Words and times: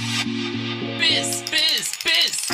Biss, 0.00 1.44
Biss, 1.50 1.92
Biss. 2.02 2.48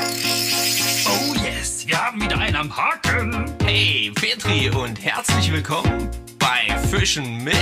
Oh 1.06 1.34
yes, 1.44 1.86
wir 1.86 1.96
haben 2.04 2.20
wieder 2.20 2.36
einen 2.38 2.56
am 2.56 2.76
Haken. 2.76 3.44
Hey, 3.64 4.10
Petri 4.12 4.68
und 4.70 5.00
herzlich 5.04 5.52
willkommen 5.52 6.10
bei 6.40 6.76
Fischen 6.88 7.44
mit 7.44 7.54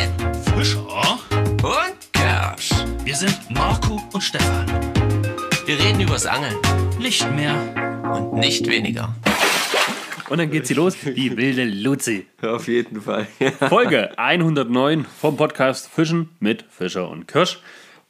Fischer. 0.56 0.86
und 1.62 2.12
Kersch. 2.14 2.70
Wir 3.04 3.14
sind 3.14 3.38
Marco 3.50 4.02
und 4.14 4.22
Stefan. 4.22 4.66
Wir 5.66 5.78
reden 5.78 6.00
übers 6.00 6.24
Angeln 6.24 6.56
Nicht 6.98 7.30
mehr. 7.32 7.54
und 8.10 8.38
nicht 8.40 8.66
weniger. 8.66 9.14
Und 10.30 10.38
dann 10.38 10.50
geht 10.50 10.66
sie 10.66 10.72
los, 10.74 10.96
die 11.04 11.36
wilde 11.36 11.64
Luzi. 11.64 12.26
Auf 12.40 12.68
jeden 12.68 13.02
Fall. 13.02 13.26
Folge 13.68 14.18
109 14.18 15.04
vom 15.20 15.36
Podcast 15.36 15.90
Fischen 15.90 16.30
mit 16.40 16.64
Fischer 16.70 17.10
und 17.10 17.28
Kirsch. 17.28 17.58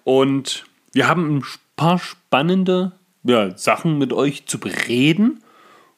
Und 0.04 0.64
wir 0.92 1.08
haben 1.08 1.38
ein 1.38 1.44
paar 1.76 1.98
spannende 1.98 2.92
ja, 3.22 3.56
Sachen 3.56 3.98
mit 3.98 4.12
euch 4.12 4.46
zu 4.46 4.58
bereden. 4.58 5.42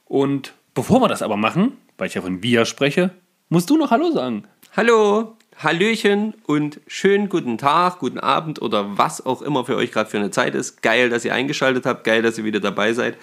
Und 0.05 0.55
bevor 0.75 1.01
wir 1.01 1.09
das 1.09 1.23
aber 1.23 1.37
machen, 1.37 1.73
weil 1.99 2.09
ich 2.09 2.15
ja 2.15 2.23
von 2.23 2.43
wir 2.43 2.65
spreche, 2.65 3.11
musst 3.49 3.71
du 3.71 3.77
noch 3.77 3.91
Hallo 3.91 4.11
sagen. 4.11 4.45
Hallo, 4.77 5.37
Hallöchen 5.59 6.35
und 6.47 6.81
schönen 6.87 7.29
guten 7.29 7.57
Tag, 7.57 7.99
guten 7.99 8.19
Abend 8.19 8.61
oder 8.61 8.99
was 8.99 9.25
auch 9.25 9.41
immer 9.41 9.65
für 9.65 9.77
euch 9.77 9.91
gerade 9.91 10.11
für 10.11 10.19
eine 10.19 10.31
Zeit 10.31 10.55
ist. 10.55 10.83
Geil, 10.83 11.09
dass 11.09 11.25
ihr 11.25 11.33
eingeschaltet 11.33 11.87
habt, 11.87 12.05
geil, 12.05 12.23
dass 12.23 12.37
ihr 12.37 12.45
wieder 12.45 12.61
dabei 12.61 12.93
seid. 12.93 13.17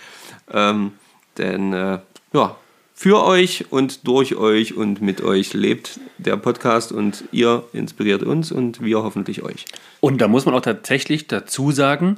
Ähm, 0.52 0.94
denn 1.38 1.74
äh, 1.74 2.00
ja, 2.34 2.56
für 2.96 3.24
euch 3.24 3.72
und 3.72 4.08
durch 4.08 4.36
euch 4.36 4.76
und 4.76 5.02
mit 5.02 5.22
euch 5.22 5.54
lebt 5.54 6.00
der 6.18 6.38
Podcast 6.38 6.92
und 6.92 7.24
ihr 7.32 7.64
inspiriert 7.74 8.24
uns 8.24 8.52
und 8.52 8.82
wir 8.82 9.04
hoffentlich 9.04 9.44
euch. 9.44 9.66
Und 10.00 10.20
da 10.20 10.28
muss 10.28 10.46
man 10.46 10.56
auch 10.56 10.62
tatsächlich 10.62 11.28
dazu 11.28 11.72
sagen, 11.72 12.18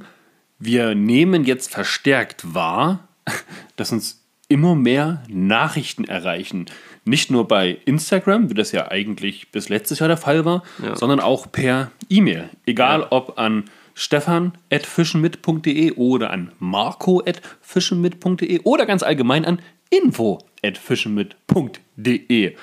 wir 0.59 0.95
nehmen 0.95 1.43
jetzt 1.43 1.71
verstärkt 1.71 2.53
wahr, 2.53 3.07
dass 3.75 3.91
uns 3.91 4.21
immer 4.48 4.75
mehr 4.75 5.23
Nachrichten 5.27 6.03
erreichen. 6.05 6.65
Nicht 7.03 7.29
nur 7.31 7.47
bei 7.47 7.77
Instagram, 7.85 8.49
wie 8.49 8.53
das 8.55 8.71
ja 8.71 8.89
eigentlich 8.91 9.51
bis 9.51 9.70
letztes 9.70 9.99
Jahr 9.99 10.07
der 10.07 10.17
Fall 10.17 10.45
war, 10.45 10.63
Ja. 10.84 10.95
sondern 10.95 11.20
auch 11.20 11.51
per 11.51 11.91
E-Mail. 12.09 12.49
Egal 12.65 13.01
Ja. 13.01 13.07
ob 13.12 13.37
an 13.39 13.65
stefan.fischenmit.de 13.95 15.91
oder 15.93 16.29
an 16.31 16.51
marco.fischenmit.de 16.59 18.59
oder 18.63 18.85
ganz 18.85 19.01
allgemein 19.03 19.45
an 19.45 19.59
info.fischenmit.de. 19.90 22.55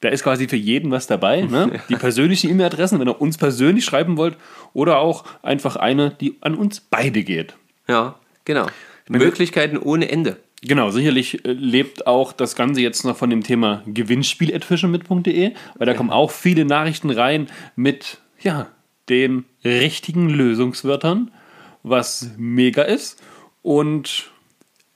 Da 0.00 0.08
ist 0.08 0.22
quasi 0.22 0.48
für 0.48 0.56
jeden 0.56 0.90
was 0.90 1.06
dabei. 1.06 1.42
Ne? 1.42 1.80
Die 1.88 1.96
persönlichen 1.96 2.50
E-Mail-Adressen, 2.50 3.00
wenn 3.00 3.08
ihr 3.08 3.20
uns 3.20 3.38
persönlich 3.38 3.84
schreiben 3.84 4.16
wollt, 4.16 4.36
oder 4.72 4.98
auch 4.98 5.24
einfach 5.42 5.76
eine, 5.76 6.10
die 6.10 6.36
an 6.40 6.54
uns 6.54 6.80
beide 6.80 7.24
geht. 7.24 7.54
Ja, 7.88 8.16
genau. 8.44 8.66
Möglichkeiten 9.08 9.78
ohne 9.78 10.10
Ende. 10.10 10.36
Genau, 10.62 10.90
sicherlich 10.90 11.44
äh, 11.44 11.52
lebt 11.52 12.06
auch 12.06 12.32
das 12.32 12.56
Ganze 12.56 12.80
jetzt 12.80 13.04
noch 13.04 13.16
von 13.16 13.30
dem 13.30 13.42
Thema 13.42 13.82
gewinnspiel.fischenmit.de, 13.86 15.52
weil 15.76 15.86
da 15.86 15.94
kommen 15.94 16.10
auch 16.10 16.30
viele 16.30 16.64
Nachrichten 16.64 17.10
rein 17.10 17.46
mit 17.76 18.18
ja, 18.40 18.68
den 19.08 19.44
richtigen 19.64 20.28
Lösungswörtern, 20.28 21.30
was 21.82 22.30
mega 22.36 22.82
ist. 22.82 23.22
Und 23.62 24.30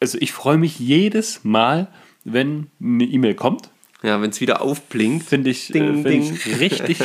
also 0.00 0.18
ich 0.20 0.32
freue 0.32 0.58
mich 0.58 0.78
jedes 0.80 1.44
Mal, 1.44 1.88
wenn 2.24 2.68
eine 2.80 3.04
E-Mail 3.04 3.34
kommt. 3.34 3.70
Ja, 4.02 4.20
wenn 4.20 4.30
es 4.30 4.40
wieder 4.40 4.62
aufblinkt. 4.62 5.26
Finde 5.28 5.50
ich, 5.50 5.68
Ding, 5.68 6.04
äh, 6.04 6.10
find 6.10 6.46
ich 6.46 6.58
richtig, 6.60 6.98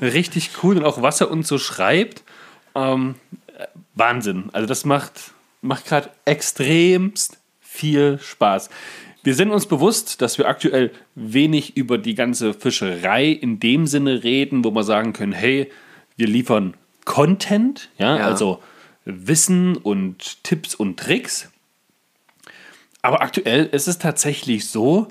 richtig 0.00 0.50
cool. 0.62 0.76
Und 0.78 0.84
auch 0.84 1.00
was 1.02 1.20
er 1.20 1.30
uns 1.30 1.48
so 1.48 1.58
schreibt, 1.58 2.22
ähm, 2.74 3.14
äh, 3.58 3.66
Wahnsinn. 3.94 4.50
Also 4.52 4.66
das 4.66 4.84
macht, 4.84 5.32
macht 5.62 5.86
gerade 5.86 6.10
extremst 6.24 7.38
viel 7.60 8.18
Spaß. 8.22 8.68
Wir 9.24 9.34
sind 9.34 9.50
uns 9.50 9.66
bewusst, 9.66 10.20
dass 10.20 10.36
wir 10.36 10.48
aktuell 10.48 10.90
wenig 11.14 11.76
über 11.76 11.96
die 11.96 12.14
ganze 12.14 12.54
Fischerei 12.54 13.28
in 13.28 13.60
dem 13.60 13.86
Sinne 13.86 14.24
reden, 14.24 14.64
wo 14.64 14.72
wir 14.72 14.82
sagen 14.82 15.12
können, 15.12 15.32
hey, 15.32 15.70
wir 16.16 16.26
liefern 16.26 16.74
Content, 17.04 17.88
ja, 17.98 18.18
Ja. 18.18 18.26
also 18.26 18.62
Wissen 19.04 19.76
und 19.76 20.42
Tipps 20.44 20.74
und 20.74 20.98
Tricks. 20.98 21.50
Aber 23.00 23.22
aktuell 23.22 23.66
ist 23.66 23.88
es 23.88 23.98
tatsächlich 23.98 24.66
so, 24.68 25.08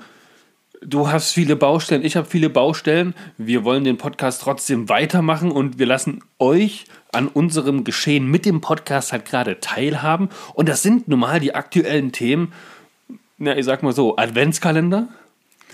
du 0.84 1.08
hast 1.08 1.32
viele 1.32 1.56
Baustellen, 1.56 2.04
ich 2.04 2.16
habe 2.16 2.26
viele 2.26 2.50
Baustellen. 2.50 3.14
Wir 3.38 3.64
wollen 3.64 3.84
den 3.84 3.98
Podcast 3.98 4.42
trotzdem 4.42 4.88
weitermachen 4.88 5.50
und 5.50 5.78
wir 5.78 5.86
lassen 5.86 6.22
euch 6.38 6.84
an 7.12 7.28
unserem 7.28 7.84
Geschehen 7.84 8.26
mit 8.26 8.46
dem 8.46 8.60
Podcast 8.60 9.12
halt 9.12 9.24
gerade 9.24 9.60
teilhaben. 9.60 10.28
Und 10.54 10.68
das 10.68 10.82
sind 10.82 11.08
normal 11.08 11.40
die 11.40 11.54
aktuellen 11.54 12.12
Themen. 12.12 12.52
Na, 13.38 13.56
ich 13.56 13.64
sag 13.64 13.82
mal 13.82 13.92
so: 13.92 14.16
Adventskalender, 14.16 15.08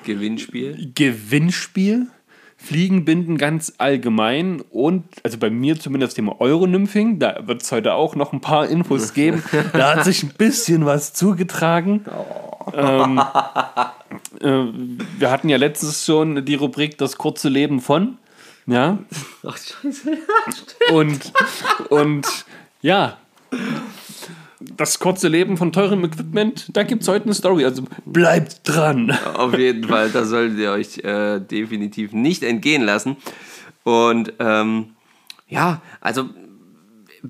Gewinnspiel. 0.05 0.93
Gewinnspiel, 0.95 2.09
Fliegenbinden 2.57 3.39
ganz 3.39 3.75
allgemein 3.79 4.63
und, 4.71 5.05
also 5.23 5.39
bei 5.39 5.51
mir 5.51 5.79
zumindest 5.79 6.13
das 6.13 6.17
Thema 6.17 6.41
Euronymphing, 6.41 7.19
da 7.19 7.47
wird 7.47 7.63
es 7.63 7.71
heute 7.71 7.95
auch 7.95 8.17
noch 8.17 8.33
ein 8.33 8.41
paar 8.41 8.69
Infos 8.69 9.15
geben. 9.15 9.43
Da 9.73 9.95
hat 9.95 10.05
sich 10.05 10.23
ein 10.23 10.33
bisschen 10.37 10.87
was 10.87 11.13
zugetragen. 11.15 12.05
Ähm, 12.75 13.17
äh, 13.17 13.85
wir 14.41 15.31
hatten 15.31 15.49
ja 15.49 15.57
letztens 15.57 16.05
schon 16.05 16.45
die 16.45 16.55
Rubrik 16.55 16.99
Das 16.99 17.19
kurze 17.19 17.49
Leben 17.49 17.81
von. 17.81 18.19
Ja. 18.67 18.99
Ach, 19.47 19.57
scheiße. 19.57 20.19
Und, 20.93 21.33
und 21.91 22.27
ja, 22.81 23.19
das 24.61 24.99
kurze 24.99 25.29
Leben 25.29 25.57
von 25.57 25.73
teurem 25.73 26.05
Equipment, 26.05 26.69
da 26.73 26.83
gibt 26.83 27.03
es 27.03 27.09
heute 27.09 27.25
eine 27.27 27.35
Story. 27.35 27.65
Also 27.65 27.85
bleibt 28.05 28.61
dran. 28.65 29.11
Auf 29.35 29.57
jeden 29.57 29.85
Fall, 29.85 30.11
da 30.11 30.25
solltet 30.25 30.59
ihr 30.59 30.73
euch 30.73 30.99
äh, 30.99 31.41
definitiv 31.41 32.13
nicht 32.13 32.43
entgehen 32.43 32.83
lassen. 32.83 33.17
Und 33.85 34.33
ähm, 34.39 34.91
ja, 35.49 35.81
also 36.01 36.29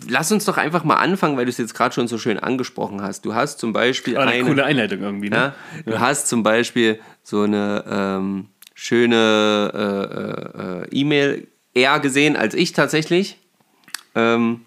lass 0.09 0.31
uns 0.31 0.45
doch 0.45 0.57
einfach 0.59 0.85
mal 0.85 0.97
anfangen, 0.97 1.37
weil 1.37 1.45
du 1.47 1.51
es 1.51 1.59
jetzt 1.59 1.75
gerade 1.75 1.95
schon 1.95 2.09
so 2.09 2.19
schön 2.19 2.39
angesprochen 2.39 3.01
hast. 3.03 3.25
Du 3.25 3.35
hast 3.35 3.59
zum 3.59 3.73
Beispiel 3.73 4.15
War 4.17 4.23
eine 4.23 4.33
eine, 4.33 4.45
coole 4.45 4.65
Einleitung 4.65 5.01
irgendwie, 5.01 5.31
ne? 5.31 5.37
ja, 5.37 5.55
du 5.87 5.99
hast 6.01 6.29
zum 6.29 6.43
Beispiel 6.43 7.01
so 7.23 7.43
eine 7.43 7.85
ähm, 7.89 8.47
schöne 8.75 9.73
äh, 9.75 10.61
äh, 10.61 10.83
äh, 10.83 10.89
E-Mail 11.01 11.49
eher 11.75 11.99
gesehen 12.01 12.37
als 12.37 12.55
ich 12.55 12.73
tatsächlich. 12.73 13.39
Ähm, 14.15 14.63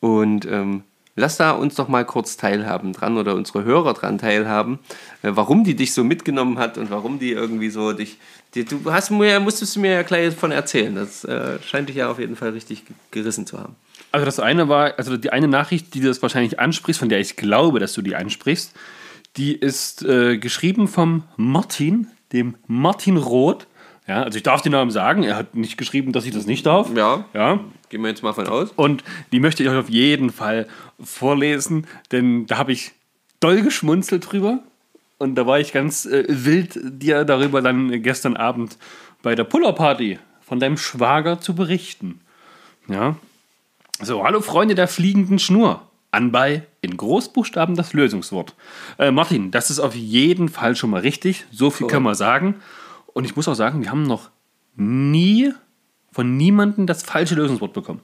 und 0.00 0.46
ähm, 0.46 0.82
lass 1.16 1.36
da 1.36 1.52
uns 1.52 1.74
doch 1.74 1.88
mal 1.88 2.04
kurz 2.04 2.36
teilhaben 2.36 2.92
dran 2.92 3.16
oder 3.18 3.34
unsere 3.34 3.64
Hörer 3.64 3.94
dran 3.94 4.18
teilhaben, 4.18 4.78
äh, 5.22 5.30
warum 5.34 5.64
die 5.64 5.74
dich 5.76 5.92
so 5.94 6.04
mitgenommen 6.04 6.58
hat 6.58 6.78
und 6.78 6.90
warum 6.90 7.18
die 7.18 7.32
irgendwie 7.32 7.70
so 7.70 7.92
dich. 7.92 8.18
Die, 8.54 8.64
du 8.64 8.92
hast 8.92 9.10
mir, 9.10 9.40
musstest 9.40 9.76
du 9.76 9.80
mir 9.80 9.92
ja 9.92 10.02
gleich 10.02 10.28
davon 10.30 10.52
erzählen. 10.52 10.94
Das 10.94 11.24
äh, 11.24 11.58
scheint 11.66 11.88
dich 11.88 11.96
ja 11.96 12.10
auf 12.10 12.18
jeden 12.18 12.36
Fall 12.36 12.50
richtig 12.50 12.84
ge- 12.84 12.94
gerissen 13.10 13.46
zu 13.46 13.58
haben. 13.58 13.76
Also 14.12 14.26
das 14.26 14.38
eine 14.38 14.68
war, 14.68 14.98
also 14.98 15.16
die 15.16 15.30
eine 15.30 15.48
Nachricht, 15.48 15.94
die 15.94 16.00
du 16.00 16.08
das 16.08 16.20
wahrscheinlich 16.22 16.60
ansprichst, 16.60 17.00
von 17.00 17.08
der 17.08 17.20
ich 17.20 17.36
glaube, 17.36 17.80
dass 17.80 17.94
du 17.94 18.02
die 18.02 18.14
ansprichst, 18.14 18.74
die 19.36 19.54
ist 19.54 20.04
äh, 20.04 20.36
geschrieben 20.38 20.86
vom 20.86 21.24
Martin, 21.36 22.08
dem 22.32 22.56
Martin 22.66 23.16
Roth. 23.16 23.66
Ja, 24.06 24.22
also 24.22 24.36
ich 24.36 24.42
darf 24.42 24.62
den 24.62 24.72
Namen 24.72 24.90
sagen, 24.90 25.22
er 25.22 25.36
hat 25.36 25.54
nicht 25.54 25.78
geschrieben, 25.78 26.12
dass 26.12 26.26
ich 26.26 26.32
das 26.32 26.46
nicht 26.46 26.66
darf. 26.66 26.94
Ja. 26.94 27.24
Ja. 27.32 27.60
Gehen 27.88 28.02
wir 28.02 28.08
jetzt 28.08 28.22
mal 28.22 28.32
von 28.32 28.46
aus. 28.46 28.72
Und 28.76 29.02
die 29.32 29.40
möchte 29.40 29.62
ich 29.62 29.68
euch 29.68 29.78
auf 29.78 29.88
jeden 29.88 30.30
Fall 30.30 30.66
vorlesen, 31.02 31.86
denn 32.10 32.46
da 32.46 32.58
habe 32.58 32.72
ich 32.72 32.92
doll 33.40 33.62
geschmunzelt 33.62 34.30
drüber. 34.30 34.58
Und 35.18 35.36
da 35.36 35.46
war 35.46 35.60
ich 35.60 35.72
ganz 35.72 36.04
äh, 36.04 36.24
wild, 36.28 36.78
dir 36.82 37.24
darüber 37.24 37.62
dann 37.62 38.02
gestern 38.02 38.36
Abend 38.36 38.76
bei 39.22 39.34
der 39.34 39.44
Puller-Party 39.44 40.18
von 40.40 40.58
deinem 40.58 40.76
Schwager 40.76 41.40
zu 41.40 41.54
berichten. 41.54 42.20
Ja. 42.88 43.16
So, 44.04 44.24
hallo 44.24 44.40
Freunde 44.40 44.74
der 44.74 44.88
fliegenden 44.88 45.38
Schnur. 45.38 45.82
Anbei 46.10 46.66
in 46.80 46.96
Großbuchstaben 46.96 47.76
das 47.76 47.92
Lösungswort. 47.92 48.56
Äh, 48.98 49.12
Martin, 49.12 49.52
das 49.52 49.70
ist 49.70 49.78
auf 49.78 49.94
jeden 49.94 50.48
Fall 50.48 50.74
schon 50.74 50.90
mal 50.90 51.02
richtig. 51.02 51.46
So 51.52 51.70
viel 51.70 51.86
können 51.86 52.02
wir 52.04 52.16
sagen. 52.16 52.56
Und 53.14 53.26
ich 53.26 53.36
muss 53.36 53.46
auch 53.46 53.54
sagen, 53.54 53.80
wir 53.80 53.90
haben 53.92 54.02
noch 54.02 54.30
nie 54.74 55.52
von 56.10 56.36
niemandem 56.36 56.88
das 56.88 57.04
falsche 57.04 57.36
Lösungswort 57.36 57.72
bekommen. 57.72 58.00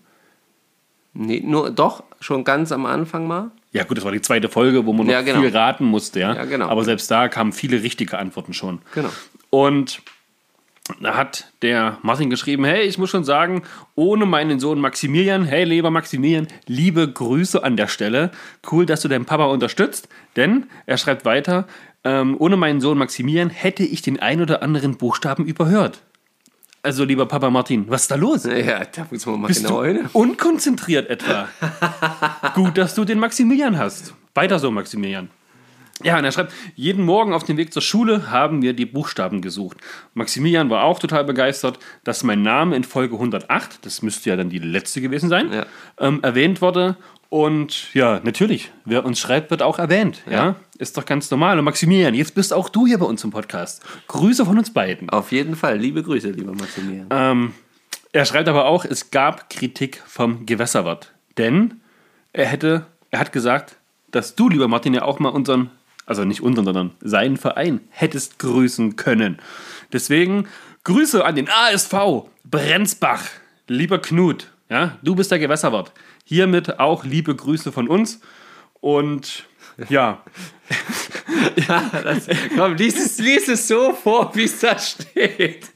Nee, 1.15 1.43
nur 1.45 1.71
doch, 1.71 2.05
schon 2.21 2.45
ganz 2.45 2.71
am 2.71 2.87
Anfang 2.87 3.27
mal. 3.27 3.51
Ja, 3.73 3.83
gut, 3.83 3.97
das 3.97 4.05
war 4.05 4.13
die 4.13 4.23
zweite 4.23 4.49
Folge, 4.49 4.87
wo 4.87 4.93
man 4.93 5.07
noch 5.07 5.13
Ja, 5.13 5.23
genau. 5.23 5.41
viel 5.41 5.51
raten 5.51 5.85
musste, 5.85 6.21
ja. 6.21 6.33
Ja, 6.33 6.45
genau. 6.45 6.69
Aber 6.69 6.85
selbst 6.85 7.11
da 7.11 7.27
kamen 7.29 7.53
viele 7.53 7.83
richtige 7.83 8.17
Antworten 8.19 8.55
schon. 8.55 8.81
Genau. 8.95 9.11
Und 9.51 10.01
da 11.01 11.17
hat 11.17 11.53
der 11.63 11.99
Martin 12.03 12.31
geschrieben: 12.31 12.65
Hey, 12.65 12.83
ich 12.87 12.99
muss 12.99 13.11
schon 13.11 13.25
sagen, 13.25 13.63
ohne 13.95 14.27
meinen 14.27 14.61
Sohn 14.61 14.81
Maximilian, 14.81 15.45
hey, 15.45 15.65
lieber 15.65 15.91
Maximilian, 15.91 16.49
liebe 16.67 17.11
Grüße 17.11 17.63
an 17.63 17.77
der 17.77 17.89
Stelle. 17.89 18.31
Cool, 18.71 18.87
dass 18.87 19.01
du 19.03 19.09
deinen 19.09 19.25
Papa 19.25 19.47
unterstützt, 19.47 20.09
denn 20.37 20.67
er 20.87 20.97
schreibt 20.99 21.25
weiter: 21.25 21.67
ähm, 22.05 22.37
Ohne 22.39 22.57
meinen 22.57 22.81
Sohn 22.81 22.99
Maximilian 22.99 23.51
hätte 23.51 23.85
ich 23.85 24.03
den 24.03 24.21
ein 24.21 24.41
oder 24.41 24.63
anderen 24.63 24.97
Buchstaben 24.97 25.45
überhört. 25.45 26.03
Also, 26.83 27.05
lieber 27.05 27.27
Papa 27.27 27.51
Martin, 27.51 27.87
was 27.89 28.03
ist 28.03 28.11
da 28.11 28.15
los? 28.15 28.45
Ja, 28.45 28.85
da 28.85 29.07
muss 29.11 29.27
man 29.27 29.41
mal 29.41 29.49
Bist 29.49 29.67
genau 29.67 29.83
du 29.83 29.89
hin. 29.89 30.09
unkonzentriert 30.13 31.11
etwa? 31.11 31.49
Gut, 32.55 32.79
dass 32.79 32.95
du 32.95 33.05
den 33.05 33.19
Maximilian 33.19 33.77
hast. 33.77 34.15
Weiter 34.35 34.59
so, 34.61 34.71
Maximilian. 34.71 35.29
Ja, 36.03 36.19
und 36.19 36.25
er 36.25 36.33
schreibt, 36.33 36.53
jeden 36.77 37.05
Morgen 37.05 37.33
auf 37.33 37.45
dem 37.45 37.57
Weg 37.57 37.73
zur 37.73 37.83
Schule 37.83 38.31
haben 38.31 38.63
wir 38.63 38.73
die 38.73 38.87
Buchstaben 38.87 39.41
gesucht. 39.43 39.79
Maximilian 40.15 40.71
war 40.71 40.85
auch 40.85 40.99
total 40.99 41.25
begeistert, 41.25 41.79
dass 42.05 42.23
mein 42.23 42.43
Name 42.43 42.77
in 42.77 42.85
Folge 42.85 43.15
108, 43.15 43.85
das 43.85 44.03
müsste 44.03 44.31
ja 44.31 44.37
dann 44.37 44.49
die 44.51 44.59
letzte 44.59 45.01
gewesen 45.01 45.29
sein, 45.29 45.53
Ja. 45.53 45.67
ähm, 45.99 46.21
erwähnt 46.23 46.61
wurde. 46.61 46.97
Und 47.31 47.93
ja, 47.95 48.21
natürlich, 48.25 48.71
wer 48.87 49.05
uns 49.05 49.19
schreibt, 49.21 49.51
wird 49.51 49.61
auch 49.63 49.79
erwähnt. 49.79 50.23
Ja. 50.27 50.33
Ja. 50.33 50.57
ist 50.79 50.97
doch 50.97 51.05
ganz 51.05 51.31
normal. 51.31 51.59
Und 51.59 51.65
Maximilian, 51.65 52.15
jetzt 52.15 52.35
bist 52.35 52.55
auch 52.55 52.69
du 52.71 52.87
hier 52.87 52.99
bei 52.99 53.05
uns 53.05 53.23
im 53.25 53.31
Podcast. 53.31 53.83
Grüße 54.07 54.47
von 54.47 54.57
uns 54.57 54.73
beiden. 54.73 55.11
Auf 55.11 55.33
jeden 55.33 55.57
Fall. 55.57 55.77
Liebe 55.79 56.03
Grüße, 56.03 56.31
lieber 56.31 56.53
Maximilian. 56.55 57.07
Ähm, 57.11 57.53
er 58.13 58.25
schreibt 58.25 58.49
aber 58.49 58.65
auch, 58.67 58.85
es 58.87 59.11
gab 59.11 59.51
Kritik 59.51 60.03
vom 60.07 60.47
Gewässerwirt. 60.47 61.13
Denn 61.37 61.81
er 62.33 62.47
hätte, 62.47 62.87
er 63.11 63.19
hat 63.21 63.33
gesagt, 63.33 63.77
dass 64.11 64.35
du, 64.35 64.49
lieber 64.49 64.69
Martin, 64.69 64.95
ja 64.95 65.03
auch 65.03 65.19
mal 65.19 65.29
unseren, 65.29 65.71
also 66.09 66.25
nicht 66.25 66.43
unseren, 66.43 66.65
sondern 66.65 66.91
seinen 67.01 67.37
Verein 67.37 67.81
hättest 67.91 68.39
grüßen 68.39 68.97
können. 68.97 69.39
Deswegen 69.93 70.49
Grüße 70.85 71.25
an 71.25 71.35
den 71.35 71.49
ASV 71.49 72.29
Brenzbach, 72.45 73.25
lieber 73.67 74.01
Knut. 74.01 74.49
Ja, 74.71 74.99
du 75.03 75.15
bist 75.15 75.31
der 75.31 75.39
Gewässerwirt. 75.39 75.93
Hiermit 76.25 76.79
auch 76.79 77.05
liebe 77.05 77.35
Grüße 77.35 77.73
von 77.73 77.89
uns. 77.89 78.21
Und 78.81 79.45
ja, 79.89 80.23
Komm, 82.57 82.75
lies 82.75 82.97
es, 82.97 83.19
lies 83.19 83.49
es 83.49 83.69
so 83.69 83.93
vor, 83.93 84.31
wie 84.35 84.45
es 84.45 84.61
da 84.61 84.79
steht. 84.79 85.71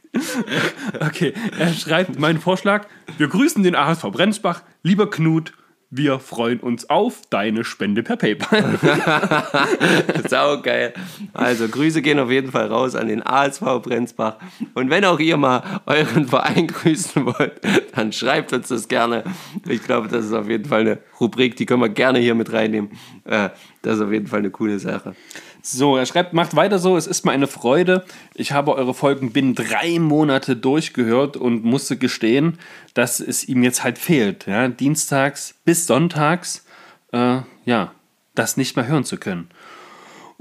Okay, 1.01 1.33
er 1.59 1.73
schreibt 1.73 2.19
meinen 2.19 2.41
Vorschlag. 2.41 2.87
Wir 3.17 3.29
grüßen 3.29 3.63
den 3.63 3.75
ASV 3.75 4.03
Brenzbach. 4.11 4.63
Lieber 4.83 5.11
Knut, 5.11 5.53
wir 5.95 6.21
freuen 6.21 6.59
uns 6.59 6.89
auf 6.89 7.21
deine 7.29 7.65
Spende 7.65 8.03
per 8.03 8.17
PayPal. 8.17 8.79
Saugeil. 10.29 10.95
Also 11.35 11.69
Grüße 11.69 12.01
gehen 12.01 12.19
auf 12.19 12.31
jeden 12.31 12.51
Fall 12.51 12.69
raus 12.69 12.95
an 12.95 13.09
den 13.09 13.23
ASV 13.25 13.61
Brenzbach. 13.83 14.39
Und 14.73 14.89
wenn 14.89 15.05
auch 15.05 15.21
ihr 15.21 15.37
mal 15.37 15.83
euren 15.85 16.27
Verein 16.27 16.67
grüßen 16.69 17.27
wollt, 17.27 17.61
dann 17.95 18.11
schreibt 18.13 18.55
uns 18.55 18.69
das 18.69 18.89
gerne. 18.89 19.23
Ich 19.69 19.85
glaube, 19.85 20.09
das 20.09 20.25
ist 20.25 20.33
auf 20.33 20.49
jeden 20.49 20.65
Fall 20.65 20.81
eine 20.81 20.99
Rubrik, 21.21 21.57
die 21.57 21.67
können 21.67 21.83
wir 21.83 21.91
gerne 21.91 22.21
hier 22.21 22.35
mit 22.35 22.53
reinnehmen. 22.53 22.91
Äh, 23.25 23.51
Das 23.83 23.97
ist 23.97 24.01
auf 24.03 24.13
jeden 24.13 24.29
Fall 24.29 24.39
eine 24.39 24.51
coole 24.51 24.79
Sache. 24.79 25.15
So, 25.63 25.97
er 25.97 26.07
schreibt, 26.07 26.33
macht 26.33 26.57
weiter 26.57 26.81
so, 26.81 26.97
es 26.97 27.07
ist 27.07 27.25
mir 27.25 27.31
eine 27.31 27.47
Freude. 27.47 28.05
Ich 28.35 28.51
habe 28.51 28.75
eure 28.75 28.95
Folgen 28.95 29.33
binnen 29.33 29.55
drei 29.55 30.01
Monate 30.01 30.57
durchgehört 30.57 31.37
und 31.37 31.65
musste 31.65 31.97
gestehen, 31.97 32.59
dass 32.95 33.21
es 33.21 33.49
ihm 33.49 33.63
jetzt 33.63 33.85
halt 33.85 33.99
fehlt. 33.99 34.47
Ja, 34.47 34.67
dienstags 34.67 35.55
bis 35.65 35.87
sonntags, 35.87 36.67
äh, 37.13 37.39
ja, 37.65 37.93
das 38.35 38.57
nicht 38.57 38.75
mehr 38.75 38.89
hören 38.89 39.05
zu 39.05 39.19
können. 39.19 39.49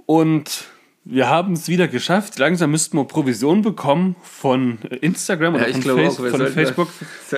Und 0.08 0.66
wir 1.04 1.30
haben 1.30 1.54
es 1.54 1.68
wieder 1.68 1.88
geschafft. 1.88 2.40
Langsam 2.40 2.72
müssten 2.72 2.98
wir 2.98 3.06
Provision 3.06 3.62
bekommen 3.62 4.16
von 4.24 4.80
Instagram 5.02 5.56
oder 5.56 5.68
Ja, 5.68 5.74
von, 5.74 5.98
Face 5.98 6.20
auch, 6.20 6.28
von 6.28 6.48
Facebook. 6.48 6.90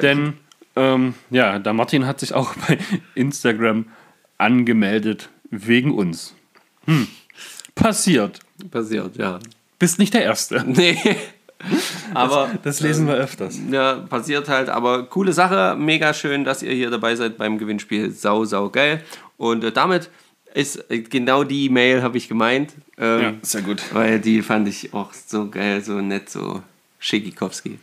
Denn 0.01 0.33
ähm, 0.75 1.15
ja, 1.29 1.59
der 1.59 1.73
Martin 1.73 2.07
hat 2.07 2.21
sich 2.21 2.33
auch 2.33 2.55
bei 2.67 2.77
Instagram 3.15 3.87
angemeldet 4.37 5.29
wegen 5.49 5.93
uns. 5.93 6.33
Hm. 6.85 7.07
Passiert. 7.75 8.39
Passiert, 8.71 9.15
ja. 9.17 9.39
Bist 9.79 9.99
nicht 9.99 10.13
der 10.13 10.23
Erste. 10.23 10.63
Nee. 10.67 10.97
Aber 12.13 12.51
Das 12.63 12.81
lesen 12.81 13.07
wir 13.07 13.13
öfters. 13.13 13.57
ja, 13.71 13.95
passiert 13.95 14.49
halt. 14.49 14.67
Aber 14.67 15.03
coole 15.05 15.31
Sache. 15.31 15.77
Mega 15.79 16.13
schön, 16.13 16.43
dass 16.43 16.61
ihr 16.61 16.73
hier 16.73 16.89
dabei 16.89 17.15
seid 17.15 17.37
beim 17.37 17.57
Gewinnspiel. 17.57 18.11
Sau, 18.11 18.43
sau 18.43 18.69
geil. 18.69 19.01
Und 19.37 19.63
äh, 19.63 19.71
damit 19.71 20.09
ist 20.53 20.91
äh, 20.91 20.99
genau 20.99 21.45
die 21.45 21.69
Mail, 21.69 22.03
habe 22.03 22.17
ich 22.17 22.27
gemeint. 22.27 22.73
Ähm, 22.97 23.21
Ja, 23.21 23.33
sehr 23.43 23.61
gut. 23.61 23.81
Weil 23.93 24.19
die 24.19 24.41
fand 24.41 24.67
ich 24.67 24.93
auch 24.93 25.13
so 25.13 25.49
geil, 25.49 25.81
so 25.81 26.01
nett, 26.01 26.29
so 26.29 26.61
schickikowski. 26.99 27.79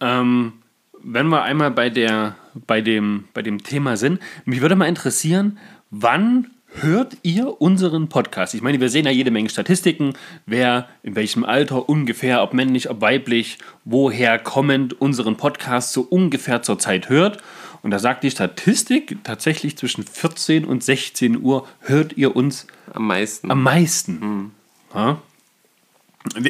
Ähm, 0.00 0.54
wenn 1.00 1.28
wir 1.28 1.42
einmal 1.44 1.70
bei, 1.70 1.90
der, 1.90 2.34
bei, 2.66 2.80
dem, 2.80 3.24
bei 3.32 3.42
dem 3.42 3.62
Thema 3.62 3.96
sind, 3.96 4.18
mich 4.44 4.60
würde 4.60 4.74
mal 4.74 4.88
interessieren, 4.88 5.58
wann 5.90 6.50
hört 6.80 7.16
ihr 7.22 7.60
unseren 7.60 8.08
Podcast? 8.08 8.54
Ich 8.54 8.62
meine, 8.62 8.80
wir 8.80 8.88
sehen 8.88 9.04
ja 9.06 9.10
jede 9.10 9.30
Menge 9.30 9.48
Statistiken, 9.48 10.14
wer 10.46 10.88
in 11.02 11.14
welchem 11.14 11.44
Alter 11.44 11.88
ungefähr, 11.88 12.42
ob 12.42 12.52
männlich, 12.54 12.90
ob 12.90 13.00
weiblich, 13.00 13.58
woher 13.84 14.38
kommend 14.38 15.00
unseren 15.00 15.36
Podcast 15.36 15.92
so 15.92 16.02
ungefähr 16.02 16.62
zur 16.62 16.78
Zeit 16.78 17.08
hört. 17.08 17.38
Und 17.82 17.90
da 17.90 17.98
sagt 17.98 18.24
die 18.24 18.30
Statistik 18.30 19.18
tatsächlich 19.24 19.76
zwischen 19.76 20.04
14 20.04 20.64
und 20.64 20.82
16 20.82 21.40
Uhr 21.42 21.66
hört 21.80 22.16
ihr 22.16 22.34
uns 22.34 22.66
Am 22.92 23.06
meisten. 23.06 23.50
am 23.50 23.62
meisten. 23.62 24.50
Ja? 24.94 25.18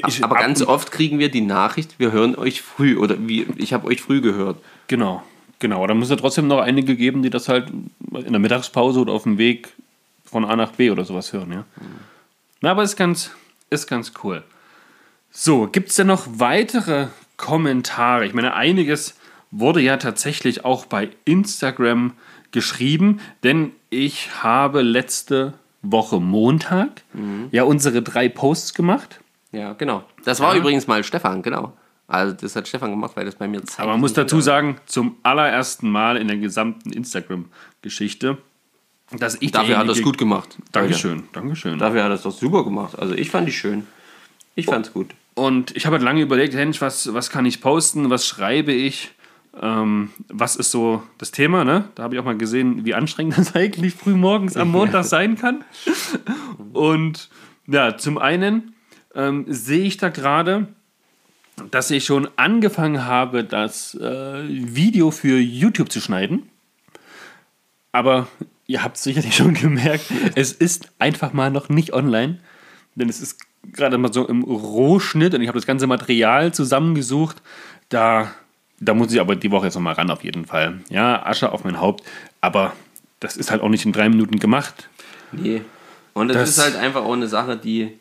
Ich- 0.06 0.22
Aber 0.22 0.36
ab- 0.36 0.42
ganz 0.42 0.62
oft 0.62 0.92
kriegen 0.92 1.18
wir 1.18 1.30
die 1.30 1.40
Nachricht, 1.40 1.98
wir 1.98 2.12
hören 2.12 2.36
euch 2.36 2.62
früh 2.62 2.96
oder 2.96 3.16
wie, 3.18 3.46
ich 3.56 3.72
habe 3.72 3.88
euch 3.88 4.00
früh 4.00 4.20
gehört. 4.20 4.58
Genau, 4.86 5.22
genau. 5.58 5.84
Da 5.88 5.94
muss 5.94 6.10
es 6.10 6.16
trotzdem 6.20 6.46
noch 6.46 6.60
einige 6.60 6.94
geben, 6.94 7.22
die 7.24 7.30
das 7.30 7.48
halt 7.48 7.68
in 7.70 8.30
der 8.30 8.38
Mittagspause 8.38 9.00
oder 9.00 9.12
auf 9.12 9.24
dem 9.24 9.36
Weg 9.36 9.70
von 10.34 10.44
A 10.44 10.56
nach 10.56 10.72
B 10.72 10.90
oder 10.90 11.04
sowas 11.04 11.32
hören, 11.32 11.52
ja. 11.52 11.64
Na, 12.60 12.72
aber 12.72 12.82
ist 12.82 12.96
ganz, 12.96 13.30
ist 13.70 13.86
ganz 13.86 14.12
cool. 14.24 14.42
So, 15.30 15.68
gibt 15.68 15.90
es 15.90 15.94
denn 15.94 16.08
noch 16.08 16.26
weitere 16.26 17.06
Kommentare? 17.36 18.26
Ich 18.26 18.34
meine, 18.34 18.54
einiges 18.54 19.14
wurde 19.52 19.80
ja 19.80 19.96
tatsächlich 19.96 20.64
auch 20.64 20.86
bei 20.86 21.10
Instagram 21.24 22.14
geschrieben, 22.50 23.20
denn 23.44 23.70
ich 23.90 24.42
habe 24.42 24.82
letzte 24.82 25.54
Woche 25.82 26.18
Montag 26.18 27.02
ja 27.52 27.62
unsere 27.62 28.02
drei 28.02 28.28
Posts 28.28 28.74
gemacht. 28.74 29.20
Ja, 29.52 29.74
genau. 29.74 30.02
Das 30.24 30.40
war 30.40 30.56
übrigens 30.56 30.88
mal 30.88 31.04
Stefan, 31.04 31.42
genau. 31.42 31.74
Also 32.08 32.34
das 32.34 32.56
hat 32.56 32.66
Stefan 32.66 32.90
gemacht, 32.90 33.12
weil 33.14 33.24
das 33.24 33.36
bei 33.36 33.46
mir 33.46 33.58
zeitlich 33.58 33.78
Aber 33.78 33.92
man 33.92 34.00
muss 34.00 34.14
dazu 34.14 34.40
sagen, 34.40 34.78
zum 34.86 35.14
allerersten 35.22 35.88
Mal 35.88 36.16
in 36.16 36.26
der 36.26 36.38
gesamten 36.38 36.92
Instagram-Geschichte, 36.92 38.38
dass 39.18 39.36
ich 39.40 39.52
Dafür 39.52 39.78
hat 39.78 39.86
er 39.86 39.92
es 39.92 40.02
gut 40.02 40.18
gemacht. 40.18 40.56
Dankeschön, 40.72 41.24
Dankeschön. 41.32 41.78
Dafür 41.78 42.04
hat 42.04 42.10
er 42.10 42.14
es 42.14 42.22
doch 42.22 42.32
super 42.32 42.64
gemacht. 42.64 42.98
Also 42.98 43.14
ich 43.14 43.30
fand 43.30 43.48
die 43.48 43.52
schön. 43.52 43.86
Ich 44.54 44.66
fand's 44.66 44.92
gut. 44.92 45.14
Und 45.34 45.76
ich 45.76 45.86
habe 45.86 45.94
halt 45.94 46.04
lange 46.04 46.22
überlegt, 46.22 46.54
Mensch, 46.54 46.80
was, 46.80 47.12
was 47.12 47.30
kann 47.30 47.44
ich 47.44 47.60
posten, 47.60 48.08
was 48.08 48.26
schreibe 48.26 48.72
ich, 48.72 49.10
ähm, 49.60 50.10
was 50.28 50.56
ist 50.56 50.70
so 50.70 51.02
das 51.18 51.32
Thema, 51.32 51.64
ne? 51.64 51.88
Da 51.96 52.04
habe 52.04 52.14
ich 52.14 52.20
auch 52.20 52.24
mal 52.24 52.36
gesehen, 52.36 52.84
wie 52.84 52.94
anstrengend 52.94 53.38
das 53.38 53.54
eigentlich 53.54 53.94
früh 53.94 54.14
morgens 54.14 54.56
am 54.56 54.70
Montag 54.70 55.04
sein 55.04 55.36
kann. 55.36 55.64
Und 56.72 57.30
ja, 57.66 57.96
zum 57.96 58.18
einen 58.18 58.74
ähm, 59.14 59.44
sehe 59.48 59.84
ich 59.84 59.96
da 59.96 60.08
gerade, 60.08 60.68
dass 61.70 61.90
ich 61.90 62.04
schon 62.04 62.28
angefangen 62.36 63.04
habe, 63.04 63.44
das 63.44 63.94
äh, 63.94 64.42
Video 64.48 65.10
für 65.10 65.38
YouTube 65.38 65.90
zu 65.90 66.00
schneiden. 66.00 66.48
Aber 67.92 68.26
ihr 68.66 68.82
habt 68.82 68.96
sicherlich 68.96 69.36
schon 69.36 69.54
gemerkt, 69.54 70.04
es 70.34 70.52
ist 70.52 70.88
einfach 70.98 71.32
mal 71.32 71.50
noch 71.50 71.68
nicht 71.68 71.92
online. 71.92 72.38
Denn 72.96 73.08
es 73.08 73.20
ist 73.20 73.40
gerade 73.72 73.98
mal 73.98 74.12
so 74.12 74.26
im 74.28 74.42
Rohschnitt 74.42 75.34
und 75.34 75.40
ich 75.42 75.48
habe 75.48 75.58
das 75.58 75.66
ganze 75.66 75.86
Material 75.86 76.52
zusammengesucht. 76.54 77.42
Da, 77.88 78.30
da 78.78 78.94
muss 78.94 79.12
ich 79.12 79.20
aber 79.20 79.34
die 79.36 79.50
Woche 79.50 79.66
jetzt 79.66 79.74
nochmal 79.74 79.94
ran, 79.94 80.10
auf 80.10 80.22
jeden 80.22 80.44
Fall. 80.46 80.80
Ja, 80.90 81.24
Asche 81.26 81.50
auf 81.50 81.64
mein 81.64 81.80
Haupt. 81.80 82.04
Aber 82.40 82.72
das 83.20 83.36
ist 83.36 83.50
halt 83.50 83.62
auch 83.62 83.68
nicht 83.68 83.84
in 83.84 83.92
drei 83.92 84.08
Minuten 84.08 84.38
gemacht. 84.38 84.88
Nee. 85.32 85.62
Und 86.12 86.30
es 86.30 86.36
Das- 86.36 86.50
ist 86.50 86.62
halt 86.62 86.76
einfach 86.76 87.02
auch 87.02 87.14
eine 87.14 87.26
Sache, 87.28 87.56
die. 87.56 87.98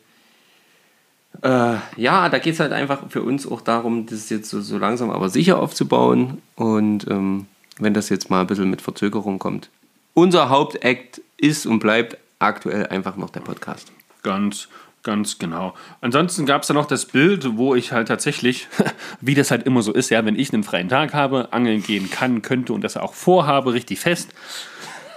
Äh, 1.42 1.74
ja, 1.96 2.28
da 2.28 2.38
geht 2.38 2.54
es 2.54 2.60
halt 2.60 2.72
einfach 2.72 3.00
für 3.10 3.22
uns 3.22 3.46
auch 3.46 3.60
darum, 3.60 4.06
das 4.06 4.30
jetzt 4.30 4.48
so, 4.50 4.60
so 4.60 4.78
langsam 4.78 5.10
aber 5.10 5.28
sicher 5.28 5.58
aufzubauen. 5.58 6.40
Und 6.54 7.08
ähm, 7.10 7.46
wenn 7.78 7.92
das 7.94 8.08
jetzt 8.08 8.30
mal 8.30 8.42
ein 8.42 8.46
bisschen 8.46 8.70
mit 8.70 8.80
Verzögerung 8.82 9.40
kommt. 9.40 9.68
Unser 10.14 10.48
Hauptakt 10.48 11.20
ist 11.36 11.66
und 11.66 11.80
bleibt 11.80 12.16
aktuell 12.38 12.86
einfach 12.86 13.16
noch 13.16 13.30
der 13.30 13.40
Podcast. 13.40 13.90
Ganz, 14.22 14.68
ganz 15.02 15.38
genau. 15.38 15.74
Ansonsten 16.00 16.46
gab 16.46 16.62
es 16.62 16.68
da 16.68 16.74
noch 16.74 16.86
das 16.86 17.06
Bild, 17.06 17.56
wo 17.56 17.74
ich 17.74 17.90
halt 17.90 18.06
tatsächlich, 18.06 18.68
wie 19.20 19.34
das 19.34 19.50
halt 19.50 19.66
immer 19.66 19.82
so 19.82 19.92
ist, 19.92 20.10
ja, 20.10 20.24
wenn 20.24 20.38
ich 20.38 20.52
einen 20.52 20.62
freien 20.62 20.88
Tag 20.88 21.14
habe, 21.14 21.52
angeln 21.52 21.82
gehen 21.82 22.10
kann, 22.10 22.42
könnte 22.42 22.72
und 22.72 22.82
das 22.82 22.96
auch 22.96 23.12
vorhabe, 23.12 23.72
richtig 23.72 23.98
fest. 23.98 24.32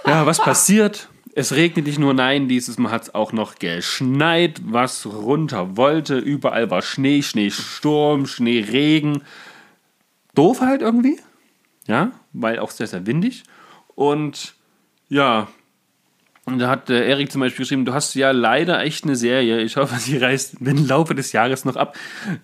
Ja, 0.04 0.26
was 0.26 0.38
passiert? 0.38 1.08
Es 1.34 1.52
regnet 1.52 1.86
nicht 1.86 2.00
nur, 2.00 2.14
nein, 2.14 2.48
dieses 2.48 2.78
Mal 2.78 2.90
hat 2.90 3.02
es 3.02 3.14
auch 3.14 3.32
noch 3.32 3.54
geschneit, 3.56 4.60
was 4.64 5.06
runter 5.06 5.76
wollte. 5.76 6.18
Überall 6.18 6.70
war 6.70 6.82
Schnee, 6.82 7.22
Schneesturm, 7.22 8.26
Schneeregen. 8.26 9.22
Doof 10.34 10.60
halt 10.60 10.82
irgendwie. 10.82 11.20
Ja, 11.86 12.10
weil 12.32 12.58
auch 12.58 12.72
sehr, 12.72 12.88
sehr 12.88 13.06
windig. 13.06 13.44
Und 13.94 14.54
ja, 15.08 15.48
Und 16.48 16.60
da 16.60 16.70
hat 16.70 16.88
der 16.88 17.04
Erik 17.04 17.30
zum 17.30 17.42
Beispiel 17.42 17.64
geschrieben, 17.64 17.84
du 17.84 17.92
hast 17.92 18.14
ja 18.14 18.30
leider 18.30 18.80
echt 18.82 19.04
eine 19.04 19.16
Serie. 19.16 19.60
Ich 19.60 19.76
hoffe, 19.76 19.96
sie 19.98 20.16
reißt 20.16 20.54
im 20.60 20.86
Laufe 20.86 21.14
des 21.14 21.32
Jahres 21.32 21.66
noch 21.66 21.76
ab. 21.76 21.94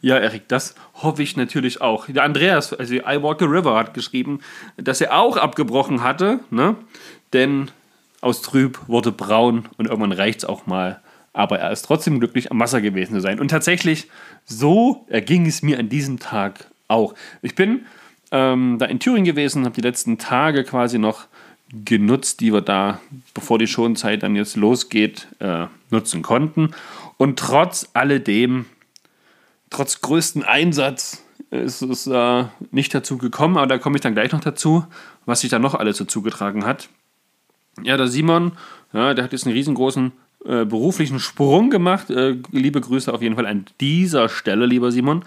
Ja, 0.03 0.19
Erik, 0.19 0.47
das 0.49 0.75
hoffe 0.95 1.23
ich 1.23 1.39
natürlich 1.39 1.81
auch. 1.81 2.07
Der 2.07 2.23
Andreas, 2.23 2.75
also 2.75 2.95
I 2.95 3.23
Walk 3.23 3.39
the 3.39 3.47
River, 3.47 3.77
hat 3.77 3.95
geschrieben, 3.95 4.41
dass 4.77 5.01
er 5.01 5.19
auch 5.19 5.39
abgebrochen 5.39 6.03
hatte, 6.03 6.41
ne? 6.51 6.77
denn 7.33 7.71
aus 8.21 8.43
trüb 8.43 8.79
wurde 8.89 9.11
braun 9.11 9.69
und 9.79 9.87
irgendwann 9.87 10.13
reicht 10.13 10.41
es 10.41 10.45
auch 10.45 10.67
mal. 10.67 11.01
Aber 11.33 11.59
er 11.59 11.73
ist 11.73 11.83
trotzdem 11.83 12.21
glücklich, 12.21 12.51
am 12.51 12.61
Wasser 12.61 12.83
gewesen 12.83 13.15
zu 13.15 13.21
sein. 13.21 13.41
Und 13.41 13.49
tatsächlich, 13.49 14.09
so 14.45 15.07
erging 15.09 15.47
es 15.47 15.63
mir 15.63 15.79
an 15.79 15.89
diesem 15.89 16.19
Tag 16.19 16.67
auch. 16.89 17.15
Ich 17.41 17.55
bin 17.55 17.87
ähm, 18.31 18.77
da 18.79 18.85
in 18.85 19.01
Thüringen 19.01 19.25
gewesen, 19.25 19.65
habe 19.65 19.75
die 19.75 19.81
letzten 19.81 20.19
Tage 20.19 20.65
quasi 20.65 20.99
noch 20.99 21.27
genutzt, 21.85 22.41
die 22.41 22.53
wir 22.53 22.61
da, 22.61 23.01
bevor 23.33 23.59
die 23.59 23.67
Schonzeit 23.67 24.23
dann 24.23 24.37
jetzt 24.37 24.57
losgeht, 24.57 25.29
äh, 25.41 25.67
nutzen 25.91 26.23
konnten. 26.23 26.71
Und 27.17 27.39
trotz 27.39 27.89
alledem, 27.93 28.67
trotz 29.71 30.01
größten 30.01 30.43
Einsatz, 30.43 31.23
ist 31.51 31.83
es 31.83 32.07
äh, 32.07 32.45
nicht 32.71 32.95
dazu 32.95 33.19
gekommen, 33.19 33.57
aber 33.57 33.67
da 33.67 33.79
komme 33.79 33.97
ich 33.97 34.03
dann 34.03 34.15
gleich 34.15 34.33
noch 34.33 34.41
dazu, 34.41 34.85
was 35.25 35.41
sich 35.41 35.51
da 35.51 35.59
noch 35.59 35.75
alles 35.75 35.97
so 35.97 36.05
zugetragen 36.05 36.65
hat. 36.65 36.89
Ja, 37.83 37.97
der 37.97 38.09
Simon, 38.09 38.53
ja, 38.93 39.15
der 39.15 39.25
hat 39.25 39.33
jetzt 39.33 39.47
einen 39.47 39.55
riesengroßen 39.55 40.13
äh, 40.45 40.65
beruflichen 40.65 41.19
Sprung 41.21 41.71
gemacht. 41.71 42.11
Äh, 42.11 42.37
liebe 42.53 42.81
Grüße 42.81 43.13
auf 43.13 43.23
jeden 43.23 43.37
Fall 43.37 43.47
an 43.47 43.67
dieser 43.81 44.29
Stelle, 44.29 44.67
lieber 44.67 44.93
Simon. 44.93 45.25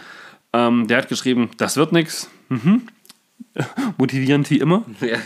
Ähm, 0.53 0.87
der 0.87 0.97
hat 0.99 1.09
geschrieben, 1.09 1.49
das 1.57 1.75
wird 1.77 1.91
nichts. 1.91 2.29
Mhm. 2.49 2.83
Motivierend 3.97 4.49
wie 4.49 4.59
immer. 4.59 4.85
Ja. 5.01 5.17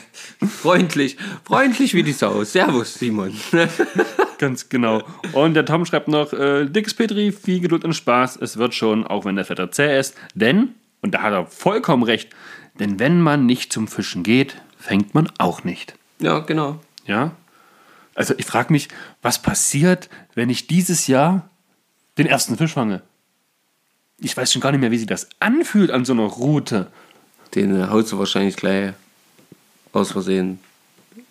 Freundlich, 0.47 1.17
freundlich 1.43 1.93
wie 1.93 2.03
die 2.03 2.13
Sau. 2.13 2.43
Servus, 2.43 2.95
Simon. 2.95 3.33
Ganz 4.37 4.69
genau. 4.69 5.03
Und 5.33 5.53
der 5.53 5.65
Tom 5.65 5.85
schreibt 5.85 6.07
noch, 6.07 6.33
äh, 6.33 6.65
Dix 6.65 6.93
Petri, 6.93 7.31
viel 7.31 7.59
Geduld 7.59 7.83
und 7.83 7.93
Spaß. 7.93 8.37
Es 8.37 8.57
wird 8.57 8.73
schon, 8.73 9.05
auch 9.05 9.25
wenn 9.25 9.35
der 9.35 9.45
Vetter 9.45 9.71
zäh 9.71 9.99
ist. 9.99 10.15
Denn, 10.33 10.75
und 11.01 11.13
da 11.13 11.21
hat 11.21 11.33
er 11.33 11.45
vollkommen 11.45 12.03
recht, 12.03 12.29
denn 12.79 12.99
wenn 12.99 13.21
man 13.21 13.45
nicht 13.45 13.73
zum 13.73 13.87
Fischen 13.87 14.23
geht, 14.23 14.55
fängt 14.77 15.13
man 15.13 15.29
auch 15.37 15.63
nicht. 15.63 15.95
Ja, 16.19 16.39
genau. 16.39 16.79
Ja? 17.05 17.31
Also 18.15 18.33
ich 18.37 18.45
frage 18.45 18.71
mich, 18.71 18.87
was 19.21 19.41
passiert, 19.41 20.09
wenn 20.35 20.49
ich 20.49 20.67
dieses 20.67 21.07
Jahr 21.07 21.49
den 22.17 22.27
ersten 22.27 22.57
Fisch 22.57 22.73
fange? 22.73 23.01
Ich 24.19 24.35
weiß 24.35 24.51
schon 24.51 24.61
gar 24.61 24.71
nicht 24.71 24.81
mehr, 24.81 24.91
wie 24.91 24.97
sich 24.97 25.07
das 25.07 25.29
anfühlt 25.39 25.91
an 25.91 26.05
so 26.05 26.13
einer 26.13 26.23
Route. 26.23 26.91
Den 27.55 27.89
haust 27.89 28.11
du 28.11 28.19
wahrscheinlich 28.19 28.55
gleich 28.55 28.93
aus 29.93 30.11
Versehen. 30.11 30.59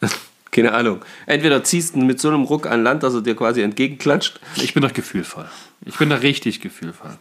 Keine 0.50 0.72
Ahnung. 0.72 1.04
Entweder 1.26 1.62
ziehst 1.62 1.94
du 1.94 2.00
ihn 2.00 2.06
mit 2.06 2.20
so 2.20 2.28
einem 2.28 2.42
Ruck 2.42 2.66
an 2.66 2.82
Land, 2.82 3.02
dass 3.02 3.14
er 3.14 3.22
dir 3.22 3.36
quasi 3.36 3.62
entgegenklatscht. 3.62 4.40
Ich 4.56 4.74
bin 4.74 4.82
doch 4.82 4.92
gefühlvoll. 4.92 5.48
Ich 5.84 5.96
bin 5.96 6.10
da 6.10 6.16
richtig 6.16 6.60
gefühlvoll. 6.60 7.16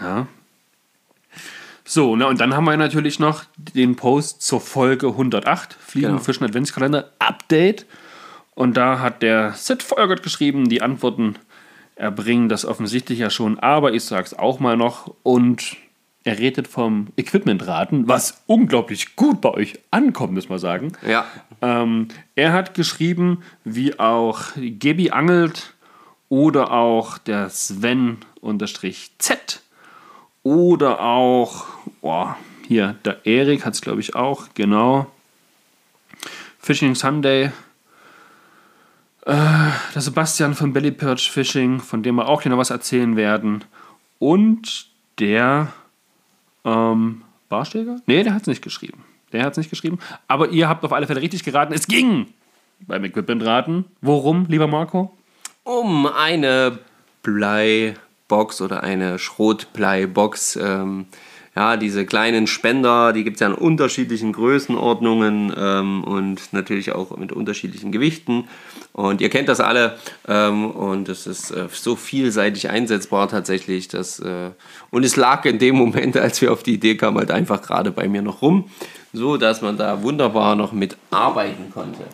Ja. 0.00 0.26
So, 1.84 2.16
na, 2.16 2.26
und 2.26 2.40
dann 2.40 2.54
haben 2.54 2.64
wir 2.64 2.76
natürlich 2.76 3.20
noch 3.20 3.44
den 3.56 3.94
Post 3.94 4.42
zur 4.42 4.60
Folge 4.60 5.08
108, 5.08 5.76
Fliegen, 5.78 6.08
Genau. 6.08 6.18
Fischen, 6.18 6.44
Adventskalender, 6.44 7.12
Update. 7.20 7.86
Und 8.54 8.76
da 8.76 8.98
hat 8.98 9.22
der 9.22 9.52
Sid 9.52 9.82
Feuergott 9.82 10.22
geschrieben, 10.22 10.68
die 10.68 10.82
Antworten 10.82 11.36
erbringen 11.94 12.48
das 12.48 12.64
offensichtlich 12.64 13.18
ja 13.20 13.30
schon, 13.30 13.58
aber 13.58 13.92
ich 13.92 14.04
sag's 14.04 14.34
auch 14.34 14.58
mal 14.58 14.76
noch. 14.76 15.14
Und 15.22 15.76
er 16.26 16.38
redet 16.40 16.66
vom 16.66 17.06
Equipmentraten, 17.16 18.08
was 18.08 18.42
unglaublich 18.46 19.14
gut 19.14 19.40
bei 19.40 19.50
euch 19.50 19.78
ankommt, 19.92 20.34
muss 20.34 20.48
man 20.48 20.58
sagen. 20.58 20.90
Ja. 21.06 21.24
Ähm, 21.62 22.08
er 22.34 22.52
hat 22.52 22.74
geschrieben, 22.74 23.44
wie 23.62 23.96
auch 24.00 24.40
Gebi 24.56 25.12
angelt 25.12 25.74
oder 26.28 26.72
auch 26.72 27.18
der 27.18 27.48
Sven-Z 27.48 28.24
oder 30.42 31.00
auch, 31.00 31.66
boah, 32.00 32.36
hier, 32.66 32.96
der 33.04 33.24
Erik 33.24 33.64
hat 33.64 33.74
es 33.74 33.80
glaube 33.80 34.00
ich 34.00 34.16
auch, 34.16 34.48
genau. 34.54 35.06
Fishing 36.58 36.96
Sunday. 36.96 37.52
Äh, 39.26 39.70
der 39.94 40.02
Sebastian 40.02 40.54
von 40.54 40.72
Belly 40.72 40.90
Perch 40.90 41.30
Fishing, 41.30 41.78
von 41.78 42.02
dem 42.02 42.16
wir 42.16 42.26
auch 42.26 42.42
hier 42.42 42.50
noch 42.50 42.58
was 42.58 42.70
erzählen 42.70 43.14
werden. 43.14 43.64
Und 44.18 44.88
der 45.20 45.72
ähm, 46.66 47.22
Barsteger? 47.48 48.00
Nee, 48.06 48.22
der 48.22 48.34
hat 48.34 48.42
es 48.42 48.48
nicht 48.48 48.62
geschrieben. 48.62 49.04
Der 49.32 49.44
hat 49.44 49.52
es 49.52 49.58
nicht 49.58 49.70
geschrieben. 49.70 49.98
Aber 50.28 50.50
ihr 50.50 50.68
habt 50.68 50.84
auf 50.84 50.92
alle 50.92 51.06
Fälle 51.06 51.22
richtig 51.22 51.44
geraten. 51.44 51.72
Es 51.72 51.86
ging 51.86 52.26
beim 52.80 53.04
Equipment-Raten. 53.04 53.84
Worum, 54.00 54.46
lieber 54.48 54.66
Marco? 54.66 55.16
Um 55.64 56.06
eine 56.06 56.78
Bleibox 57.22 58.60
oder 58.60 58.82
eine 58.82 59.18
Schrotbleibox. 59.18 60.56
Ähm, 60.56 61.06
ja, 61.56 61.76
diese 61.76 62.04
kleinen 62.04 62.46
Spender, 62.46 63.12
die 63.12 63.24
gibt 63.24 63.36
es 63.36 63.40
ja 63.40 63.46
in 63.46 63.54
unterschiedlichen 63.54 64.32
Größenordnungen 64.32 65.52
ähm, 65.56 66.04
und 66.04 66.52
natürlich 66.52 66.92
auch 66.92 67.16
mit 67.16 67.32
unterschiedlichen 67.32 67.92
Gewichten. 67.92 68.44
Und 68.96 69.20
ihr 69.20 69.28
kennt 69.28 69.50
das 69.50 69.60
alle 69.60 69.98
ähm, 70.26 70.70
und 70.70 71.10
es 71.10 71.26
ist 71.26 71.50
äh, 71.50 71.66
so 71.70 71.96
vielseitig 71.96 72.70
einsetzbar 72.70 73.28
tatsächlich. 73.28 73.88
Dass, 73.88 74.20
äh, 74.20 74.52
und 74.88 75.04
es 75.04 75.16
lag 75.16 75.44
in 75.44 75.58
dem 75.58 75.76
Moment, 75.76 76.16
als 76.16 76.40
wir 76.40 76.50
auf 76.50 76.62
die 76.62 76.72
Idee 76.72 76.96
kamen, 76.96 77.18
halt 77.18 77.30
einfach 77.30 77.60
gerade 77.60 77.90
bei 77.90 78.08
mir 78.08 78.22
noch 78.22 78.40
rum, 78.40 78.70
so 79.12 79.36
dass 79.36 79.60
man 79.60 79.76
da 79.76 80.02
wunderbar 80.02 80.56
noch 80.56 80.72
mit 80.72 80.96
arbeiten 81.10 81.70
konnte. 81.74 82.04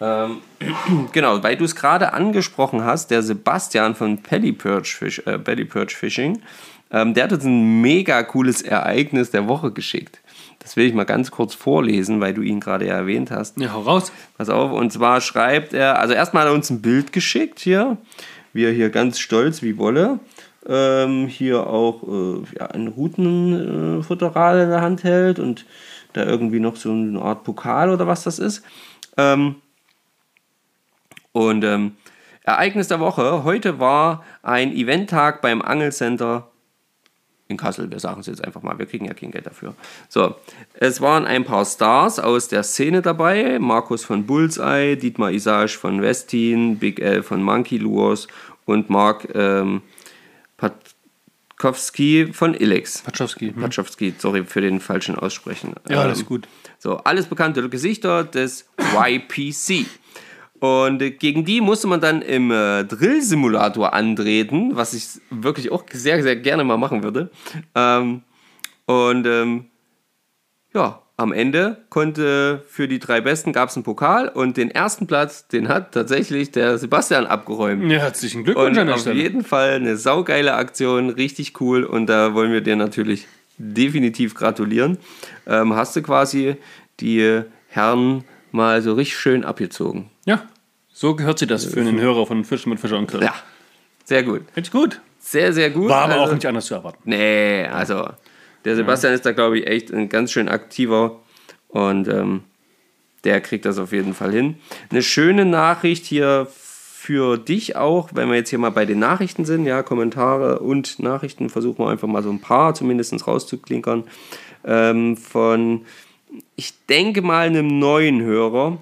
Ähm, 0.00 0.38
genau, 1.12 1.40
weil 1.44 1.56
du 1.56 1.64
es 1.64 1.76
gerade 1.76 2.12
angesprochen 2.12 2.82
hast, 2.82 3.12
der 3.12 3.22
Sebastian 3.22 3.94
von 3.94 4.16
Belly 4.16 4.50
Perch, 4.50 4.96
Fish, 4.96 5.22
äh, 5.24 5.38
Belly 5.38 5.66
Perch 5.66 5.94
Fishing, 5.94 6.42
ähm, 6.90 7.14
der 7.14 7.24
hat 7.24 7.32
uns 7.32 7.44
ein 7.44 7.80
mega 7.80 8.24
cooles 8.24 8.62
Ereignis 8.62 9.30
der 9.30 9.46
Woche 9.46 9.70
geschickt. 9.70 10.18
Das 10.58 10.76
will 10.76 10.86
ich 10.86 10.94
mal 10.94 11.04
ganz 11.04 11.30
kurz 11.30 11.54
vorlesen, 11.54 12.20
weil 12.20 12.34
du 12.34 12.42
ihn 12.42 12.60
gerade 12.60 12.86
ja 12.86 12.94
erwähnt 12.94 13.30
hast. 13.30 13.58
Ja, 13.58 13.72
hau 13.72 13.82
raus. 13.82 14.12
Pass 14.36 14.48
auf, 14.48 14.72
und 14.72 14.92
zwar 14.92 15.20
schreibt 15.20 15.72
er, 15.72 15.98
also 15.98 16.14
erstmal 16.14 16.42
hat 16.42 16.50
er 16.50 16.54
uns 16.54 16.70
ein 16.70 16.82
Bild 16.82 17.12
geschickt 17.12 17.60
hier, 17.60 17.96
wie 18.52 18.64
er 18.64 18.72
hier 18.72 18.90
ganz 18.90 19.18
stolz 19.18 19.62
wie 19.62 19.78
Wolle, 19.78 20.18
ähm, 20.66 21.26
hier 21.26 21.66
auch 21.66 22.02
äh, 22.02 22.42
ja, 22.58 22.66
ein 22.66 22.88
Routenfutteral 22.88 24.60
in 24.60 24.70
der 24.70 24.80
Hand 24.80 25.04
hält 25.04 25.38
und 25.38 25.64
da 26.12 26.24
irgendwie 26.24 26.60
noch 26.60 26.76
so 26.76 26.90
eine 26.90 27.20
Art 27.20 27.44
Pokal 27.44 27.90
oder 27.90 28.06
was 28.06 28.24
das 28.24 28.38
ist. 28.38 28.62
Ähm, 29.16 29.56
und 31.32 31.64
ähm, 31.64 31.92
Ereignis 32.42 32.88
der 32.88 32.98
Woche, 32.98 33.44
heute 33.44 33.78
war 33.78 34.24
ein 34.42 34.72
Eventtag 34.72 35.42
beim 35.42 35.62
Angelcenter 35.62 36.50
in 37.48 37.56
Kassel. 37.56 37.90
Wir 37.90 37.98
sagen 37.98 38.20
es 38.20 38.26
jetzt 38.26 38.44
einfach 38.44 38.62
mal, 38.62 38.78
wir 38.78 38.86
kriegen 38.86 39.06
ja 39.06 39.14
kein 39.14 39.30
Geld 39.30 39.46
dafür. 39.46 39.74
So, 40.08 40.34
es 40.74 41.00
waren 41.00 41.24
ein 41.26 41.44
paar 41.44 41.64
Stars 41.64 42.18
aus 42.18 42.48
der 42.48 42.62
Szene 42.62 43.02
dabei. 43.02 43.58
Markus 43.58 44.04
von 44.04 44.26
Bullseye, 44.26 44.96
Dietmar 44.96 45.32
Isage 45.32 45.78
von 45.78 46.02
Westin, 46.02 46.78
Big 46.78 47.00
L 47.00 47.22
von 47.22 47.42
Monkey 47.42 47.78
Lures 47.78 48.28
und 48.66 48.90
Mark 48.90 49.28
ähm, 49.34 49.80
Patkowski 51.56 52.30
von 52.32 52.54
Ilex. 52.54 53.02
Patschowski. 53.02 53.52
Hm? 53.52 53.62
Patschowski, 53.62 54.14
sorry 54.18 54.44
für 54.44 54.60
den 54.60 54.80
falschen 54.80 55.14
Aussprechen. 55.16 55.72
Ja, 55.88 56.04
Ähm, 56.04 56.12
ist 56.12 56.26
gut. 56.26 56.46
so, 56.78 56.98
alles 56.98 57.26
bekannte 57.26 57.66
Gesichter 57.68 58.24
des 58.24 58.68
YPC. 58.78 59.86
Und 60.60 60.98
gegen 61.20 61.44
die 61.44 61.60
musste 61.60 61.86
man 61.86 62.00
dann 62.00 62.22
im 62.22 62.50
äh, 62.50 62.84
Drill-Simulator 62.84 63.92
antreten, 63.92 64.72
was 64.74 64.92
ich 64.94 65.06
wirklich 65.30 65.70
auch 65.70 65.84
sehr, 65.92 66.22
sehr 66.22 66.36
gerne 66.36 66.64
mal 66.64 66.76
machen 66.78 67.02
würde. 67.02 67.30
Ähm, 67.74 68.22
und 68.86 69.26
ähm, 69.26 69.66
ja, 70.74 71.02
am 71.16 71.32
Ende 71.32 71.84
konnte 71.90 72.62
für 72.68 72.86
die 72.86 73.00
drei 73.00 73.20
Besten 73.20 73.52
gab 73.52 73.68
es 73.70 73.76
einen 73.76 73.82
Pokal 73.82 74.28
und 74.28 74.56
den 74.56 74.70
ersten 74.70 75.06
Platz, 75.08 75.48
den 75.48 75.68
hat 75.68 75.92
tatsächlich 75.92 76.52
der 76.52 76.78
Sebastian 76.78 77.26
abgeräumt. 77.26 77.90
Ja, 77.90 77.98
herzlichen 77.98 78.44
Glückwunsch 78.44 78.70
Und 78.70 78.78
an 78.78 78.86
der 78.86 78.94
auf 78.94 79.00
Stelle. 79.00 79.20
jeden 79.20 79.42
Fall 79.42 79.72
eine 79.72 79.96
saugeile 79.96 80.54
Aktion, 80.54 81.10
richtig 81.10 81.60
cool. 81.60 81.84
Und 81.84 82.06
da 82.06 82.34
wollen 82.34 82.52
wir 82.52 82.60
dir 82.60 82.76
natürlich 82.76 83.26
definitiv 83.58 84.34
gratulieren. 84.34 84.98
Ähm, 85.46 85.74
hast 85.74 85.96
du 85.96 86.02
quasi 86.02 86.56
die 87.00 87.42
Herren 87.68 88.24
mal 88.52 88.82
so 88.82 88.94
richtig 88.94 89.16
schön 89.18 89.44
abgezogen. 89.44 90.10
Ja, 90.24 90.42
so 90.92 91.14
gehört 91.14 91.38
sie 91.38 91.46
das 91.46 91.64
für 91.64 91.80
einen 91.80 92.00
Hörer 92.00 92.26
von 92.26 92.44
Fischen 92.44 92.70
mit 92.70 92.80
Fischer 92.80 92.98
und 92.98 93.08
Grill. 93.08 93.22
Ja, 93.22 93.34
sehr 94.04 94.22
gut. 94.22 94.42
Finde 94.52 94.66
ich 94.66 94.70
gut. 94.72 95.00
Sehr, 95.20 95.52
sehr 95.52 95.70
gut. 95.70 95.88
War 95.88 96.04
aber 96.04 96.14
Also- 96.14 96.24
auch 96.30 96.34
nicht 96.34 96.46
anders 96.46 96.66
zu 96.66 96.74
erwarten. 96.74 96.98
Nee, 97.04 97.64
also 97.66 98.08
der 98.64 98.76
Sebastian 98.76 99.12
ist 99.14 99.26
da, 99.26 99.32
glaube 99.32 99.58
ich, 99.58 99.66
echt 99.66 99.92
ein 99.92 100.08
ganz 100.08 100.32
schön 100.32 100.48
aktiver 100.48 101.20
und 101.68 102.08
ähm, 102.08 102.42
der 103.24 103.40
kriegt 103.40 103.64
das 103.64 103.78
auf 103.78 103.92
jeden 103.92 104.14
Fall 104.14 104.32
hin. 104.32 104.56
Eine 104.90 105.02
schöne 105.02 105.44
Nachricht 105.44 106.06
hier 106.06 106.46
für 106.50 107.36
dich 107.38 107.76
auch, 107.76 108.10
wenn 108.14 108.28
wir 108.28 108.36
jetzt 108.36 108.50
hier 108.50 108.58
mal 108.58 108.70
bei 108.70 108.84
den 108.84 108.98
Nachrichten 108.98 109.44
sind, 109.44 109.64
ja, 109.66 109.82
Kommentare 109.82 110.58
und 110.60 110.98
Nachrichten, 110.98 111.48
versuchen 111.48 111.78
wir 111.84 111.88
einfach 111.90 112.08
mal 112.08 112.22
so 112.22 112.30
ein 112.30 112.40
paar 112.40 112.74
zumindest 112.74 113.26
rauszuklinkern. 113.26 114.04
Ähm, 114.64 115.16
von, 115.16 115.84
ich 116.56 116.74
denke 116.86 117.22
mal, 117.22 117.46
einem 117.46 117.78
neuen 117.78 118.20
Hörer. 118.22 118.78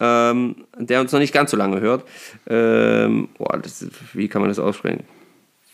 ähm, 0.00 0.54
der 0.76 1.00
uns 1.00 1.10
noch 1.12 1.18
nicht 1.18 1.34
ganz 1.34 1.50
so 1.50 1.56
lange 1.56 1.80
hört. 1.80 2.04
Ähm, 2.48 3.28
boah, 3.36 3.58
das 3.58 3.84
wie 4.12 4.28
kann 4.28 4.40
man 4.40 4.48
das 4.48 4.60
aussprechen? 4.60 5.02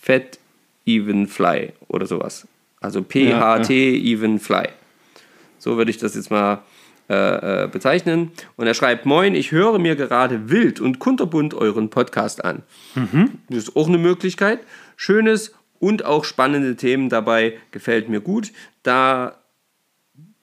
Fat 0.00 0.38
Even 0.86 1.26
Fly 1.26 1.72
oder 1.88 2.06
sowas. 2.06 2.46
Also 2.80 3.02
PHT 3.02 3.70
Even 3.70 4.38
Fly. 4.38 4.68
So 5.58 5.76
würde 5.76 5.90
ich 5.90 5.98
das 5.98 6.14
jetzt 6.14 6.30
mal 6.30 6.62
äh, 7.10 7.64
äh, 7.64 7.68
bezeichnen. 7.68 8.32
Und 8.56 8.66
er 8.66 8.72
schreibt: 8.72 9.04
Moin, 9.04 9.34
ich 9.34 9.52
höre 9.52 9.78
mir 9.78 9.94
gerade 9.94 10.48
wild 10.48 10.80
und 10.80 10.98
kunterbunt 11.00 11.52
euren 11.52 11.90
Podcast 11.90 12.44
an. 12.44 12.62
Das 13.50 13.58
ist 13.58 13.76
auch 13.76 13.88
eine 13.88 13.98
Möglichkeit. 13.98 14.60
Schönes 14.96 15.52
und 15.80 16.06
auch 16.06 16.24
spannende 16.24 16.76
Themen 16.76 17.10
dabei 17.10 17.58
gefällt 17.72 18.08
mir 18.08 18.20
gut. 18.20 18.52
Da 18.84 19.36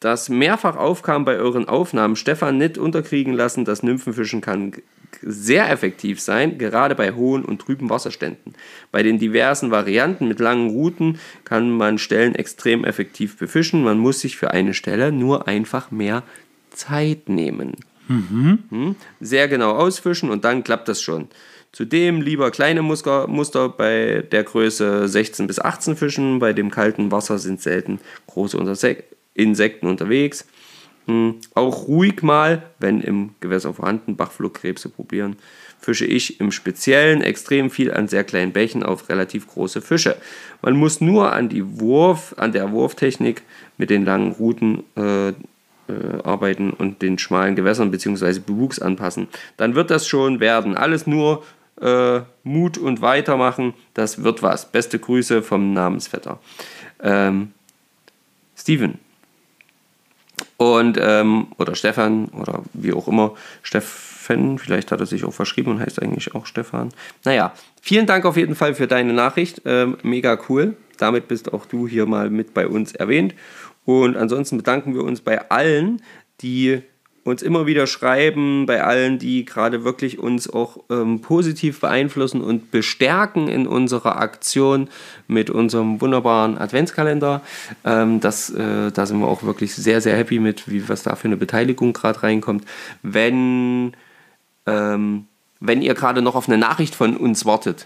das 0.02 0.30
mehrfach 0.30 0.76
aufkam 0.76 1.26
bei 1.26 1.38
euren 1.38 1.70
Aufnahmen, 1.70 2.16
Stefan 2.16 2.58
nicht 2.58 2.78
unterkriegen 2.78 3.34
lassen, 3.34 3.66
dass 3.66 3.84
Nymphenfischen 3.84 4.42
kann 4.42 4.74
sehr 5.22 5.70
effektiv 5.70 6.20
sein, 6.20 6.58
gerade 6.58 6.96
bei 6.96 7.14
hohen 7.14 7.46
und 7.46 7.62
trüben 7.62 7.90
Wasserständen. 7.90 8.56
Bei 8.92 9.04
den 9.04 9.20
diversen 9.20 9.70
Varianten 9.70 10.28
mit 10.28 10.40
langen 10.40 10.72
Routen 10.72 11.20
kann 11.44 11.70
man 11.70 12.00
Stellen 12.00 12.34
extrem 12.34 12.84
effektiv 12.84 13.38
befischen. 13.38 13.84
Man 13.84 14.00
muss 14.00 14.22
sich 14.22 14.38
für 14.38 14.52
eine 14.52 14.74
Stelle 14.74 15.12
nur 15.12 15.48
einfach 15.48 15.92
mehr 15.92 16.24
Zeit 16.72 17.30
nehmen. 17.30 17.74
Hm? 18.70 18.96
Sehr 19.20 19.48
genau 19.48 19.72
ausfischen 19.74 20.32
und 20.32 20.44
dann 20.44 20.64
klappt 20.64 20.88
das 20.88 21.02
schon. 21.02 21.28
Zudem 21.72 22.22
lieber 22.22 22.50
kleine 22.50 22.82
Muster, 22.82 23.28
Muster 23.28 23.70
bei 23.70 24.24
der 24.32 24.44
Größe 24.44 25.08
16 25.08 25.46
bis 25.46 25.60
18 25.60 25.96
Fischen. 25.96 26.40
Bei 26.40 26.54
dem 26.54 26.72
kalten 26.72 27.12
Wasser 27.12 27.38
sind 27.38 27.62
selten 27.62 28.00
große 28.26 28.58
Unterse- 28.58 29.04
Insekten 29.34 29.88
unterwegs. 29.88 30.48
Hm, 31.08 31.36
Auch 31.56 31.88
ruhig 31.88 32.22
mal, 32.22 32.64
wenn 32.80 33.02
im 33.02 33.32
Gewässer 33.40 33.74
vorhanden, 33.74 34.16
Bachflugkrebse 34.16 34.90
probieren. 34.90 35.36
Fische 35.80 36.06
ich 36.06 36.40
im 36.40 36.52
Speziellen 36.52 37.22
extrem 37.22 37.72
viel 37.72 37.92
an 37.92 38.08
sehr 38.08 38.24
kleinen 38.24 38.52
Bächen 38.52 38.84
auf 38.84 39.10
relativ 39.10 39.48
große 39.48 39.82
Fische. 39.82 40.16
Man 40.62 40.76
muss 40.76 41.02
nur 41.02 41.34
an, 41.34 41.50
die 41.50 41.80
Wurf, 41.80 42.36
an 42.38 42.52
der 42.52 42.72
Wurftechnik 42.72 43.42
mit 43.78 43.90
den 43.90 44.06
langen 44.06 44.32
Routen 44.34 44.84
äh, 44.96 45.30
äh, 45.30 45.34
arbeiten 46.24 46.70
und 46.70 47.02
den 47.02 47.18
schmalen 47.18 47.56
Gewässern 47.56 47.90
bzw. 47.90 48.40
Bewuchs 48.40 48.80
anpassen. 48.80 49.28
Dann 49.58 49.74
wird 49.74 49.90
das 49.90 50.08
schon 50.08 50.40
werden. 50.40 50.78
Alles 50.78 51.08
nur 51.08 51.44
äh, 51.82 52.22
Mut 52.44 52.78
und 52.78 53.02
weitermachen. 53.02 53.74
Das 53.96 54.24
wird 54.24 54.44
was. 54.44 54.72
Beste 54.72 55.00
Grüße 55.00 55.42
vom 55.42 55.74
Namensvetter. 55.74 56.40
Ähm, 57.02 57.54
Steven. 58.56 59.00
Und, 60.62 61.00
ähm, 61.02 61.48
oder 61.58 61.74
Stefan, 61.74 62.26
oder 62.40 62.62
wie 62.74 62.94
auch 62.94 63.08
immer, 63.08 63.34
Steffen, 63.64 64.60
vielleicht 64.60 64.92
hat 64.92 65.00
er 65.00 65.08
sich 65.08 65.24
auch 65.24 65.34
verschrieben 65.34 65.72
und 65.72 65.80
heißt 65.80 66.00
eigentlich 66.00 66.36
auch 66.36 66.46
Stefan. 66.46 66.90
Naja, 67.26 67.54
vielen 67.82 68.06
Dank 68.06 68.26
auf 68.26 68.38
jeden 68.38 68.54
Fall 68.54 68.76
für 68.76 68.86
deine 68.86 69.12
Nachricht. 69.12 69.64
Ähm, 69.66 69.98
mega 70.04 70.38
cool. 70.50 70.78
Damit 71.00 71.28
bist 71.28 71.52
auch 71.52 71.66
du 71.66 71.88
hier 71.88 72.06
mal 72.06 72.30
mit 72.30 72.54
bei 72.54 72.68
uns 72.68 72.94
erwähnt. 72.94 73.34
Und 73.86 74.16
ansonsten 74.16 74.58
bedanken 74.58 74.94
wir 74.94 75.04
uns 75.04 75.22
bei 75.22 75.50
allen, 75.50 76.04
die 76.42 76.84
uns 77.24 77.44
immer 77.44 77.68
wieder 77.68 77.86
schreiben, 77.86 78.66
bei 78.66 78.84
allen, 78.84 79.20
die 79.20 79.46
gerade 79.46 79.84
wirklich 79.84 80.18
uns 80.18 80.50
auch 80.50 80.78
ähm, 80.90 81.22
positiv 81.22 81.80
beeinflussen 81.80 82.42
und 82.42 82.72
bestärken 82.72 83.48
in 83.48 83.68
unserer 83.68 84.18
Aktion 84.18 84.90
mit 85.28 85.50
unserem 85.50 86.02
wunderbaren 86.02 86.58
Adventskalender. 86.58 87.42
Ähm, 87.86 88.20
das, 88.22 88.50
äh, 88.50 88.92
da 88.92 89.06
sind 89.06 89.20
wir 89.20 89.28
auch 89.28 89.44
wirklich 89.44 89.76
sehr, 89.76 90.02
sehr 90.02 90.18
happy 90.18 90.40
mit, 90.40 90.70
wie 90.70 90.90
was 90.90 91.04
da 91.04 91.16
für 91.16 91.28
eine 91.28 91.38
Beteiligung 91.38 91.94
gerade 91.94 92.24
reinkommt. 92.24 92.66
Wenn, 93.04 93.94
ähm, 94.66 95.26
wenn 95.60 95.82
ihr 95.84 95.94
gerade 95.94 96.24
noch 96.24 96.36
auf 96.36 96.48
eine 96.48 96.58
Nachricht 96.58 96.96
von 96.96 97.16
uns 97.16 97.46
wartet, 97.46 97.86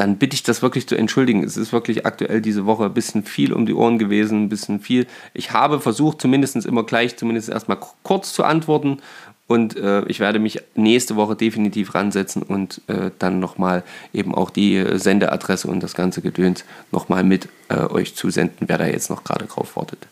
dann 0.00 0.16
bitte 0.16 0.32
ich 0.32 0.42
das 0.42 0.62
wirklich 0.62 0.88
zu 0.88 0.96
entschuldigen. 0.96 1.44
Es 1.44 1.58
ist 1.58 1.74
wirklich 1.74 2.06
aktuell 2.06 2.40
diese 2.40 2.64
Woche 2.64 2.86
ein 2.86 2.94
bisschen 2.94 3.22
viel 3.22 3.52
um 3.52 3.66
die 3.66 3.74
Ohren 3.74 3.98
gewesen, 3.98 4.44
ein 4.44 4.48
bisschen 4.48 4.80
viel. 4.80 5.06
Ich 5.34 5.52
habe 5.52 5.78
versucht, 5.78 6.22
zumindest 6.22 6.56
immer 6.64 6.84
gleich, 6.84 7.18
zumindest 7.18 7.50
erstmal 7.50 7.78
kurz 8.02 8.32
zu 8.32 8.42
antworten. 8.42 9.02
Und 9.46 9.76
äh, 9.76 10.02
ich 10.06 10.18
werde 10.18 10.38
mich 10.38 10.62
nächste 10.74 11.16
Woche 11.16 11.36
definitiv 11.36 11.94
ransetzen 11.94 12.42
und 12.42 12.80
äh, 12.86 13.10
dann 13.18 13.40
nochmal 13.40 13.82
eben 14.14 14.34
auch 14.34 14.48
die 14.48 14.76
äh, 14.76 14.96
Sendeadresse 14.96 15.68
und 15.68 15.82
das 15.82 15.92
ganze 15.92 16.22
Gedöns 16.22 16.64
nochmal 16.92 17.22
mit 17.22 17.50
äh, 17.68 17.80
euch 17.80 18.14
zusenden, 18.14 18.68
wer 18.68 18.78
da 18.78 18.86
jetzt 18.86 19.10
noch 19.10 19.22
gerade 19.22 19.44
drauf 19.44 19.76
wartet. 19.76 20.06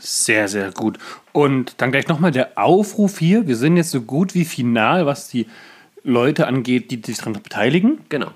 Sehr, 0.00 0.48
sehr 0.48 0.72
gut. 0.72 0.98
Und 1.30 1.74
dann 1.78 1.92
gleich 1.92 2.08
nochmal 2.08 2.32
der 2.32 2.58
Aufruf 2.58 3.20
hier. 3.20 3.46
Wir 3.46 3.56
sind 3.56 3.76
jetzt 3.76 3.92
so 3.92 4.00
gut 4.00 4.34
wie 4.34 4.44
final, 4.44 5.06
was 5.06 5.28
die 5.28 5.46
Leute 6.02 6.48
angeht, 6.48 6.90
die 6.90 7.00
sich 7.04 7.18
daran 7.18 7.34
beteiligen. 7.34 8.00
Genau. 8.08 8.32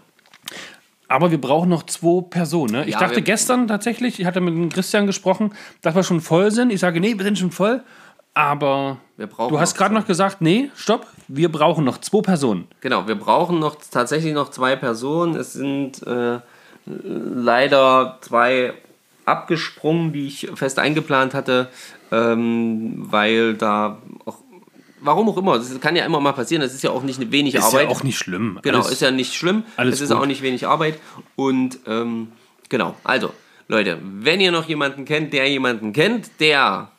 Aber 1.13 1.31
wir 1.31 1.41
brauchen 1.41 1.69
noch 1.69 1.83
zwei 1.83 2.23
Personen. 2.23 2.73
Ne? 2.73 2.85
Ich 2.87 2.95
Ja, 2.95 3.01
dachte 3.01 3.21
gestern 3.21 3.69
tatsächlich, 3.69 4.19
ich 4.19 4.25
hatte 4.25 4.41
mit 4.41 4.55
dem 4.55 4.71
Christian 4.71 5.07
gesprochen, 5.07 5.53
dass 5.83 5.95
wir 5.95 6.05
schon 6.05 6.23
voll 6.23 6.51
sind. 6.51 6.73
Ich 6.73 6.81
sage, 6.81 7.01
nee, 7.01 7.19
wir 7.19 7.25
sind 7.25 7.39
schon 7.39 7.51
voll. 7.51 7.83
Aber 8.33 8.97
Wir 9.19 9.27
brauchen 9.27 9.53
du 9.53 9.61
hast 9.61 9.77
gerade 9.77 9.93
noch 9.93 10.07
gesagt, 10.07 10.41
nee, 10.41 10.71
stopp, 10.75 11.07
wir 11.29 11.53
brauchen 11.53 11.85
noch 11.85 11.99
zwei 11.99 12.23
Personen. 12.23 12.67
Genau, 12.81 13.07
wir 13.07 13.15
brauchen 13.17 13.59
noch 13.59 13.77
tatsächlich 13.91 14.33
noch 14.33 14.51
zwei 14.51 14.75
Personen. 14.75 15.37
Es 15.37 15.53
sind 15.53 16.03
äh, 16.07 16.39
leider 16.87 18.17
zwei 18.23 18.73
abgesprungen, 19.27 20.15
die 20.15 20.27
ich 20.29 20.51
fest 20.55 20.79
eingeplant 20.79 21.35
hatte, 21.35 21.69
ähm, 22.11 23.05
weil 23.11 23.53
da 23.53 23.99
auch, 24.25 24.39
warum 25.03 25.29
auch 25.29 25.37
immer, 25.37 25.59
das 25.59 25.79
kann 25.81 25.97
ja 25.97 26.05
immer 26.05 26.21
mal 26.21 26.33
passieren, 26.33 26.63
das 26.63 26.75
ist 26.75 26.83
ja 26.83 26.91
auch 26.91 27.03
nicht 27.03 27.21
eine 27.21 27.31
wenig 27.33 27.55
Ist 27.55 27.65
Arbeit. 27.65 27.85
ja 27.85 27.89
auch 27.91 28.03
nicht 28.03 28.19
schlimm. 28.19 28.59
Genau, 28.63 28.79
Alles- 28.79 28.93
ist 28.93 29.03
ja 29.03 29.11
nicht 29.11 29.35
schlimm. 29.35 29.65
alles 29.77 29.97
es 29.97 30.01
ist 30.03 30.09
gut. 30.11 30.19
auch 30.19 30.27
nicht 30.27 30.43
wenig 30.43 30.67
Arbeit. 30.67 30.99
Und 31.37 31.79
ähm, 31.87 32.29
genau, 32.69 32.97
also, 33.05 33.33
Leute, 33.69 33.99
wenn 34.03 34.41
ihr 34.41 34.53
noch 34.53 34.69
jemanden 34.69 35.05
kennt, 35.05 35.33
der 35.33 35.49
jemanden 35.49 35.93
kennt, 35.93 36.31
der 36.41 36.91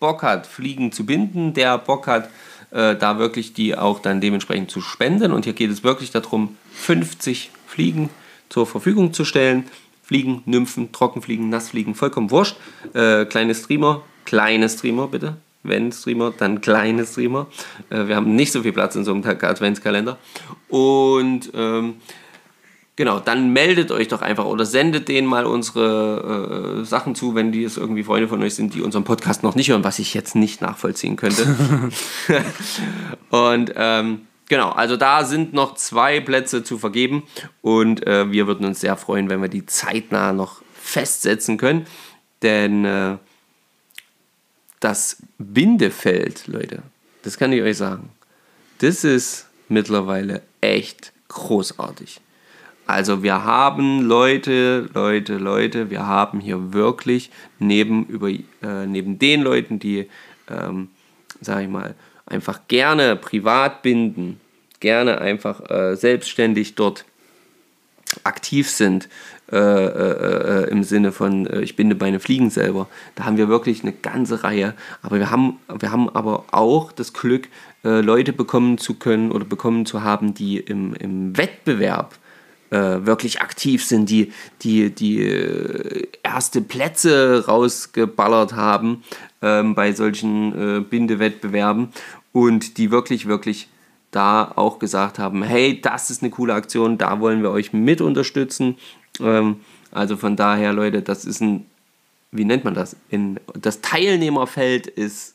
Bock 0.00 0.22
hat, 0.22 0.46
Fliegen 0.46 0.92
zu 0.92 1.04
binden, 1.06 1.54
der 1.54 1.78
Bock 1.78 2.06
hat, 2.06 2.28
äh, 2.70 2.94
da 2.96 3.18
wirklich 3.18 3.52
die 3.54 3.76
auch 3.76 3.98
dann 4.00 4.20
dementsprechend 4.20 4.70
zu 4.70 4.80
spenden. 4.80 5.32
Und 5.32 5.44
hier 5.44 5.54
geht 5.54 5.70
es 5.70 5.82
wirklich 5.82 6.10
darum, 6.10 6.56
50 6.72 7.50
Fliegen 7.66 8.10
zur 8.48 8.66
Verfügung 8.66 9.12
zu 9.12 9.24
stellen. 9.24 9.64
Fliegen, 10.02 10.42
Nymphen, 10.46 10.92
Trockenfliegen, 10.92 11.48
Nassfliegen, 11.50 11.94
vollkommen 11.94 12.30
wurscht. 12.30 12.56
Äh, 12.94 13.24
kleine 13.26 13.54
Streamer, 13.54 14.02
kleine 14.24 14.68
Streamer 14.68 15.08
bitte. 15.08 15.36
Wenn 15.68 15.92
Streamer, 15.92 16.32
dann 16.36 16.60
kleine 16.60 17.04
Streamer. 17.06 17.46
Äh, 17.90 18.06
wir 18.06 18.16
haben 18.16 18.34
nicht 18.34 18.52
so 18.52 18.62
viel 18.62 18.72
Platz 18.72 18.96
in 18.96 19.04
so 19.04 19.12
einem 19.12 19.24
Adventskalender. 19.24 20.18
Und 20.68 21.50
ähm, 21.54 21.94
Genau, 22.98 23.20
dann 23.20 23.52
meldet 23.52 23.92
euch 23.92 24.08
doch 24.08 24.22
einfach 24.22 24.44
oder 24.44 24.66
sendet 24.66 25.06
denen 25.06 25.28
mal 25.28 25.46
unsere 25.46 26.80
äh, 26.80 26.84
Sachen 26.84 27.14
zu, 27.14 27.36
wenn 27.36 27.52
die 27.52 27.62
es 27.62 27.76
irgendwie 27.76 28.02
Freunde 28.02 28.26
von 28.26 28.42
euch 28.42 28.56
sind, 28.56 28.74
die 28.74 28.82
unseren 28.82 29.04
Podcast 29.04 29.44
noch 29.44 29.54
nicht 29.54 29.70
hören, 29.70 29.84
was 29.84 30.00
ich 30.00 30.14
jetzt 30.14 30.34
nicht 30.34 30.60
nachvollziehen 30.62 31.14
könnte. 31.14 31.46
und 33.30 33.72
ähm, 33.76 34.22
genau, 34.48 34.70
also 34.70 34.96
da 34.96 35.24
sind 35.24 35.52
noch 35.52 35.76
zwei 35.76 36.18
Plätze 36.18 36.64
zu 36.64 36.76
vergeben 36.76 37.22
und 37.62 38.04
äh, 38.04 38.32
wir 38.32 38.48
würden 38.48 38.66
uns 38.66 38.80
sehr 38.80 38.96
freuen, 38.96 39.30
wenn 39.30 39.40
wir 39.40 39.48
die 39.48 39.64
zeitnah 39.64 40.32
noch 40.32 40.62
festsetzen 40.74 41.56
können, 41.56 41.86
denn 42.42 42.84
äh, 42.84 43.18
das 44.80 45.22
Bindefeld, 45.38 46.46
Leute, 46.46 46.82
das 47.22 47.38
kann 47.38 47.52
ich 47.52 47.62
euch 47.62 47.76
sagen, 47.76 48.10
das 48.78 49.04
ist 49.04 49.48
mittlerweile 49.68 50.42
echt 50.60 51.12
großartig. 51.28 52.20
Also 52.86 53.22
wir 53.22 53.44
haben 53.44 54.00
Leute, 54.00 54.88
Leute, 54.94 55.36
Leute, 55.36 55.90
wir 55.90 56.06
haben 56.06 56.40
hier 56.40 56.72
wirklich 56.72 57.30
neben, 57.58 58.06
über, 58.06 58.30
äh, 58.30 58.86
neben 58.86 59.18
den 59.18 59.42
Leuten, 59.42 59.78
die, 59.78 60.08
ähm, 60.48 60.88
sag 61.40 61.62
ich 61.62 61.68
mal, 61.68 61.94
einfach 62.24 62.60
gerne 62.68 63.16
privat 63.16 63.82
binden, 63.82 64.40
gerne 64.80 65.20
einfach 65.20 65.68
äh, 65.68 65.96
selbstständig 65.96 66.76
dort 66.76 67.04
aktiv 68.24 68.70
sind, 68.70 69.08
äh, 69.50 69.56
äh, 69.56 70.64
äh, 70.64 70.70
im 70.70 70.84
Sinne 70.84 71.10
von, 71.10 71.46
äh, 71.46 71.62
ich 71.62 71.74
binde 71.74 71.96
meine 71.98 72.20
Fliegen 72.20 72.50
selber. 72.50 72.86
Da 73.14 73.24
haben 73.24 73.38
wir 73.38 73.48
wirklich 73.48 73.82
eine 73.82 73.92
ganze 73.92 74.44
Reihe. 74.44 74.74
Aber 75.00 75.18
wir 75.18 75.30
haben, 75.30 75.58
wir 75.78 75.90
haben 75.90 76.10
aber 76.10 76.44
auch 76.50 76.92
das 76.92 77.14
Glück, 77.14 77.48
äh, 77.82 78.02
Leute 78.02 78.34
bekommen 78.34 78.76
zu 78.76 78.94
können 78.94 79.32
oder 79.32 79.46
bekommen 79.46 79.86
zu 79.86 80.02
haben, 80.02 80.34
die 80.34 80.58
im, 80.58 80.94
im 80.94 81.38
Wettbewerb 81.38 82.18
äh, 82.68 82.76
wirklich 82.76 83.40
aktiv 83.40 83.82
sind, 83.86 84.10
die, 84.10 84.34
die, 84.60 84.90
die 84.94 86.06
erste 86.22 86.60
Plätze 86.60 87.46
rausgeballert 87.46 88.52
haben 88.52 89.02
ähm, 89.40 89.74
bei 89.74 89.92
solchen 89.92 90.84
Bindewettbewerben 90.90 91.88
und 92.32 92.76
die 92.76 92.90
wirklich, 92.90 93.26
wirklich 93.26 93.70
da 94.10 94.52
auch 94.56 94.78
gesagt 94.78 95.18
haben, 95.18 95.42
hey, 95.42 95.80
das 95.80 96.10
ist 96.10 96.22
eine 96.22 96.30
coole 96.30 96.54
Aktion, 96.54 96.98
da 96.98 97.20
wollen 97.20 97.42
wir 97.42 97.50
euch 97.50 97.72
mit 97.72 98.00
unterstützen. 98.00 98.78
Ähm, 99.20 99.60
also 99.90 100.16
von 100.16 100.36
daher, 100.36 100.72
Leute, 100.72 101.02
das 101.02 101.24
ist 101.24 101.40
ein, 101.40 101.66
wie 102.30 102.44
nennt 102.44 102.64
man 102.64 102.74
das? 102.74 102.96
In, 103.10 103.38
das 103.54 103.80
Teilnehmerfeld 103.80 104.86
ist 104.86 105.34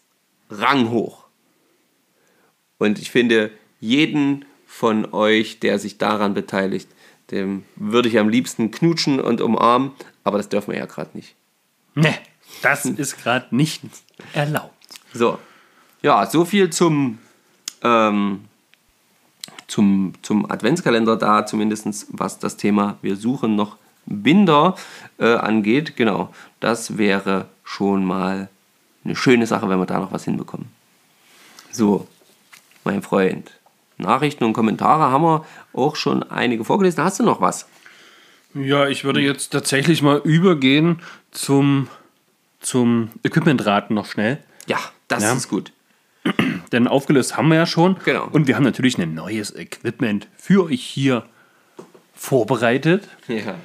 ranghoch. 0.49 1.25
Und 2.77 2.99
ich 2.99 3.11
finde, 3.11 3.51
jeden 3.79 4.45
von 4.65 5.13
euch, 5.13 5.59
der 5.59 5.79
sich 5.79 5.97
daran 5.97 6.33
beteiligt, 6.33 6.89
dem 7.31 7.63
würde 7.75 8.09
ich 8.09 8.17
am 8.19 8.29
liebsten 8.29 8.71
knutschen 8.71 9.19
und 9.19 9.41
umarmen, 9.41 9.91
aber 10.23 10.37
das 10.37 10.49
dürfen 10.49 10.71
wir 10.71 10.79
ja 10.79 10.85
gerade 10.85 11.11
nicht. 11.13 11.35
Ne, 11.95 12.13
das 12.61 12.85
ist 12.85 13.17
gerade 13.17 13.55
nicht 13.55 13.81
erlaubt. 14.33 14.73
So, 15.13 15.37
ja, 16.01 16.25
so 16.25 16.43
viel 16.43 16.69
zum, 16.69 17.19
ähm, 17.81 18.45
zum, 19.67 20.13
zum 20.21 20.49
Adventskalender 20.49 21.15
da, 21.17 21.45
zumindest 21.45 22.07
was 22.09 22.39
das 22.39 22.57
Thema 22.57 22.97
Wir 23.01 23.15
suchen 23.15 23.55
noch 23.55 23.77
Binder 24.05 24.75
äh, 25.17 25.35
angeht. 25.35 25.95
Genau, 25.95 26.33
das 26.59 26.97
wäre 26.97 27.45
schon 27.63 28.05
mal 28.05 28.49
eine 29.05 29.15
schöne 29.15 29.47
Sache, 29.47 29.69
wenn 29.69 29.79
wir 29.79 29.85
da 29.85 29.99
noch 29.99 30.11
was 30.11 30.25
hinbekommen. 30.25 30.67
So, 31.71 32.07
mein 32.83 33.01
Freund. 33.01 33.51
Nachrichten 33.97 34.43
und 34.43 34.53
Kommentare 34.53 35.03
haben 35.11 35.23
wir 35.23 35.45
auch 35.73 35.95
schon 35.95 36.23
einige 36.23 36.63
vorgelesen. 36.65 37.03
Hast 37.03 37.19
du 37.19 37.23
noch 37.23 37.41
was? 37.41 37.67
Ja, 38.53 38.87
ich 38.87 39.03
würde 39.03 39.19
jetzt 39.21 39.49
tatsächlich 39.49 40.01
mal 40.01 40.21
übergehen 40.23 40.99
zum, 41.31 41.87
zum 42.59 43.09
Equipmentraten 43.23 43.95
noch 43.95 44.05
schnell. 44.05 44.37
Ja, 44.67 44.77
das 45.07 45.23
Ja. 45.23 45.33
ist 45.33 45.49
gut 45.49 45.71
denn 46.73 46.87
aufgelöst 46.87 47.37
haben 47.37 47.47
wir 47.49 47.55
ja 47.55 47.65
schon. 47.65 47.97
Genau. 48.03 48.27
Und 48.31 48.47
wir 48.47 48.55
haben 48.55 48.63
natürlich 48.63 48.97
ein 48.97 49.13
neues 49.13 49.55
Equipment 49.55 50.27
für 50.35 50.65
euch 50.65 50.81
hier 50.81 51.23
vorbereitet. 52.13 53.07
Ja. 53.27 53.55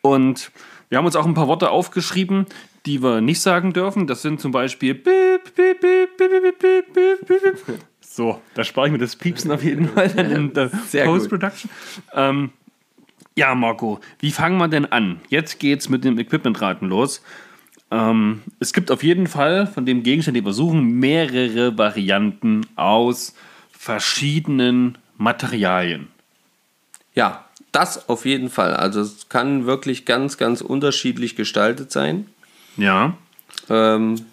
Und 0.00 0.50
wir 0.88 0.98
haben 0.98 1.06
uns 1.06 1.16
auch 1.16 1.26
ein 1.26 1.34
paar 1.34 1.48
Worte 1.48 1.70
aufgeschrieben, 1.70 2.46
die 2.86 3.02
wir 3.02 3.20
nicht 3.20 3.40
sagen 3.40 3.72
dürfen. 3.72 4.06
Das 4.06 4.22
sind 4.22 4.40
zum 4.40 4.52
Beispiel. 4.52 5.02
So, 8.00 8.40
da 8.54 8.64
spare 8.64 8.86
ich 8.86 8.92
mir 8.92 8.98
das 8.98 9.16
Piepsen 9.16 9.50
auf 9.52 9.62
jeden 9.62 9.88
Fall 9.90 10.08
dann 10.08 10.30
in 10.30 10.52
der 10.52 10.70
Post-Production. 11.04 11.70
Ähm, 12.14 12.50
ja, 13.36 13.54
Marco, 13.54 14.00
wie 14.18 14.32
fangen 14.32 14.58
wir 14.58 14.68
denn 14.68 14.86
an? 14.86 15.20
Jetzt 15.28 15.60
geht's 15.60 15.88
mit 15.88 16.04
dem 16.04 16.18
Equipmentraten 16.18 16.88
los. 16.88 17.22
Ähm, 17.90 18.42
es 18.60 18.72
gibt 18.72 18.90
auf 18.90 19.02
jeden 19.02 19.26
Fall 19.26 19.66
von 19.66 19.86
dem 19.86 20.02
Gegenstand, 20.02 20.36
den 20.36 20.44
wir 20.44 20.52
suchen, 20.52 20.98
mehrere 20.98 21.78
Varianten 21.78 22.66
aus 22.76 23.34
verschiedenen 23.70 24.98
Materialien. 25.16 26.08
Ja, 27.14 27.44
das 27.72 28.08
auf 28.08 28.24
jeden 28.24 28.50
Fall. 28.50 28.74
Also 28.74 29.00
es 29.00 29.28
kann 29.28 29.66
wirklich 29.66 30.04
ganz, 30.04 30.36
ganz 30.36 30.60
unterschiedlich 30.60 31.36
gestaltet 31.36 31.90
sein. 31.90 32.26
Ja. 32.76 33.16
Ähm, 33.68 34.26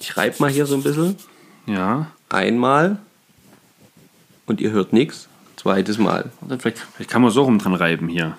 ich 0.00 0.16
reibe 0.16 0.36
mal 0.38 0.50
hier 0.50 0.66
so 0.66 0.74
ein 0.74 0.82
bisschen. 0.82 1.16
Ja. 1.66 2.10
Einmal 2.28 2.98
und 4.46 4.60
ihr 4.60 4.70
hört 4.70 4.92
nichts. 4.92 5.28
Zweites 5.56 5.98
Mal. 5.98 6.30
Vielleicht, 6.58 6.78
vielleicht 6.78 7.10
kann 7.10 7.20
man 7.22 7.30
so 7.30 7.42
rum 7.42 7.58
dran 7.58 7.74
reiben 7.74 8.08
hier. 8.08 8.38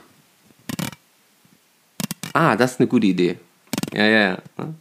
Ah, 2.34 2.56
das 2.56 2.74
ist 2.74 2.80
eine 2.80 2.88
gute 2.88 3.08
Idee. 3.08 3.38
Ja, 3.94 4.06
ja, 4.06 4.30
ja. 4.58 4.74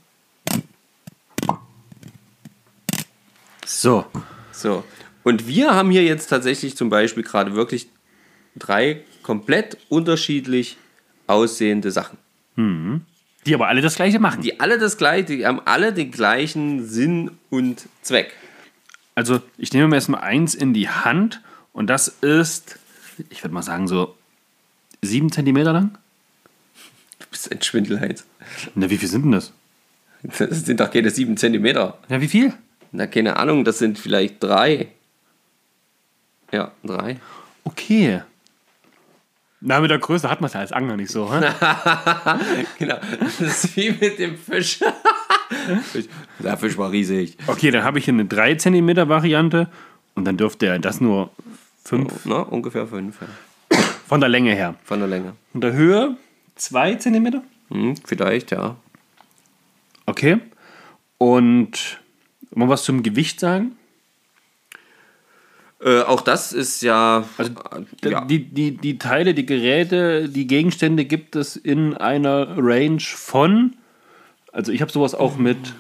So. 3.67 4.05
So. 4.53 4.85
Und 5.23 5.47
wir 5.47 5.75
haben 5.75 5.91
hier 5.91 6.05
jetzt 6.05 6.29
tatsächlich 6.29 6.77
zum 6.77 6.91
Beispiel 6.91 7.23
gerade 7.23 7.55
wirklich 7.55 7.89
drei 8.57 9.03
komplett 9.23 9.79
unterschiedlich 9.89 10.77
aussehende 11.27 11.91
Sachen. 11.91 12.19
Die 13.47 13.55
aber 13.55 13.69
alle 13.69 13.81
das 13.81 13.95
gleiche 13.95 14.19
machen. 14.19 14.43
Die 14.43 14.61
alle 14.61 14.79
das 14.79 14.97
gleiche, 14.97 15.37
die 15.37 15.47
haben 15.47 15.61
alle 15.65 15.93
den 15.93 16.11
gleichen 16.11 16.87
Sinn 16.87 17.33
und 17.49 17.89
Zweck. 18.03 18.35
Also 19.15 19.41
ich 19.57 19.73
nehme 19.73 19.89
mir 19.89 19.97
erstmal 19.97 20.23
eins 20.23 20.55
in 20.55 20.75
die 20.75 20.89
Hand 20.89 21.41
und 21.73 21.89
das 21.89 22.09
ist, 22.09 22.79
ich 23.29 23.43
würde 23.43 23.55
mal 23.55 23.63
sagen, 23.63 23.89
so 23.89 24.15
sieben 25.03 25.33
Zentimeter 25.33 25.73
lang. 25.73 25.99
Bist 27.31 27.51
ein 27.53 27.63
Schwindelheiz. 27.63 28.25
Na, 28.75 28.91
wie 28.91 28.99
viel 28.99 29.09
sind 29.09 29.25
denn 29.25 29.33
das? 29.33 29.53
Das 30.23 30.65
sind 30.65 30.81
doch 30.81 30.91
keine 30.91 31.11
sieben 31.11 31.37
Zentimeter. 31.37 31.99
Ja, 32.09 32.21
wie 32.21 32.29
viel? 32.29 32.53
Na, 32.93 33.07
keine 33.07 33.37
Ahnung, 33.37 33.65
das 33.65 33.79
sind 33.79 33.99
vielleicht 33.99 34.43
drei. 34.43 34.89
Ja, 36.53 36.73
drei. 36.83 37.19
Okay. 37.65 38.23
Na, 39.61 39.81
mit 39.81 39.91
der 39.91 39.99
Größe 39.99 40.29
hat 40.31 40.41
man 40.41 40.49
es 40.49 40.55
ja 40.55 40.61
als 40.61 40.73
Angler 40.73 40.97
nicht 40.97 41.11
so. 41.11 41.33
Hä? 41.33 41.41
Genau. 42.79 42.97
Das 43.21 43.41
ist 43.41 43.77
wie 43.77 43.91
mit 43.91 44.19
dem 44.19 44.37
Fisch. 44.37 44.81
Fisch. 45.93 46.07
Der 46.39 46.57
Fisch 46.57 46.77
war 46.79 46.91
riesig. 46.91 47.37
Okay, 47.47 47.71
dann 47.71 47.85
habe 47.85 47.99
ich 47.99 48.07
hier 48.07 48.15
eine 48.15 48.25
3 48.25 48.55
Zentimeter 48.57 49.09
Variante 49.09 49.69
und 50.15 50.25
dann 50.25 50.37
dürfte 50.37 50.67
er 50.67 50.79
das 50.79 51.01
nur 51.01 51.31
5 51.85 52.21
Na, 52.25 52.41
ungefähr 52.41 52.87
fünf. 52.87 53.19
Ja. 53.21 53.79
von 54.07 54.21
der 54.21 54.29
Länge 54.29 54.55
her. 54.55 54.75
Von 54.85 54.99
der 55.01 55.09
Länge. 55.09 55.35
Von 55.53 55.61
der 55.61 55.73
Höhe 55.73 56.17
2 56.61 56.97
Zentimeter. 56.97 57.43
Hm, 57.71 57.97
vielleicht, 58.05 58.51
ja. 58.51 58.77
Okay. 60.07 60.39
Und 61.19 62.01
mal 62.55 62.69
was 62.69 62.85
zum 62.85 63.03
Gewicht 63.03 63.41
sagen? 63.41 63.77
Äh, 65.83 66.03
auch 66.03 66.21
das 66.21 66.53
ist 66.53 66.83
ja. 66.83 67.25
Also, 67.39 67.53
ja. 68.05 68.25
Die, 68.27 68.45
die, 68.45 68.77
die 68.77 68.99
Teile, 68.99 69.33
die 69.33 69.47
Geräte, 69.47 70.29
die 70.29 70.47
Gegenstände 70.47 71.05
gibt 71.05 71.37
es 71.37 71.57
in 71.57 71.97
einer 71.97 72.57
Range 72.59 73.01
von. 73.01 73.77
Also 74.53 74.73
ich 74.73 74.83
habe 74.83 74.93
sowas 74.93 75.15
auch 75.15 75.37
mit. 75.37 75.75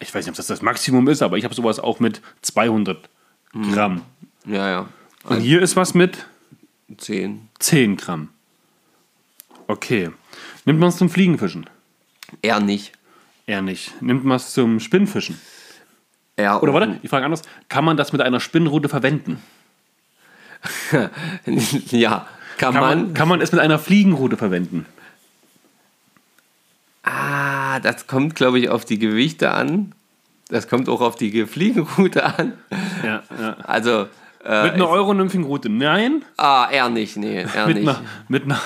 Ich 0.00 0.14
weiß 0.14 0.26
nicht, 0.26 0.32
ob 0.32 0.36
das 0.36 0.48
das 0.48 0.62
Maximum 0.62 1.08
ist, 1.08 1.22
aber 1.22 1.38
ich 1.38 1.44
habe 1.44 1.54
sowas 1.54 1.78
auch 1.78 2.00
mit 2.00 2.20
200 2.42 3.08
Gramm. 3.72 4.02
ja, 4.46 4.68
ja. 4.68 4.88
Und 5.24 5.40
hier 5.40 5.62
ist 5.62 5.76
was 5.76 5.94
mit 5.94 6.26
Zehn. 6.98 7.48
10 7.60 7.96
Gramm. 7.96 8.28
Okay. 9.66 10.10
Nimmt 10.64 10.80
man 10.80 10.88
es 10.90 10.96
zum 10.96 11.10
Fliegenfischen? 11.10 11.68
Eher 12.40 12.60
nicht. 12.60 12.92
Eher 13.46 13.62
nicht. 13.62 14.00
Nimmt 14.00 14.24
man 14.24 14.36
es 14.36 14.52
zum 14.52 14.80
Spinnfischen? 14.80 15.38
Eher 16.36 16.62
Oder 16.62 16.72
warte, 16.72 16.98
ich 17.02 17.10
frage 17.10 17.24
anders. 17.24 17.42
Kann 17.68 17.84
man 17.84 17.96
das 17.96 18.12
mit 18.12 18.22
einer 18.22 18.40
Spinnrute 18.40 18.88
verwenden? 18.88 19.42
ja. 21.90 22.26
Kann, 22.58 22.74
Kann 22.74 22.82
man. 22.82 23.02
man, 23.02 23.14
kann 23.14 23.28
man 23.28 23.40
es 23.40 23.52
mit 23.52 23.60
einer 23.60 23.78
Fliegenrute 23.78 24.36
verwenden? 24.36 24.86
Ah, 27.02 27.80
das 27.80 28.06
kommt, 28.06 28.36
glaube 28.36 28.60
ich, 28.60 28.68
auf 28.68 28.84
die 28.84 28.98
Gewichte 28.98 29.50
an. 29.50 29.92
Das 30.48 30.68
kommt 30.68 30.88
auch 30.88 31.00
auf 31.00 31.16
die 31.16 31.46
Fliegenroute 31.46 32.24
an. 32.24 32.52
Ja, 33.02 33.22
ja. 33.38 33.56
Also. 33.64 34.06
Äh, 34.44 34.64
Mit 34.64 34.74
einer 34.74 34.88
Euronymphing-Route? 34.88 35.68
Nein. 35.68 36.24
ah, 36.36 36.68
eher 36.70 36.88
nicht, 36.88 37.16
nee, 37.16 37.42
eher 37.42 37.66
Mit 37.66 37.76
nicht. 37.76 37.88
einer, 37.88 38.00
mit 38.26 38.44
einer, 38.44 38.60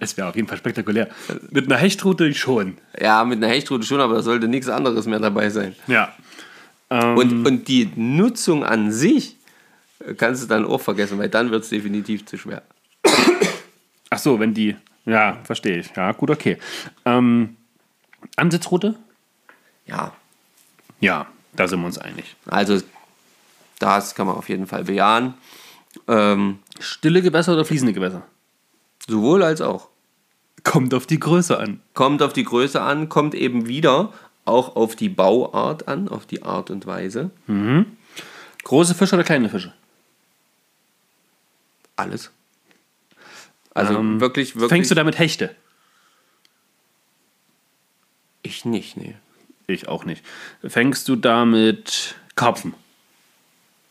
es 0.00 0.16
wäre 0.16 0.28
auf 0.28 0.36
jeden 0.36 0.48
Fall 0.48 0.58
spektakulär. 0.58 1.08
Mit 1.50 1.66
einer 1.66 1.76
Hechtrute 1.76 2.32
schon. 2.34 2.78
Ja, 3.00 3.24
mit 3.24 3.42
einer 3.42 3.52
Hechtrute 3.52 3.84
schon, 3.86 4.00
aber 4.00 4.14
da 4.14 4.22
sollte 4.22 4.48
nichts 4.48 4.68
anderes 4.68 5.06
mehr 5.06 5.18
dabei 5.20 5.50
sein. 5.50 5.74
Ja. 5.86 6.14
Ähm, 6.90 7.16
Und, 7.16 7.46
und 7.46 7.68
die 7.68 7.90
Nutzung 7.96 8.64
an 8.64 8.92
sich 8.92 9.36
äh, 10.00 10.14
kannst 10.14 10.42
du 10.42 10.46
dann 10.46 10.64
auch 10.66 10.80
vergessen, 10.80 11.18
weil 11.18 11.28
dann 11.28 11.50
wird 11.50 11.64
es 11.64 11.70
definitiv 11.70 12.24
zu 12.26 12.36
schwer. 12.38 12.62
ach 14.10 14.18
so, 14.18 14.38
wenn 14.40 14.54
die, 14.54 14.76
ja, 15.06 15.38
verstehe 15.44 15.78
ich. 15.78 15.90
Ja, 15.96 16.12
gut, 16.12 16.30
okay. 16.30 16.58
Ähm, 17.04 17.56
Ansitzroute? 18.36 18.94
Ja, 19.86 20.12
Ja, 21.00 21.26
da 21.54 21.68
sind 21.68 21.80
wir 21.80 21.86
uns 21.86 21.98
einig. 21.98 22.36
also 22.46 22.80
das 23.78 24.14
kann 24.14 24.26
man 24.26 24.36
auf 24.36 24.48
jeden 24.48 24.66
Fall 24.66 24.84
bejahen. 24.84 25.34
Ähm, 26.08 26.58
Stille 26.80 27.20
Gewässer 27.22 27.52
oder 27.54 27.64
fließende 27.64 27.92
Gewässer? 27.92 28.22
Sowohl 29.08 29.42
als 29.42 29.60
auch. 29.60 29.88
Kommt 30.62 30.94
auf 30.94 31.06
die 31.06 31.20
Größe 31.20 31.58
an. 31.58 31.80
Kommt 31.92 32.22
auf 32.22 32.32
die 32.32 32.44
Größe 32.44 32.80
an, 32.80 33.08
kommt 33.08 33.34
eben 33.34 33.66
wieder 33.66 34.12
auch 34.46 34.76
auf 34.76 34.96
die 34.96 35.08
Bauart 35.08 35.88
an, 35.88 36.08
auf 36.08 36.26
die 36.26 36.42
Art 36.42 36.70
und 36.70 36.86
Weise. 36.86 37.30
Große 38.64 38.94
Fische 38.94 39.14
oder 39.16 39.24
kleine 39.24 39.48
Fische? 39.48 39.72
Alles. 41.96 42.30
Also 43.74 43.94
Ähm, 43.94 44.20
wirklich, 44.20 44.54
wirklich. 44.54 44.68
Fängst 44.68 44.90
du 44.90 44.94
damit 44.94 45.18
Hechte? 45.18 45.54
Ich 48.42 48.64
nicht, 48.64 48.96
nee. 48.96 49.16
Ich 49.66 49.88
auch 49.88 50.04
nicht. 50.04 50.24
Fängst 50.62 51.08
du 51.08 51.16
damit 51.16 52.16
Karpfen? 52.36 52.74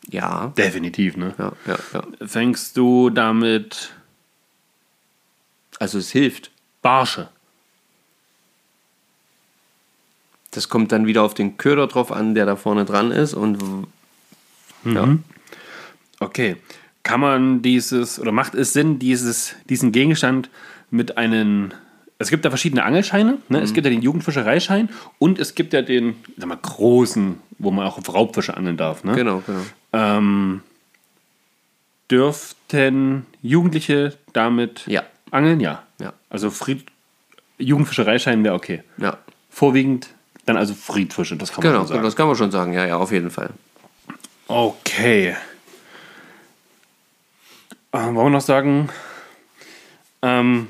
Ja. 0.08 0.52
Definitiv, 0.56 1.16
ne? 1.16 1.34
Ja, 1.38 1.52
ja, 1.66 1.78
ja. 1.92 2.26
Fängst 2.26 2.76
du 2.76 3.10
damit 3.10 3.92
Also 5.78 5.98
es 5.98 6.10
hilft. 6.10 6.50
Barsche? 6.82 7.28
Das 10.50 10.68
kommt 10.68 10.92
dann 10.92 11.06
wieder 11.06 11.22
auf 11.22 11.34
den 11.34 11.56
Köder 11.56 11.86
drauf 11.86 12.12
an, 12.12 12.34
der 12.34 12.46
da 12.46 12.56
vorne 12.56 12.84
dran 12.84 13.10
ist. 13.10 13.34
Und 13.34 13.86
ja. 14.84 15.18
Okay. 16.20 16.56
Kann 17.02 17.20
man 17.20 17.62
dieses, 17.62 18.18
oder 18.18 18.32
macht 18.32 18.54
es 18.54 18.72
Sinn, 18.72 18.98
dieses, 18.98 19.56
diesen 19.68 19.92
Gegenstand 19.92 20.48
mit 20.90 21.18
einem 21.18 21.72
es 22.18 22.30
gibt 22.30 22.44
ja 22.44 22.50
verschiedene 22.50 22.84
Angelscheine. 22.84 23.38
Ne? 23.48 23.60
Es 23.60 23.74
gibt 23.74 23.84
ja 23.84 23.90
den 23.90 24.00
Jugendfischereischein 24.00 24.88
und 25.18 25.38
es 25.38 25.54
gibt 25.54 25.72
ja 25.72 25.82
den, 25.82 26.14
sag 26.36 26.48
mal, 26.48 26.56
großen, 26.56 27.38
wo 27.58 27.70
man 27.70 27.86
auch 27.86 27.98
auf 27.98 28.14
Raubfische 28.14 28.56
angeln 28.56 28.76
darf. 28.76 29.04
Ne? 29.04 29.14
Genau, 29.14 29.42
genau. 29.44 29.60
Ähm, 29.92 30.62
dürften 32.10 33.26
Jugendliche 33.42 34.16
damit 34.32 34.86
Ja. 34.86 35.02
Angeln? 35.34 35.60
Ja. 35.60 35.82
Ja. 36.00 36.12
Also 36.30 36.50
Fried 36.50 36.84
Jugendfischereischein 37.58 38.42
wäre 38.44 38.54
okay. 38.54 38.82
Ja. 38.98 39.18
Vorwiegend 39.50 40.08
dann 40.46 40.56
also 40.56 40.74
Friedfische, 40.74 41.36
das 41.36 41.52
kann 41.52 41.62
man 41.64 41.72
Genau, 41.72 41.80
schon 41.84 41.88
sagen. 41.88 42.02
das 42.02 42.16
kann 42.16 42.26
man 42.26 42.36
schon 42.36 42.50
sagen. 42.50 42.72
Ja, 42.72 42.84
ja, 42.86 42.96
auf 42.96 43.12
jeden 43.12 43.30
Fall. 43.30 43.50
Okay. 44.48 45.36
Äh, 47.92 47.98
wollen 47.98 48.14
wir 48.16 48.30
noch 48.30 48.40
sagen, 48.40 48.88
ähm, 50.22 50.68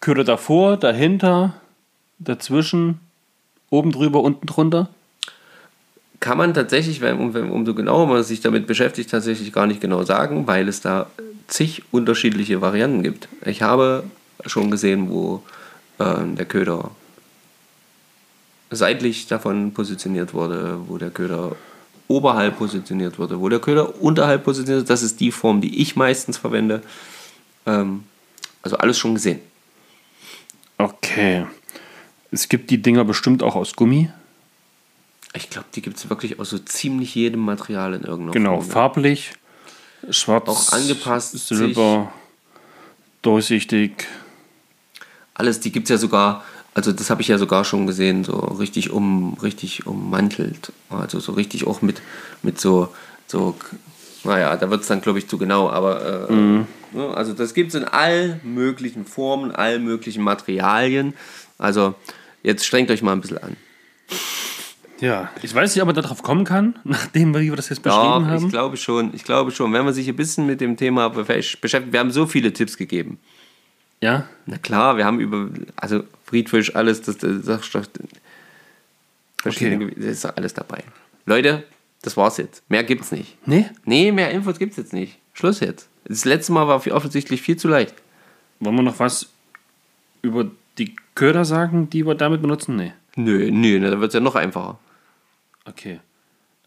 Köder 0.00 0.24
davor, 0.24 0.76
dahinter, 0.76 1.54
dazwischen, 2.18 3.00
oben 3.70 3.92
drüber, 3.92 4.20
unten 4.22 4.46
drunter? 4.46 4.88
Kann 6.20 6.38
man 6.38 6.54
tatsächlich, 6.54 7.00
wenn, 7.00 7.18
um, 7.18 7.34
wenn- 7.34 7.50
umso 7.50 7.74
genauer 7.74 8.06
man 8.06 8.22
sich 8.22 8.40
damit 8.40 8.66
beschäftigt, 8.66 9.10
tatsächlich 9.10 9.52
gar 9.52 9.66
nicht 9.66 9.80
genau 9.80 10.04
sagen, 10.04 10.46
weil 10.46 10.68
es 10.68 10.80
da 10.80 11.06
zig 11.52 11.82
unterschiedliche 11.90 12.60
Varianten 12.60 13.02
gibt. 13.02 13.28
Ich 13.44 13.62
habe 13.62 14.04
schon 14.46 14.70
gesehen, 14.70 15.10
wo 15.10 15.42
ähm, 16.00 16.36
der 16.36 16.46
Köder 16.46 16.90
seitlich 18.70 19.26
davon 19.26 19.72
positioniert 19.74 20.32
wurde, 20.32 20.78
wo 20.88 20.96
der 20.98 21.10
Köder 21.10 21.54
oberhalb 22.08 22.58
positioniert 22.58 23.18
wurde, 23.18 23.40
wo 23.40 23.48
der 23.48 23.58
Köder 23.60 24.00
unterhalb 24.02 24.44
positioniert 24.44 24.82
wurde. 24.84 24.88
Das 24.92 25.02
ist 25.02 25.20
die 25.20 25.30
Form, 25.32 25.60
die 25.60 25.80
ich 25.82 25.94
meistens 25.96 26.38
verwende. 26.38 26.82
Ähm, 27.66 28.04
also 28.62 28.76
alles 28.78 28.98
schon 28.98 29.14
gesehen. 29.14 29.40
Okay. 30.78 31.46
Es 32.30 32.48
gibt 32.48 32.70
die 32.70 32.80
Dinger 32.80 33.04
bestimmt 33.04 33.42
auch 33.42 33.56
aus 33.56 33.76
Gummi. 33.76 34.10
Ich 35.34 35.50
glaube, 35.50 35.66
die 35.74 35.82
gibt 35.82 35.96
es 35.98 36.08
wirklich 36.10 36.38
aus 36.40 36.50
so 36.50 36.58
ziemlich 36.58 37.14
jedem 37.14 37.40
Material 37.40 37.94
in 37.94 38.02
irgendeiner 38.02 38.32
Genau, 38.32 38.56
Form. 38.56 38.66
ne? 38.66 38.72
farblich, 38.72 39.32
schwarz, 40.10 40.48
Auch 40.48 40.72
angepasst, 40.72 41.32
Silber, 41.46 42.12
durchsichtig. 43.22 44.06
alles, 45.34 45.60
die 45.60 45.72
gibt 45.72 45.86
es 45.86 45.90
ja 45.90 45.98
sogar, 45.98 46.44
also 46.74 46.92
das 46.92 47.10
habe 47.10 47.22
ich 47.22 47.28
ja 47.28 47.38
sogar 47.38 47.64
schon 47.64 47.86
gesehen, 47.86 48.24
so 48.24 48.36
richtig 48.38 48.90
um, 48.90 49.34
richtig 49.42 49.86
ummantelt. 49.86 50.72
Also 50.88 51.20
so 51.20 51.32
richtig 51.32 51.66
auch 51.66 51.82
mit, 51.82 52.00
mit 52.42 52.60
so, 52.60 52.88
so, 53.26 53.54
naja, 54.24 54.56
da 54.56 54.70
wird 54.70 54.82
es 54.82 54.88
dann, 54.88 55.00
glaube 55.00 55.18
ich, 55.18 55.28
zu 55.28 55.38
genau, 55.38 55.68
aber 55.70 56.28
äh, 56.30 56.32
ne, 56.32 56.66
also 57.14 57.32
das 57.32 57.54
gibt 57.54 57.70
es 57.70 57.74
in 57.74 57.84
allen 57.84 58.40
möglichen 58.44 59.04
Formen, 59.04 59.52
allen 59.52 59.84
möglichen 59.84 60.22
Materialien. 60.22 61.14
Also 61.58 61.94
jetzt 62.42 62.64
strengt 62.66 62.90
euch 62.90 63.02
mal 63.02 63.12
ein 63.12 63.20
bisschen 63.20 63.38
an. 63.38 63.56
Ja, 65.02 65.30
ich 65.42 65.52
weiß 65.52 65.74
nicht, 65.74 65.82
ob 65.82 65.86
man 65.86 65.96
darauf 65.96 66.22
kommen 66.22 66.44
kann, 66.44 66.76
nachdem 66.84 67.34
wir 67.34 67.56
das 67.56 67.68
jetzt 67.70 67.82
beschrieben 67.82 68.04
Ja, 68.04 68.26
haben. 68.26 68.44
ich 68.46 68.50
glaube 68.50 68.76
schon, 68.76 69.12
ich 69.14 69.24
glaube 69.24 69.50
schon, 69.50 69.72
wenn 69.72 69.84
man 69.84 69.92
sich 69.92 70.08
ein 70.08 70.14
bisschen 70.16 70.46
mit 70.46 70.60
dem 70.60 70.76
Thema 70.76 71.08
beschäftigt, 71.08 71.92
wir 71.92 71.98
haben 71.98 72.12
so 72.12 72.26
viele 72.26 72.52
Tipps 72.52 72.76
gegeben. 72.76 73.18
ja, 74.00 74.28
Na 74.46 74.58
klar, 74.58 74.96
wir 74.96 75.04
haben 75.04 75.18
über, 75.18 75.48
also 75.76 76.04
Friedfisch, 76.24 76.74
alles, 76.76 77.02
das, 77.02 77.18
das, 77.18 77.42
das, 77.44 77.68
das 77.70 77.90
verschiedene 79.42 79.86
Okay. 79.86 79.94
Das 79.96 80.04
ist 80.06 80.24
doch 80.24 80.36
alles 80.36 80.54
dabei. 80.54 80.84
Leute, 81.26 81.64
das 82.02 82.16
war's 82.16 82.36
jetzt. 82.36 82.62
Mehr 82.68 82.84
gibt's 82.84 83.10
nicht. 83.12 83.36
nee? 83.46 83.66
Nee, 83.84 84.12
mehr 84.12 84.30
Infos 84.30 84.58
gibt's 84.58 84.76
jetzt 84.76 84.92
nicht. 84.92 85.18
Schluss 85.34 85.58
jetzt. 85.60 85.88
Das 86.04 86.24
letzte 86.24 86.52
Mal 86.52 86.68
war 86.68 86.86
offensichtlich 86.94 87.42
viel 87.42 87.56
zu 87.56 87.68
leicht. 87.68 87.94
Wollen 88.60 88.76
wir 88.76 88.82
noch 88.82 88.98
was 88.98 89.28
über 90.22 90.48
die 90.78 90.94
Köder 91.16 91.44
sagen, 91.44 91.90
die 91.90 92.06
wir 92.06 92.14
damit 92.14 92.40
benutzen? 92.40 92.76
Nee. 92.76 92.92
Nö, 93.16 93.50
nö, 93.50 93.78
ne, 93.78 93.90
da 93.90 94.00
wird's 94.00 94.14
ja 94.14 94.20
noch 94.20 94.36
einfacher. 94.36 94.78
Okay. 95.64 96.00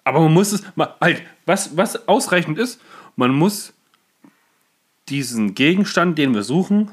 Aber 0.03 0.19
man 0.21 0.34
muss 0.34 0.51
es, 0.51 0.63
ma- 0.75 0.95
halt, 1.01 1.21
was, 1.45 1.75
was 1.75 2.08
ausreichend 2.08 2.58
ist, 2.60 2.79
man 3.15 3.31
muss 3.34 3.73
diesen 5.10 5.55
Gegenstand, 5.55 6.17
den 6.17 6.34
wir 6.34 6.43
suchen, 6.43 6.91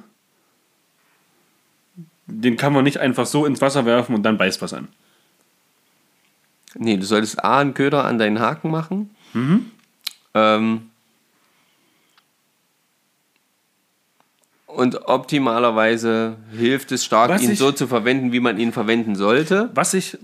den 2.26 2.56
kann 2.56 2.72
man 2.72 2.84
nicht 2.84 2.98
einfach 2.98 3.26
so 3.26 3.44
ins 3.46 3.60
Wasser 3.60 3.84
werfen 3.84 4.14
und 4.14 4.22
dann 4.22 4.38
beißt 4.38 4.62
was 4.62 4.72
an. 4.72 4.88
Nee, 6.74 6.96
du 6.96 7.04
solltest 7.04 7.44
A, 7.44 7.58
einen 7.58 7.74
Köder 7.74 8.04
an 8.04 8.18
deinen 8.18 8.40
Haken 8.40 8.70
machen. 8.70 9.10
Ähm, 10.34 10.90
und 14.74 15.06
optimalerweise 15.08 16.36
hilft 16.56 16.92
es 16.92 17.04
stark, 17.04 17.30
Was 17.30 17.42
ihn 17.42 17.52
ich- 17.52 17.58
so 17.58 17.72
zu 17.72 17.86
verwenden, 17.86 18.32
wie 18.32 18.40
man 18.40 18.58
ihn 18.58 18.72
verwenden 18.72 19.14
sollte. 19.16 19.70
Was 19.74 19.94
ich, 19.94 20.18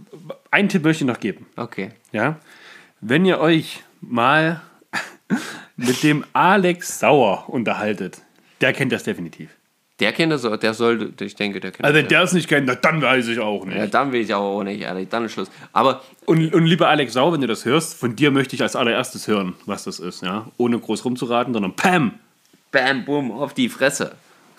einen 0.50 0.68
Tipp 0.68 0.84
möchte 0.84 1.04
ich 1.04 1.08
noch 1.08 1.20
geben. 1.20 1.46
Okay. 1.56 1.90
Ja? 2.12 2.36
Wenn 3.00 3.24
ihr 3.26 3.38
euch 3.40 3.82
mal 4.00 4.60
mit 5.76 6.02
dem 6.02 6.24
Alex 6.32 6.98
Sauer 7.00 7.44
unterhaltet, 7.48 8.22
der 8.60 8.72
kennt 8.72 8.92
das 8.92 9.04
definitiv. 9.04 9.50
Der 10.00 10.12
kennt 10.12 10.30
das, 10.32 10.42
der 10.42 10.74
sollte, 10.74 11.24
ich 11.24 11.34
denke, 11.34 11.58
der 11.58 11.72
kennt 11.72 11.84
Also 11.84 11.94
das. 11.94 12.02
wenn 12.04 12.08
der 12.08 12.22
es 12.22 12.32
nicht 12.32 12.48
kennt, 12.48 12.68
dann 12.84 13.02
weiß 13.02 13.26
ich 13.28 13.40
auch 13.40 13.64
nicht. 13.64 13.76
Ja, 13.76 13.86
dann 13.88 14.12
will 14.12 14.20
ich 14.20 14.32
auch 14.32 14.62
nicht, 14.62 14.80
ehrlich, 14.82 15.08
dann 15.08 15.24
ist 15.24 15.32
Schluss. 15.32 15.50
Aber 15.72 16.02
Und, 16.24 16.54
und 16.54 16.66
lieber 16.66 16.88
Alex 16.88 17.14
Sauer, 17.14 17.32
wenn 17.32 17.40
du 17.40 17.48
das 17.48 17.64
hörst, 17.64 17.94
von 17.94 18.14
dir 18.14 18.30
möchte 18.30 18.54
ich 18.54 18.62
als 18.62 18.76
allererstes 18.76 19.26
hören, 19.26 19.54
was 19.66 19.82
das 19.84 19.98
ist, 19.98 20.22
ja. 20.22 20.46
Ohne 20.56 20.78
groß 20.78 21.04
rumzuraten, 21.04 21.52
sondern 21.52 21.74
Pam. 21.74 22.12
bam, 22.70 23.04
bumm, 23.04 23.32
auf 23.32 23.54
die 23.54 23.68
Fresse. 23.68 24.12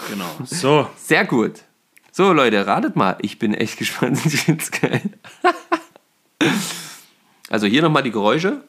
Genau. 0.09 0.29
So. 0.45 0.87
Sehr 0.97 1.25
gut. 1.25 1.63
So, 2.11 2.33
Leute, 2.33 2.65
ratet 2.65 2.95
mal. 2.95 3.17
Ich 3.21 3.39
bin 3.39 3.53
echt 3.53 3.77
gespannt. 3.77 4.19
Ich 4.25 4.41
find's 4.41 4.71
geil. 4.71 5.01
also 7.49 7.67
hier 7.67 7.81
nochmal 7.81 8.03
die 8.03 8.11
Geräusche. 8.11 8.61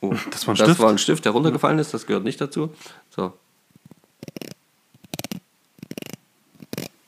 Oh, 0.00 0.14
Das 0.30 0.46
war 0.46 0.54
ein 0.54 0.58
das 0.58 0.66
Stift? 0.68 0.80
war 0.80 0.90
ein 0.90 0.98
Stift, 0.98 1.24
der 1.24 1.32
runtergefallen 1.32 1.78
ist. 1.78 1.92
Das 1.94 2.06
gehört 2.06 2.24
nicht 2.24 2.40
dazu. 2.40 2.72
So. 3.10 3.32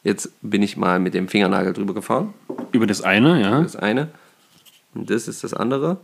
Jetzt 0.03 0.31
bin 0.43 0.63
ich 0.63 0.77
mal 0.77 0.99
mit 0.99 1.15
dem 1.15 1.29
Fingernagel 1.29 1.73
drüber 1.73 1.95
gefahren. 1.95 2.33
Über 2.73 2.87
das 2.87 3.03
eine, 3.03 3.41
ja. 3.41 3.61
Das 3.63 3.77
eine. 3.77 4.09
Und 4.95 5.11
das 5.11 5.29
ist 5.29 5.45
das 5.45 5.55
andere. 5.55 5.99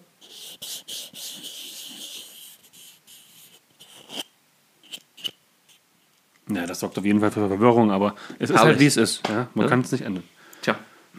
Ja, 6.49 6.67
das 6.67 6.81
sorgt 6.81 6.97
auf 6.99 7.05
jeden 7.05 7.21
Fall 7.21 7.31
für 7.33 7.49
Verwirrung, 7.49 7.91
aber 7.91 8.15
es 8.39 8.51
ist 8.51 8.57
Aber 8.57 8.67
halt 8.69 8.81
wie 8.81 8.87
es 8.87 8.97
ist. 8.97 9.27
Ja? 9.29 9.49
Man 9.55 9.65
Ja. 9.67 9.71
kann 9.71 9.81
es 9.81 9.91
nicht 9.93 10.03
ändern. 10.05 10.23
Tja, 10.63 10.77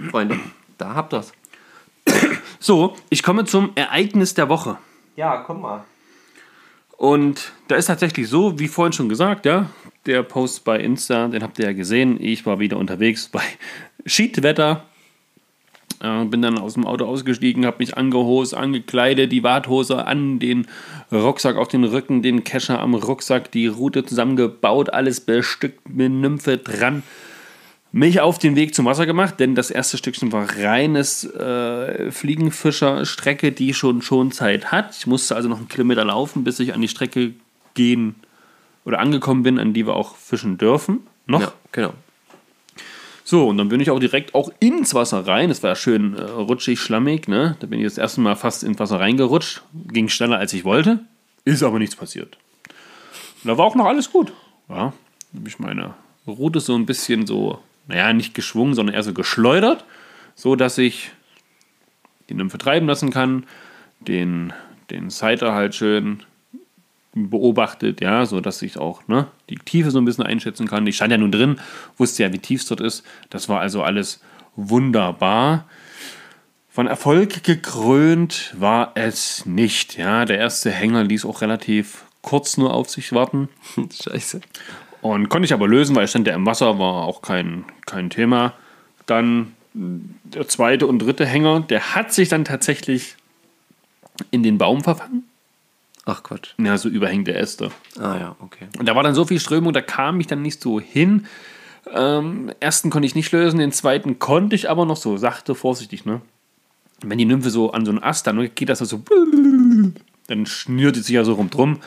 Freunde, 0.10 0.40
da 0.78 0.94
habt 0.96 1.14
ihr's. 1.14 1.34
So, 2.60 2.96
ich 3.10 3.24
komme 3.24 3.46
zum 3.46 3.72
Ereignis 3.76 4.34
der 4.34 4.50
Woche. 4.50 4.78
Ja, 5.16 5.38
komm 5.46 5.62
mal. 5.62 5.84
Und 6.98 7.52
da 7.68 7.76
ist 7.76 7.86
tatsächlich 7.88 8.28
so, 8.30 8.58
wie 8.60 8.68
vorhin 8.68 8.94
schon 8.94 9.10
gesagt, 9.10 9.46
ja, 9.46 9.70
der 10.06 10.24
Post 10.24 10.64
bei 10.64 10.80
Insta, 10.80 11.28
den 11.28 11.44
habt 11.44 11.60
ihr 11.60 11.66
ja 11.66 11.74
gesehen. 11.74 12.18
Ich 12.20 12.46
war 12.46 12.60
wieder 12.60 12.78
unterwegs 12.78 13.28
bei 13.28 13.44
Schiedwetter. 14.06 14.86
Äh, 16.02 16.26
bin 16.26 16.42
dann 16.42 16.60
aus 16.60 16.76
dem 16.76 16.86
Auto 16.86 17.06
ausgestiegen, 17.06 17.66
habe 17.66 17.78
mich 17.80 17.98
angehost, 17.98 18.54
angekleidet, 18.54 19.32
die 19.32 19.44
Warthose 19.44 20.06
an, 20.06 20.40
den 20.40 20.68
Rucksack 21.12 21.56
auf 21.56 21.68
den 21.68 21.84
Rücken, 21.84 22.22
den 22.22 22.44
Kescher 22.44 22.80
am 22.80 22.94
Rucksack, 22.94 23.52
die 23.52 23.68
Route 23.68 24.06
zusammengebaut, 24.06 24.92
alles 24.92 25.22
bestückt 25.22 25.90
mit 25.90 26.12
Nymphe 26.12 26.58
dran. 26.58 27.04
Mich 27.94 28.20
auf 28.20 28.38
den 28.38 28.56
Weg 28.56 28.76
zum 28.76 28.86
Wasser 28.86 29.06
gemacht, 29.06 29.40
denn 29.40 29.56
das 29.56 29.72
erste 29.72 29.98
Stückchen 29.98 30.32
war 30.32 30.46
reines 30.60 31.24
äh, 31.24 32.12
Fliegenfischerstrecke, 32.12 33.52
die 33.52 33.74
schon 33.74 34.02
schon 34.02 34.32
Zeit 34.32 34.72
hat. 34.72 34.96
Ich 34.96 35.08
musste 35.08 35.36
also 35.36 35.50
noch 35.50 35.58
einen 35.58 35.70
Kilometer 35.70 36.04
laufen, 36.04 36.44
bis 36.44 36.60
ich 36.60 36.74
an 36.74 36.82
die 36.82 36.90
Strecke 36.90 37.34
gehen 37.74 38.16
oder 38.86 39.00
angekommen 39.00 39.44
bin, 39.44 39.58
an 39.58 39.74
die 39.74 39.88
wir 39.88 39.96
auch 39.96 40.16
fischen 40.16 40.58
dürfen. 40.58 41.08
Noch. 41.26 41.42
Ja, 41.42 41.54
genau. 41.72 41.94
So, 43.30 43.50
und 43.50 43.58
dann 43.58 43.68
bin 43.68 43.82
ich 43.82 43.90
auch 43.90 44.00
direkt 44.00 44.36
auch 44.36 44.54
ins 44.62 44.94
Wasser 44.94 45.28
rein. 45.28 45.50
Es 45.50 45.62
war 45.62 45.76
schön 45.76 46.16
äh, 46.16 46.22
rutschig, 46.22 46.80
schlammig. 46.80 47.28
Ne? 47.28 47.58
Da 47.60 47.68
bin 47.68 47.78
ich 47.78 47.86
das 47.86 47.98
erste 47.98 48.22
Mal 48.22 48.38
fast 48.38 48.64
ins 48.64 48.80
Wasser 48.80 49.02
reingerutscht. 49.02 49.64
Ging 49.92 50.08
schneller, 50.08 50.38
als 50.38 50.54
ich 50.54 50.64
wollte. 50.64 51.02
Ist 51.44 51.62
aber 51.62 51.78
nichts 51.78 51.98
passiert. 51.98 52.38
Und 53.44 53.50
da 53.50 53.58
war 53.58 53.66
auch 53.66 53.76
noch 53.76 53.84
alles 53.84 54.14
gut. 54.14 54.32
Ja, 54.70 54.94
ich 55.46 55.60
meine 55.60 55.94
Route 56.26 56.62
so 56.62 56.74
ein 56.74 56.86
bisschen 56.86 57.28
so, 57.28 57.60
naja, 57.90 58.14
nicht 58.14 58.34
geschwungen, 58.34 58.76
sondern 58.76 58.96
eher 58.96 59.04
so 59.04 59.14
geschleudert, 59.14 59.84
so 60.34 60.56
dass 60.56 60.78
ich 60.78 61.12
die 62.30 62.34
Nymphe 62.34 62.58
treiben 62.58 62.88
lassen 62.88 63.12
kann, 63.12 63.46
den, 64.00 64.54
den 64.90 65.10
Sider 65.10 65.54
halt 65.54 65.76
schön 65.76 66.24
beobachtet, 67.30 68.02
ja, 68.02 68.26
so 68.26 68.42
dass 68.42 68.62
ich 68.62 68.78
auch 68.78 69.08
ne, 69.08 69.28
die 69.50 69.56
Tiefe 69.58 69.92
so 69.92 70.00
ein 70.00 70.06
bisschen 70.06 70.26
einschätzen 70.26 70.68
kann. 70.68 70.88
Ich 70.88 70.96
stand 70.96 71.12
ja 71.12 71.18
nun 71.18 71.32
drin, 71.32 71.60
wusste 71.98 72.24
ja, 72.24 72.34
wie 72.34 72.40
tief 72.40 72.62
es 72.62 72.68
dort 72.68 72.82
ist. 72.82 73.04
Das 73.30 73.50
war 73.50 73.60
also 73.60 73.84
alles 73.84 74.22
wunderbar. 74.56 75.66
Von 76.70 76.88
Erfolg 76.88 77.44
gekrönt 77.44 78.54
war 78.58 78.92
es 78.96 79.46
nicht. 79.46 79.98
Ja, 79.98 80.26
der 80.26 80.38
erste 80.38 80.70
Hänger 80.70 81.04
ließ 81.04 81.26
auch 81.26 81.42
relativ 81.42 82.06
kurz 82.22 82.58
nur 82.58 82.74
auf 82.74 82.90
sich 82.90 83.14
warten. 83.14 83.50
Scheiße. 84.04 84.42
Und 85.02 85.30
konnte 85.30 85.46
ich 85.46 85.54
aber 85.54 85.68
lösen, 85.68 85.96
weil 85.96 86.06
ich 86.06 86.10
stand 86.10 86.28
ja 86.28 86.36
im 86.36 86.46
Wasser, 86.46 86.78
war 86.80 87.06
auch 87.06 87.22
kein, 87.22 87.66
kein 87.86 88.10
Thema. 88.10 88.54
Dann 89.06 89.56
der 89.74 90.48
zweite 90.48 90.88
und 90.88 91.00
dritte 91.00 91.26
Hänger, 91.26 91.62
der 91.62 91.96
hat 91.96 92.14
sich 92.14 92.30
dann 92.30 92.46
tatsächlich 92.46 93.16
in 94.32 94.44
den 94.44 94.58
Baum 94.58 94.82
verfangen. 94.82 95.27
Ach 96.10 96.24
Quatsch. 96.24 96.54
Ja, 96.58 96.78
so 96.78 96.88
überhängte 96.88 97.34
Äste. 97.34 97.70
Ah 98.00 98.18
ja, 98.18 98.36
okay. 98.40 98.68
Und 98.80 98.88
da 98.88 98.96
war 98.96 99.04
dann 99.04 99.14
so 99.14 99.26
viel 99.26 99.42
Strömung, 99.42 99.74
da 99.74 99.82
kam 99.82 100.22
ich 100.22 100.28
dann 100.28 100.42
nicht 100.42 100.62
so 100.62 100.80
hin. 100.80 101.26
Ähm, 101.94 102.50
ersten 102.62 102.90
konnte 102.90 103.06
ich 103.06 103.14
nicht 103.14 103.30
lösen, 103.34 103.60
den 103.60 103.74
zweiten 103.74 104.18
konnte 104.18 104.56
ich 104.56 104.70
aber 104.70 104.86
noch 104.86 104.96
so 104.96 105.18
sachte, 105.18 105.54
vorsichtig, 105.54 106.06
ne? 106.06 106.22
Wenn 107.02 107.18
die 107.18 107.26
Nymphe 107.26 107.50
so 107.50 107.72
an 107.72 107.86
so 107.86 107.92
einen 107.92 108.02
Ast, 108.02 108.26
dann 108.26 108.40
geht 108.56 108.70
das 108.70 108.80
so, 108.80 109.04
dann 110.28 110.46
schnürt 110.46 110.96
sie 110.96 111.02
sich 111.02 111.14
ja 111.14 111.26
so 111.26 111.34
rum 111.34 111.50
drum. 111.50 111.82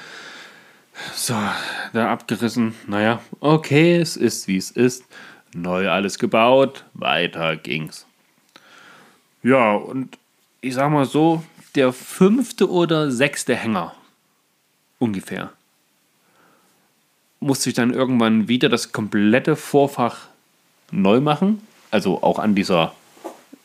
So, 1.14 1.34
da 1.94 2.12
abgerissen. 2.12 2.74
Naja, 2.86 3.22
okay, 3.40 3.96
es 3.96 4.18
ist 4.18 4.48
wie 4.48 4.58
es 4.58 4.70
ist. 4.70 5.04
Neu 5.54 5.88
alles 5.88 6.18
gebaut, 6.18 6.84
weiter 6.92 7.56
ging's. 7.56 8.04
Ja, 9.42 9.72
und 9.72 10.18
ich 10.60 10.74
sag 10.74 10.92
mal 10.92 11.06
so, 11.06 11.42
der 11.74 11.94
fünfte 11.94 12.70
oder 12.70 13.10
sechste 13.10 13.56
Hänger 13.56 13.94
ungefähr 15.00 15.50
musste 17.40 17.70
ich 17.70 17.74
dann 17.74 17.92
irgendwann 17.92 18.48
wieder 18.48 18.68
das 18.68 18.92
komplette 18.92 19.56
Vorfach 19.56 20.28
neu 20.92 21.20
machen. 21.20 21.62
Also 21.90 22.22
auch 22.22 22.38
an 22.38 22.54
dieser 22.54 22.92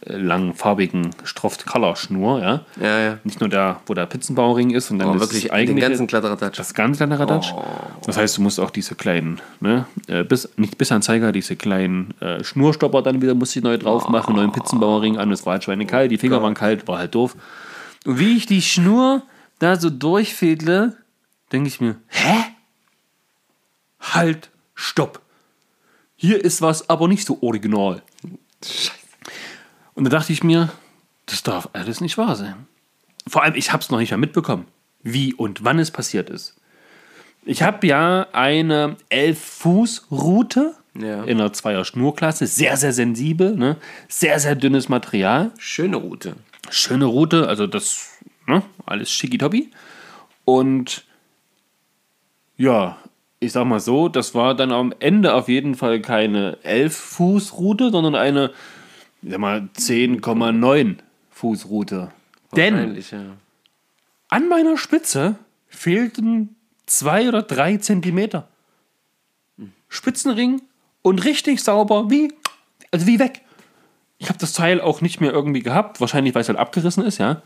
äh, 0.06 0.16
langen 0.16 0.54
farbigen 0.54 1.12
Stroft-Color-Schnur, 1.26 2.40
ja. 2.42 2.62
Ja, 2.82 3.00
ja. 3.00 3.18
Nicht 3.26 3.42
nur 3.42 3.50
da, 3.50 3.82
wo 3.86 3.94
der 3.94 4.06
Pizzenbauring 4.06 4.70
ist 4.72 4.92
und 4.92 5.00
dann 5.00 5.10
Oh, 5.10 5.20
wirklich 5.20 5.44
ist 5.46 5.52
den 5.52 5.52
eigentlich 5.52 5.82
ganzen 5.86 6.08
Kladderadatsch. 6.08 6.58
das 6.58 6.74
ganze 6.74 7.00
kleine 7.00 7.20
Radatsch. 7.20 7.52
Oh. 7.54 7.64
Das 8.06 8.16
heißt, 8.18 8.38
du 8.38 8.42
musst 8.42 8.60
auch 8.60 8.72
diese 8.72 8.96
kleinen, 8.96 9.42
ne, 9.60 9.86
äh, 10.08 10.24
bis, 10.24 10.50
nicht 10.56 10.78
Bissanzeiger, 10.78 11.34
diese 11.34 11.56
kleinen 11.58 12.14
äh, 12.22 12.44
Schnurstopper 12.44 13.02
dann 13.02 13.22
wieder 13.22 13.36
musste 13.36 13.60
ich 13.60 13.66
neu 13.66 13.78
drauf 13.78 14.08
machen, 14.08 14.36
neuen 14.38 14.54
Pizzenbauring 14.54 15.18
an, 15.18 15.32
es 15.34 15.46
war 15.46 15.54
halt 15.54 15.66
schweinekalt, 15.66 16.12
die 16.12 16.18
Finger 16.18 16.42
waren 16.42 16.54
kalt, 16.54 16.88
war 16.88 16.98
halt 16.98 17.14
doof. 17.14 17.36
Und 18.06 18.20
wie 18.20 18.38
ich 18.38 18.46
die 18.46 18.62
Schnur 18.62 19.22
da 19.60 19.76
so 19.76 19.90
durchfädle, 19.90 20.96
denke 21.52 21.68
ich 21.68 21.82
mir, 21.82 22.00
hä? 22.08 22.44
Halt, 24.00 24.50
stopp. 24.74 25.22
Hier 26.16 26.44
ist 26.44 26.62
was 26.62 26.90
aber 26.90 27.08
nicht 27.08 27.26
so 27.26 27.42
original. 27.42 28.02
Und 29.94 30.04
da 30.06 30.10
dachte 30.10 30.34
ich 30.34 30.44
mir, 30.44 30.72
das 31.26 31.44
darf 31.44 31.70
alles 31.74 32.02
nicht 32.02 32.18
wahr 32.18 32.36
sein. 32.36 32.68
Vor 33.28 33.44
allem, 33.44 33.56
ich 33.56 33.72
habe 33.74 33.82
es 33.82 33.90
noch 33.90 33.98
nicht 34.00 34.12
mal 34.12 34.18
mitbekommen, 34.18 34.66
wie 35.02 35.34
und 35.34 35.64
wann 35.64 35.80
es 35.80 35.92
passiert 35.92 36.30
ist. 36.30 36.56
Ich 37.44 37.62
habe 37.64 37.86
ja 37.88 38.28
eine 38.32 38.98
11-Fuß-Route 39.12 40.76
Ja. 40.98 41.24
in 41.24 41.40
einer 41.40 41.54
Zweier-Schnurklasse, 41.54 42.48
sehr, 42.48 42.78
sehr 42.78 42.94
sensibel, 42.94 43.56
ne? 43.56 43.78
sehr, 44.08 44.40
sehr 44.40 44.56
dünnes 44.56 44.90
Material. 44.90 45.52
Schöne 45.58 45.98
Route. 45.98 46.36
Schöne 46.70 47.06
Route, 47.06 47.48
also 47.48 47.68
das, 47.68 48.18
ne? 48.48 48.64
alles 48.86 49.12
schickitoppi. 49.12 49.72
Und 50.44 51.06
ja, 52.58 52.98
ich 53.40 53.52
sag 53.52 53.66
mal 53.66 53.80
so, 53.80 54.10
das 54.10 54.34
war 54.34 54.56
dann 54.56 54.72
am 54.72 54.94
Ende 55.00 55.34
auf 55.34 55.48
jeden 55.48 55.76
Fall 55.76 56.02
keine 56.02 56.58
11-Fuß-Route, 56.64 57.92
sondern 57.92 58.16
eine, 58.16 58.52
ich 59.22 59.32
sag 59.32 59.40
mal, 59.40 59.70
10,9 59.78 60.98
Fuß-Route. 61.32 62.12
Denn 62.56 62.74
Wahrscheinlich, 62.74 63.12
ja. 63.12 63.24
an 64.30 64.48
meiner 64.48 64.78
Spitze 64.78 65.36
fehlten 65.68 66.56
zwei 66.86 67.28
oder 67.28 67.42
drei 67.42 67.78
Zentimeter. 67.78 68.48
Spitzenring 69.90 70.62
und 71.02 71.24
richtig 71.24 71.62
sauber, 71.62 72.10
wie, 72.10 72.34
also 72.92 73.08
wie 73.08 73.20
weg. 73.20 73.42
Ich 74.18 74.30
habe 74.30 74.40
das 74.40 74.54
Teil 74.54 74.82
auch 74.82 75.02
nicht 75.02 75.22
mehr 75.22 75.32
irgendwie 75.32 75.62
gehabt, 75.62 76.02
wahrscheinlich 76.02 76.34
weil 76.36 76.42
es 76.42 76.48
halt 76.48 76.58
abgerissen 76.58 77.04
ist, 77.04 77.18
ja. 77.18 77.42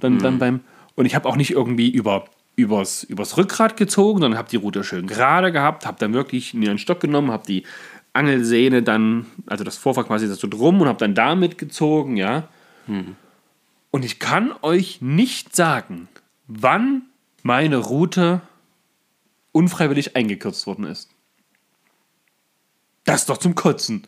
Dann, 0.00 0.18
dann 0.18 0.38
beim, 0.38 0.60
und 0.96 1.06
ich 1.06 1.14
habe 1.14 1.28
auch 1.28 1.36
nicht 1.36 1.52
irgendwie 1.52 1.90
über, 1.90 2.24
übers, 2.56 3.02
übers 3.04 3.36
Rückgrat 3.36 3.76
gezogen, 3.76 4.20
sondern 4.20 4.38
habe 4.38 4.48
die 4.48 4.56
Route 4.56 4.84
schön 4.84 5.06
gerade 5.06 5.52
gehabt, 5.52 5.86
habe 5.86 5.98
dann 5.98 6.12
wirklich 6.12 6.54
mir 6.54 6.70
einen 6.70 6.78
Stock 6.78 7.00
genommen, 7.00 7.30
habe 7.30 7.46
die 7.46 7.64
Angelsehne 8.12 8.82
dann, 8.82 9.26
also 9.46 9.64
das 9.64 9.76
Vorfach 9.76 10.06
quasi 10.06 10.28
so 10.28 10.46
drum 10.46 10.80
und 10.80 10.88
habe 10.88 10.98
dann 10.98 11.14
damit 11.14 11.58
gezogen, 11.58 12.16
ja. 12.16 12.48
Und 13.90 14.04
ich 14.04 14.18
kann 14.18 14.52
euch 14.62 15.00
nicht 15.00 15.54
sagen, 15.54 16.08
wann 16.46 17.02
meine 17.42 17.76
Route 17.78 18.40
unfreiwillig 19.52 20.16
eingekürzt 20.16 20.66
worden 20.66 20.84
ist. 20.84 21.10
Das 23.04 23.22
ist 23.22 23.28
doch 23.28 23.38
zum 23.38 23.54
Kotzen. 23.54 24.06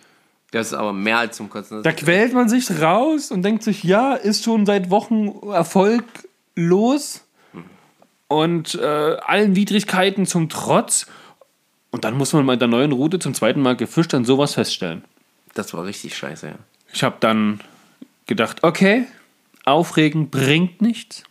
Das 0.52 0.68
ist 0.68 0.74
aber 0.74 0.92
mehr 0.92 1.18
als 1.18 1.37
zum 1.37 1.50
Kotzen. 1.50 1.82
Da 1.82 1.92
quält 1.92 2.32
man 2.32 2.48
sich 2.48 2.80
raus 2.80 3.30
und 3.30 3.42
denkt 3.42 3.62
sich, 3.62 3.85
ja, 3.85 4.14
ist 4.14 4.44
schon 4.44 4.66
seit 4.66 4.90
Wochen 4.90 5.32
erfolglos 5.50 7.25
und 8.28 8.74
äh, 8.74 8.84
allen 8.84 9.56
Widrigkeiten 9.56 10.26
zum 10.26 10.48
Trotz. 10.48 11.06
Und 11.90 12.04
dann 12.04 12.16
muss 12.16 12.32
man 12.32 12.46
bei 12.46 12.56
der 12.56 12.68
neuen 12.68 12.92
Route 12.92 13.18
zum 13.18 13.34
zweiten 13.34 13.60
Mal 13.60 13.76
gefischt 13.76 14.14
an 14.14 14.24
sowas 14.24 14.54
feststellen. 14.54 15.04
Das 15.54 15.72
war 15.72 15.84
richtig 15.84 16.16
scheiße, 16.16 16.48
ja. 16.48 16.54
Ich 16.92 17.02
habe 17.02 17.16
dann 17.20 17.60
gedacht, 18.26 18.62
okay, 18.62 19.06
aufregen 19.64 20.30
bringt 20.30 20.82
nichts. 20.82 21.24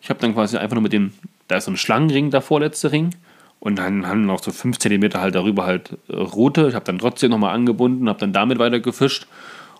Ich 0.00 0.10
habe 0.10 0.20
dann 0.20 0.34
quasi 0.34 0.56
einfach 0.56 0.74
nur 0.74 0.82
mit 0.82 0.92
dem, 0.92 1.12
da 1.48 1.56
ist 1.56 1.64
so 1.64 1.70
ein 1.70 1.76
Schlangenring, 1.76 2.30
der 2.30 2.42
vorletzte 2.42 2.92
Ring. 2.92 3.10
Und 3.58 3.76
dann 3.76 4.06
haben 4.06 4.26
noch 4.26 4.42
so 4.42 4.52
5 4.52 4.78
cm 4.78 5.14
halt 5.14 5.34
darüber 5.34 5.64
halt 5.64 5.96
äh, 6.08 6.16
Route. 6.16 6.68
Ich 6.68 6.74
habe 6.74 6.84
dann 6.84 6.98
trotzdem 6.98 7.30
nochmal 7.30 7.54
angebunden, 7.54 8.08
habe 8.08 8.20
dann 8.20 8.32
damit 8.32 8.58
weiter 8.58 8.80
gefischt. 8.80 9.26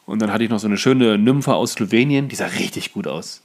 Und 0.07 0.23
dann 0.23 0.33
hatte 0.33 0.45
ich 0.45 0.51
noch 0.51 0.59
so 0.59 0.67
eine 0.67 0.79
schöne 0.79 1.19
Nymphe 1.19 1.55
aus 1.55 1.73
Slowenien, 1.73 2.29
die 2.29 2.37
sah 2.37 2.47
richtig 2.47 2.93
gut 2.93 3.07
aus. 3.07 3.43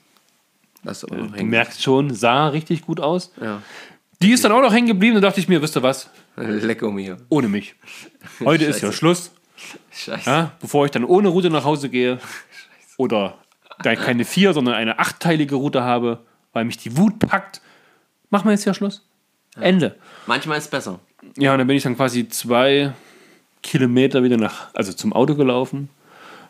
Das 0.83 0.97
ist 0.97 1.11
aber 1.11 1.21
noch 1.21 1.35
Du 1.35 1.43
merkst 1.43 1.81
schon, 1.81 2.13
sah 2.13 2.47
richtig 2.47 2.81
gut 2.81 2.99
aus. 2.99 3.31
Ja. 3.41 3.61
Die 4.21 4.31
ist 4.31 4.43
dann 4.43 4.51
auch 4.51 4.61
noch 4.61 4.73
hängen 4.73 4.87
geblieben. 4.87 5.15
Da 5.15 5.21
dachte 5.21 5.39
ich 5.39 5.47
mir, 5.47 5.61
wisst 5.61 5.75
ihr 5.75 5.83
was? 5.83 6.09
Leck 6.35 6.81
um 6.83 6.97
hier. 6.97 7.17
Ohne 7.29 7.47
mich. 7.47 7.75
Heute 8.39 8.65
ist 8.65 8.81
ja 8.81 8.87
Scheiße. 8.87 8.97
Schluss. 8.97 9.31
Scheiße. 9.91 10.29
Ja, 10.29 10.51
bevor 10.59 10.85
ich 10.85 10.91
dann 10.91 11.03
ohne 11.03 11.29
Route 11.29 11.49
nach 11.49 11.63
Hause 11.63 11.89
gehe 11.89 12.19
oder 12.97 13.37
da 13.83 13.95
keine 13.95 14.25
vier, 14.25 14.53
sondern 14.53 14.75
eine 14.75 14.99
achtteilige 14.99 15.55
Route 15.55 15.83
habe, 15.83 16.19
weil 16.53 16.65
mich 16.65 16.77
die 16.77 16.97
Wut 16.97 17.19
packt, 17.19 17.61
machen 18.29 18.45
wir 18.45 18.51
jetzt 18.51 18.65
ja 18.65 18.73
Schluss. 18.73 19.07
Ende. 19.59 19.97
Manchmal 20.27 20.57
ist 20.57 20.65
es 20.65 20.69
besser. 20.69 20.99
Ja, 21.37 21.51
und 21.51 21.59
dann 21.59 21.67
bin 21.67 21.77
ich 21.77 21.83
dann 21.83 21.95
quasi 21.95 22.27
zwei 22.29 22.93
Kilometer 23.61 24.23
wieder 24.23 24.37
nach, 24.37 24.73
also 24.73 24.93
zum 24.93 25.13
Auto 25.13 25.35
gelaufen, 25.35 25.89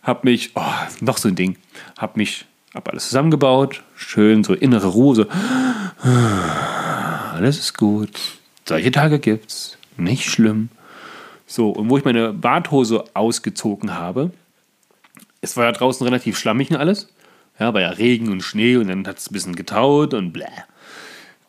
hab 0.03 0.23
mich, 0.23 0.51
oh, 0.55 0.61
noch 0.99 1.17
so 1.17 1.27
ein 1.27 1.35
Ding, 1.35 1.57
hab 1.97 2.17
mich, 2.17 2.45
hab 2.73 2.89
alles 2.89 3.07
zusammengebaut, 3.07 3.83
schön 3.95 4.43
so 4.43 4.53
innere 4.53 4.87
Ruhe, 4.87 5.15
so, 5.15 5.25
alles 7.33 7.59
ist 7.59 7.77
gut, 7.77 8.11
solche 8.65 8.91
Tage 8.91 9.19
gibt's, 9.19 9.77
nicht 9.97 10.29
schlimm. 10.29 10.69
So, 11.47 11.69
und 11.69 11.89
wo 11.89 11.97
ich 11.97 12.05
meine 12.05 12.31
Badhose 12.31 13.03
ausgezogen 13.13 13.95
habe, 13.95 14.31
es 15.41 15.57
war 15.57 15.65
ja 15.65 15.71
draußen 15.71 16.05
relativ 16.05 16.37
schlammig 16.37 16.69
und 16.69 16.77
alles, 16.77 17.09
ja, 17.59 17.73
war 17.73 17.81
ja 17.81 17.89
Regen 17.89 18.31
und 18.31 18.41
Schnee 18.41 18.77
und 18.77 18.87
dann 18.87 19.05
hat 19.05 19.17
es 19.17 19.29
ein 19.29 19.33
bisschen 19.33 19.55
getaut 19.55 20.13
und 20.13 20.31
bläh 20.31 20.47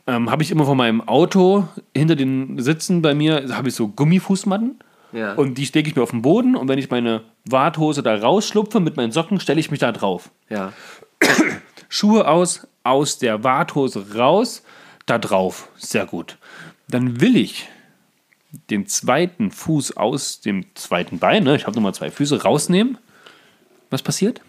ähm, 0.06 0.30
habe 0.30 0.42
ich 0.42 0.50
immer 0.50 0.64
von 0.64 0.76
meinem 0.76 1.00
Auto 1.00 1.68
hinter 1.94 2.16
den 2.16 2.58
Sitzen 2.58 3.02
bei 3.02 3.14
mir, 3.14 3.48
habe 3.56 3.68
ich 3.68 3.74
so 3.74 3.88
Gummifußmatten. 3.88 4.78
Ja. 5.12 5.34
Und 5.34 5.58
die 5.58 5.66
stecke 5.66 5.88
ich 5.88 5.94
mir 5.94 6.02
auf 6.02 6.10
den 6.10 6.22
Boden 6.22 6.56
und 6.56 6.68
wenn 6.68 6.78
ich 6.78 6.90
meine 6.90 7.22
Warthose 7.44 8.02
da 8.02 8.14
rausschlupfe 8.14 8.80
mit 8.80 8.96
meinen 8.96 9.12
Socken, 9.12 9.40
stelle 9.40 9.60
ich 9.60 9.70
mich 9.70 9.80
da 9.80 9.92
drauf. 9.92 10.30
Ja. 10.48 10.72
Schuhe 11.88 12.26
aus, 12.26 12.66
aus 12.84 13.18
der 13.18 13.44
Warthose 13.44 14.14
raus, 14.16 14.62
da 15.06 15.18
drauf. 15.18 15.68
Sehr 15.76 16.06
gut. 16.06 16.38
Dann 16.88 17.20
will 17.20 17.36
ich 17.36 17.68
den 18.70 18.86
zweiten 18.86 19.50
Fuß 19.50 19.96
aus 19.96 20.40
dem 20.40 20.66
zweiten 20.74 21.18
Bein, 21.18 21.44
ne? 21.44 21.56
ich 21.56 21.66
habe 21.66 21.74
nochmal 21.74 21.94
zwei 21.94 22.10
Füße, 22.10 22.42
rausnehmen. 22.42 22.98
Was 23.90 24.02
passiert? 24.02 24.40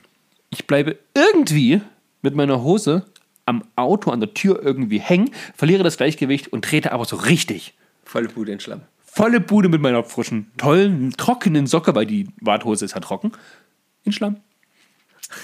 Ich 0.49 0.67
bleibe 0.67 0.97
irgendwie 1.13 1.81
mit 2.21 2.35
meiner 2.35 2.63
Hose 2.63 3.05
am 3.45 3.63
Auto 3.75 4.11
an 4.11 4.19
der 4.19 4.33
Tür 4.33 4.61
irgendwie 4.61 4.99
hängen, 4.99 5.31
verliere 5.55 5.83
das 5.83 5.97
Gleichgewicht 5.97 6.51
und 6.53 6.63
trete 6.63 6.91
aber 6.91 7.05
so 7.05 7.15
richtig 7.15 7.73
Volle 8.05 8.29
Bude 8.29 8.51
in 8.51 8.59
Schlamm. 8.59 8.81
volle 9.03 9.39
Bude 9.39 9.69
mit 9.69 9.81
meiner 9.81 10.03
frischen, 10.03 10.51
tollen, 10.57 11.11
trockenen 11.17 11.67
Socke, 11.67 11.95
weil 11.95 12.05
die 12.05 12.27
Warthose 12.41 12.85
ist 12.85 12.93
ja 12.93 12.99
trocken, 12.99 13.31
in 14.03 14.11
Schlamm. 14.11 14.37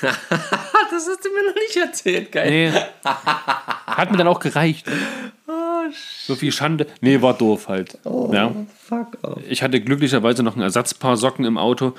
Das 0.91 1.07
hast 1.07 1.23
du 1.25 1.29
mir 1.29 1.47
noch 1.49 1.55
nicht 1.55 1.75
erzählt, 1.77 2.31
geil. 2.31 2.71
Nee. 2.71 2.79
Hat 3.03 4.11
mir 4.11 4.17
dann 4.17 4.27
auch 4.27 4.39
gereicht. 4.39 4.87
so 6.25 6.35
viel 6.35 6.51
Schande. 6.51 6.87
Nee, 7.01 7.21
war 7.21 7.33
doof 7.33 7.67
halt. 7.67 7.97
ja. 8.31 8.51
Fuck 8.87 9.17
off. 9.23 9.39
Ich 9.47 9.61
hatte 9.63 9.79
glücklicherweise 9.81 10.43
noch 10.43 10.55
ein 10.55 10.61
Ersatzpaar 10.61 11.17
Socken 11.17 11.45
im 11.45 11.57
Auto, 11.57 11.93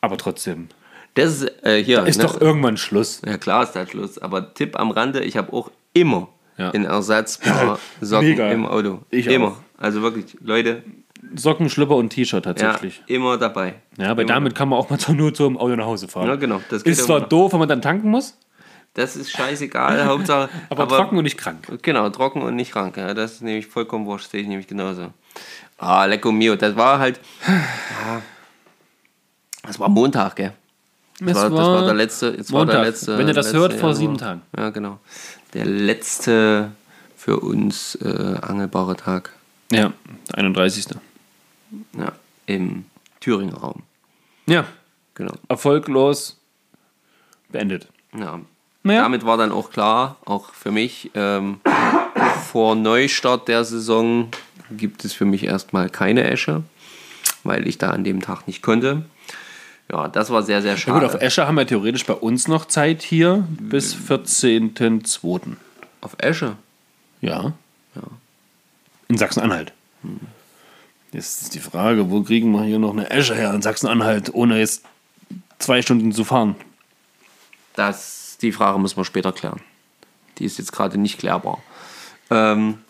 aber 0.00 0.16
trotzdem. 0.16 0.68
Das 1.14 1.42
ist 1.42 1.64
äh, 1.64 1.82
hier. 1.82 2.04
Ist 2.06 2.18
ne? 2.18 2.24
doch 2.24 2.40
irgendwann 2.40 2.76
Schluss. 2.76 3.22
Ja, 3.24 3.38
klar 3.38 3.62
ist 3.62 3.72
da 3.72 3.86
Schluss. 3.86 4.18
Aber 4.18 4.52
Tipp 4.54 4.78
am 4.78 4.90
Rande: 4.90 5.24
Ich 5.24 5.36
habe 5.36 5.52
auch 5.52 5.70
immer 5.94 6.28
Ja. 6.58 6.70
ein 6.70 6.84
Ersatzpaar 6.84 7.78
Socken 8.00 8.28
Mega. 8.30 8.50
im 8.50 8.66
Auto. 8.66 9.00
Ich 9.10 9.26
immer. 9.26 9.48
auch. 9.48 9.56
Also 9.78 10.02
wirklich, 10.02 10.36
Leute, 10.42 10.82
Socken, 11.34 11.68
Schlüpper 11.68 11.96
und 11.96 12.10
T-Shirt 12.10 12.46
Ja, 12.46 12.52
tatsächlich. 12.54 13.02
immer 13.06 13.36
dabei. 13.38 13.74
Ja, 13.98 14.10
aber 14.10 14.22
Immer 14.22 14.32
damit 14.34 14.54
kann 14.54 14.68
man 14.68 14.78
auch 14.78 14.90
mal 14.90 14.98
so 15.00 15.12
im 15.46 15.56
Auto 15.56 15.74
nach 15.76 15.86
Hause 15.86 16.08
fahren. 16.08 16.28
Ja, 16.28 16.36
genau. 16.36 16.60
Das 16.70 16.82
Ist 16.82 17.04
zwar 17.04 17.18
immer. 17.18 17.26
doof, 17.26 17.52
wenn 17.52 17.60
man 17.60 17.68
dann 17.68 17.82
tanken 17.82 18.10
muss, 18.10 18.36
Das 18.94 19.16
ist 19.16 19.30
scheißegal, 19.30 20.04
Hauptsache. 20.06 20.48
aber, 20.70 20.88
trocken 20.88 21.16
und 21.18 21.24
nicht 21.24 21.36
krank. 21.38 21.66
Genau, 21.82 22.08
trocken 22.10 22.42
und 22.42 22.54
nicht 22.56 22.72
krank. 22.72 22.96
Ja, 22.96 23.12
das 23.14 23.32
ist 23.34 23.42
nämlich 23.42 23.66
vollkommen 23.66 24.06
wurscht, 24.06 24.30
sehe 24.30 24.40
ich 24.40 24.48
nämlich 24.48 24.66
genauso. 24.66 25.12
Ah, 25.78 26.04
Lecco 26.06 26.32
Mio, 26.32 26.56
das 26.56 26.74
war 26.76 26.98
halt. 26.98 27.20
Ja, 27.46 28.22
das 29.66 29.78
war 29.78 29.88
Montag, 29.88 30.36
gell? 30.36 30.52
Das, 31.20 31.30
Es 31.30 31.34
war, 31.36 31.50
das 31.50 31.58
war 31.58 31.84
der 31.86 31.94
letzte. 31.94 32.26
Jetzt 32.36 32.52
war 32.52 32.64
der 32.66 32.74
Montag. 32.76 32.86
letzte 32.92 33.18
Wenn 33.18 33.28
ihr 33.28 33.34
das 33.34 33.46
letzte 33.46 33.58
hört, 33.60 33.72
vor 33.74 33.94
sieben 33.94 34.16
Tagen. 34.18 34.42
Ja, 34.56 34.70
genau. 34.70 34.98
Der 35.54 35.64
letzte 35.64 36.70
für 37.16 37.40
uns 37.40 37.94
äh, 37.96 38.36
angelbare 38.42 38.96
Tag 38.96 39.32
Ja, 39.72 39.92
der 40.30 40.38
31. 40.38 40.86
ja, 41.98 42.12
im 42.46 42.84
Thüringer 43.20 43.56
Raum. 43.56 43.82
Ja, 44.46 44.64
Genau. 45.14 45.32
erfolglos 45.48 46.38
beendet. 47.48 47.88
Ja. 48.18 48.40
Naja. 48.82 49.02
Damit 49.02 49.24
war 49.26 49.36
dann 49.36 49.50
auch 49.50 49.70
klar, 49.70 50.16
auch 50.24 50.52
für 50.52 50.70
mich, 50.70 51.10
ähm, 51.14 51.60
vor 52.50 52.76
Neustart 52.76 53.48
der 53.48 53.64
Saison 53.64 54.28
gibt 54.70 55.04
es 55.04 55.12
für 55.12 55.24
mich 55.24 55.44
erstmal 55.44 55.88
keine 55.90 56.24
Esche, 56.24 56.62
weil 57.42 57.66
ich 57.66 57.78
da 57.78 57.90
an 57.90 58.04
dem 58.04 58.20
Tag 58.20 58.46
nicht 58.46 58.62
konnte. 58.62 59.04
Ja, 59.90 60.08
das 60.08 60.30
war 60.30 60.42
sehr, 60.42 60.62
sehr 60.62 60.72
Ja, 60.72 60.76
schade. 60.78 61.00
gut, 61.06 61.14
auf 61.14 61.20
Esche 61.20 61.46
haben 61.46 61.56
wir 61.56 61.66
theoretisch 61.66 62.04
bei 62.06 62.14
uns 62.14 62.46
noch 62.48 62.64
Zeit 62.66 63.02
hier 63.02 63.46
bis 63.48 63.94
14.02. 63.94 65.56
auf 66.00 66.14
Esche? 66.18 66.56
Ja. 67.20 67.52
In 69.08 69.16
Sachsen-Anhalt. 69.18 69.72
Jetzt 71.16 71.40
ist 71.40 71.54
die 71.54 71.60
Frage, 71.60 72.10
wo 72.10 72.22
kriegen 72.22 72.50
wir 72.52 72.64
hier 72.64 72.78
noch 72.78 72.92
eine 72.92 73.08
Esche 73.08 73.34
her 73.34 73.54
in 73.54 73.62
Sachsen-Anhalt, 73.62 74.34
ohne 74.34 74.58
jetzt 74.58 74.84
zwei 75.58 75.80
Stunden 75.80 76.12
zu 76.12 76.24
fahren? 76.24 76.56
Das, 77.74 78.36
die 78.42 78.52
Frage 78.52 78.78
müssen 78.78 78.98
wir 78.98 79.06
später 79.06 79.32
klären. 79.32 79.60
Die 80.36 80.44
ist 80.44 80.58
jetzt 80.58 80.72
gerade 80.72 80.98
nicht 80.98 81.18
klärbar. 81.18 81.62
Ähm, 82.28 82.80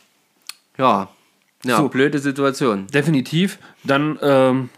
ja, 0.76 1.08
ja 1.64 1.76
So. 1.76 1.88
blöde 1.88 2.18
Situation. 2.18 2.88
Definitiv. 2.88 3.60
Dann 3.84 4.18
ähm, 4.20 4.70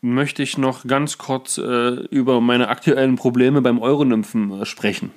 möchte 0.00 0.42
ich 0.42 0.56
noch 0.56 0.86
ganz 0.86 1.18
kurz 1.18 1.58
äh, 1.58 1.90
über 2.06 2.40
meine 2.40 2.68
aktuellen 2.68 3.16
Probleme 3.16 3.60
beim 3.60 3.78
Euronymphen 3.78 4.62
äh, 4.62 4.64
sprechen. 4.64 5.10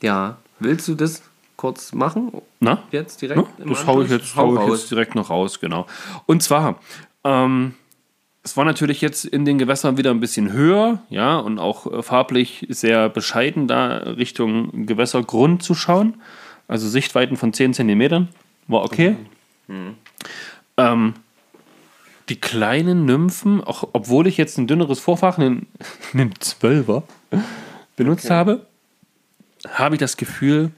Ja, 0.00 0.38
willst 0.58 0.88
du 0.88 0.96
das 0.96 1.22
kurz 1.56 1.92
machen? 1.92 2.32
Na? 2.60 2.82
Jetzt 2.90 3.22
direkt? 3.22 3.42
Im 3.58 3.70
das 3.70 3.86
haue 3.86 4.04
ich, 4.04 4.10
jetzt, 4.10 4.36
Hau 4.36 4.56
hau 4.56 4.64
ich 4.64 4.72
jetzt 4.72 4.90
direkt 4.90 5.14
noch 5.14 5.30
raus, 5.30 5.60
genau. 5.60 5.86
Und 6.26 6.42
zwar, 6.42 6.80
ähm, 7.24 7.74
es 8.42 8.56
war 8.56 8.64
natürlich 8.64 9.00
jetzt 9.00 9.24
in 9.24 9.44
den 9.44 9.58
Gewässern 9.58 9.96
wieder 9.96 10.10
ein 10.10 10.20
bisschen 10.20 10.52
höher, 10.52 11.02
ja, 11.10 11.36
und 11.38 11.58
auch 11.58 11.86
äh, 11.86 12.02
farblich 12.02 12.66
sehr 12.68 13.08
bescheiden, 13.08 13.68
da 13.68 13.98
Richtung 13.98 14.86
Gewässergrund 14.86 15.62
zu 15.62 15.74
schauen. 15.74 16.20
Also 16.68 16.88
Sichtweiten 16.88 17.36
von 17.36 17.52
10 17.52 17.74
Zentimetern, 17.74 18.28
war 18.66 18.84
okay. 18.84 19.16
Ähm, 20.76 21.14
die 22.28 22.40
kleinen 22.40 23.04
Nymphen, 23.04 23.62
auch 23.62 23.88
obwohl 23.92 24.26
ich 24.26 24.36
jetzt 24.36 24.58
ein 24.58 24.66
dünneres 24.66 25.00
Vorfach, 25.00 25.38
einen, 25.38 25.66
einen 26.12 26.32
12er, 26.32 27.02
benutzt 27.96 28.30
habe, 28.30 28.66
habe 29.68 29.94
ich 29.96 29.98
das 30.00 30.16
Gefühl, 30.16 30.70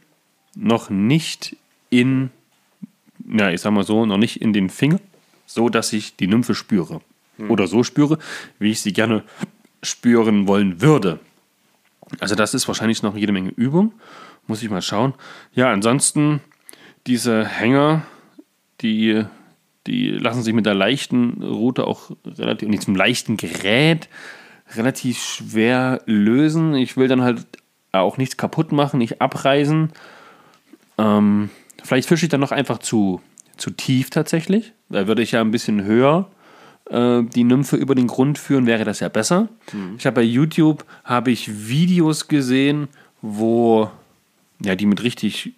noch 0.56 0.90
nicht 0.90 1.56
in, 1.90 2.30
ja, 3.26 3.50
ich 3.50 3.60
sag 3.60 3.72
mal 3.72 3.84
so, 3.84 4.06
noch 4.06 4.18
nicht 4.18 4.40
in 4.40 4.52
den 4.52 4.70
Finger, 4.70 5.00
so 5.46 5.68
dass 5.68 5.92
ich 5.92 6.16
die 6.16 6.26
Nymphe 6.26 6.54
spüre. 6.54 7.00
Oder 7.48 7.66
so 7.66 7.82
spüre, 7.82 8.18
wie 8.60 8.70
ich 8.70 8.80
sie 8.80 8.92
gerne 8.92 9.24
spüren 9.82 10.46
wollen 10.46 10.80
würde. 10.80 11.18
Also 12.20 12.34
das 12.34 12.54
ist 12.54 12.68
wahrscheinlich 12.68 13.02
noch 13.02 13.16
jede 13.16 13.32
Menge 13.32 13.50
Übung. 13.50 13.92
Muss 14.46 14.62
ich 14.62 14.70
mal 14.70 14.82
schauen. 14.82 15.14
Ja, 15.52 15.72
ansonsten 15.72 16.40
diese 17.06 17.44
Hänger, 17.44 18.02
die, 18.82 19.24
die 19.86 20.10
lassen 20.10 20.42
sich 20.42 20.54
mit 20.54 20.66
der 20.66 20.74
leichten 20.74 21.42
Route 21.42 21.86
auch 21.86 22.10
relativ, 22.24 22.68
mit 22.68 22.80
diesem 22.80 22.94
leichten 22.94 23.36
Gerät 23.36 24.08
relativ 24.76 25.18
schwer 25.18 26.02
lösen. 26.06 26.74
Ich 26.74 26.96
will 26.96 27.08
dann 27.08 27.22
halt 27.22 27.46
auch 27.92 28.16
nichts 28.16 28.36
kaputt 28.36 28.72
machen, 28.72 28.98
nicht 28.98 29.20
abreißen. 29.20 29.90
Ähm, 30.98 31.50
vielleicht 31.82 32.08
fische 32.08 32.26
ich 32.26 32.30
dann 32.30 32.40
noch 32.40 32.52
einfach 32.52 32.78
zu, 32.78 33.20
zu 33.56 33.70
tief 33.70 34.10
tatsächlich. 34.10 34.72
Da 34.88 35.06
würde 35.06 35.22
ich 35.22 35.32
ja 35.32 35.40
ein 35.40 35.50
bisschen 35.50 35.84
höher 35.84 36.28
äh, 36.90 37.22
die 37.22 37.44
Nymphe 37.44 37.76
über 37.76 37.94
den 37.94 38.06
Grund 38.06 38.38
führen, 38.38 38.66
wäre 38.66 38.84
das 38.84 39.00
ja 39.00 39.08
besser. 39.08 39.48
Ich 39.98 40.06
habe 40.06 40.16
bei 40.16 40.22
YouTube 40.22 40.84
habe 41.04 41.30
ich 41.30 41.68
Videos 41.68 42.28
gesehen, 42.28 42.88
wo 43.22 43.90
ja 44.62 44.74
die 44.74 44.86
mit 44.86 45.02
richtig 45.02 45.54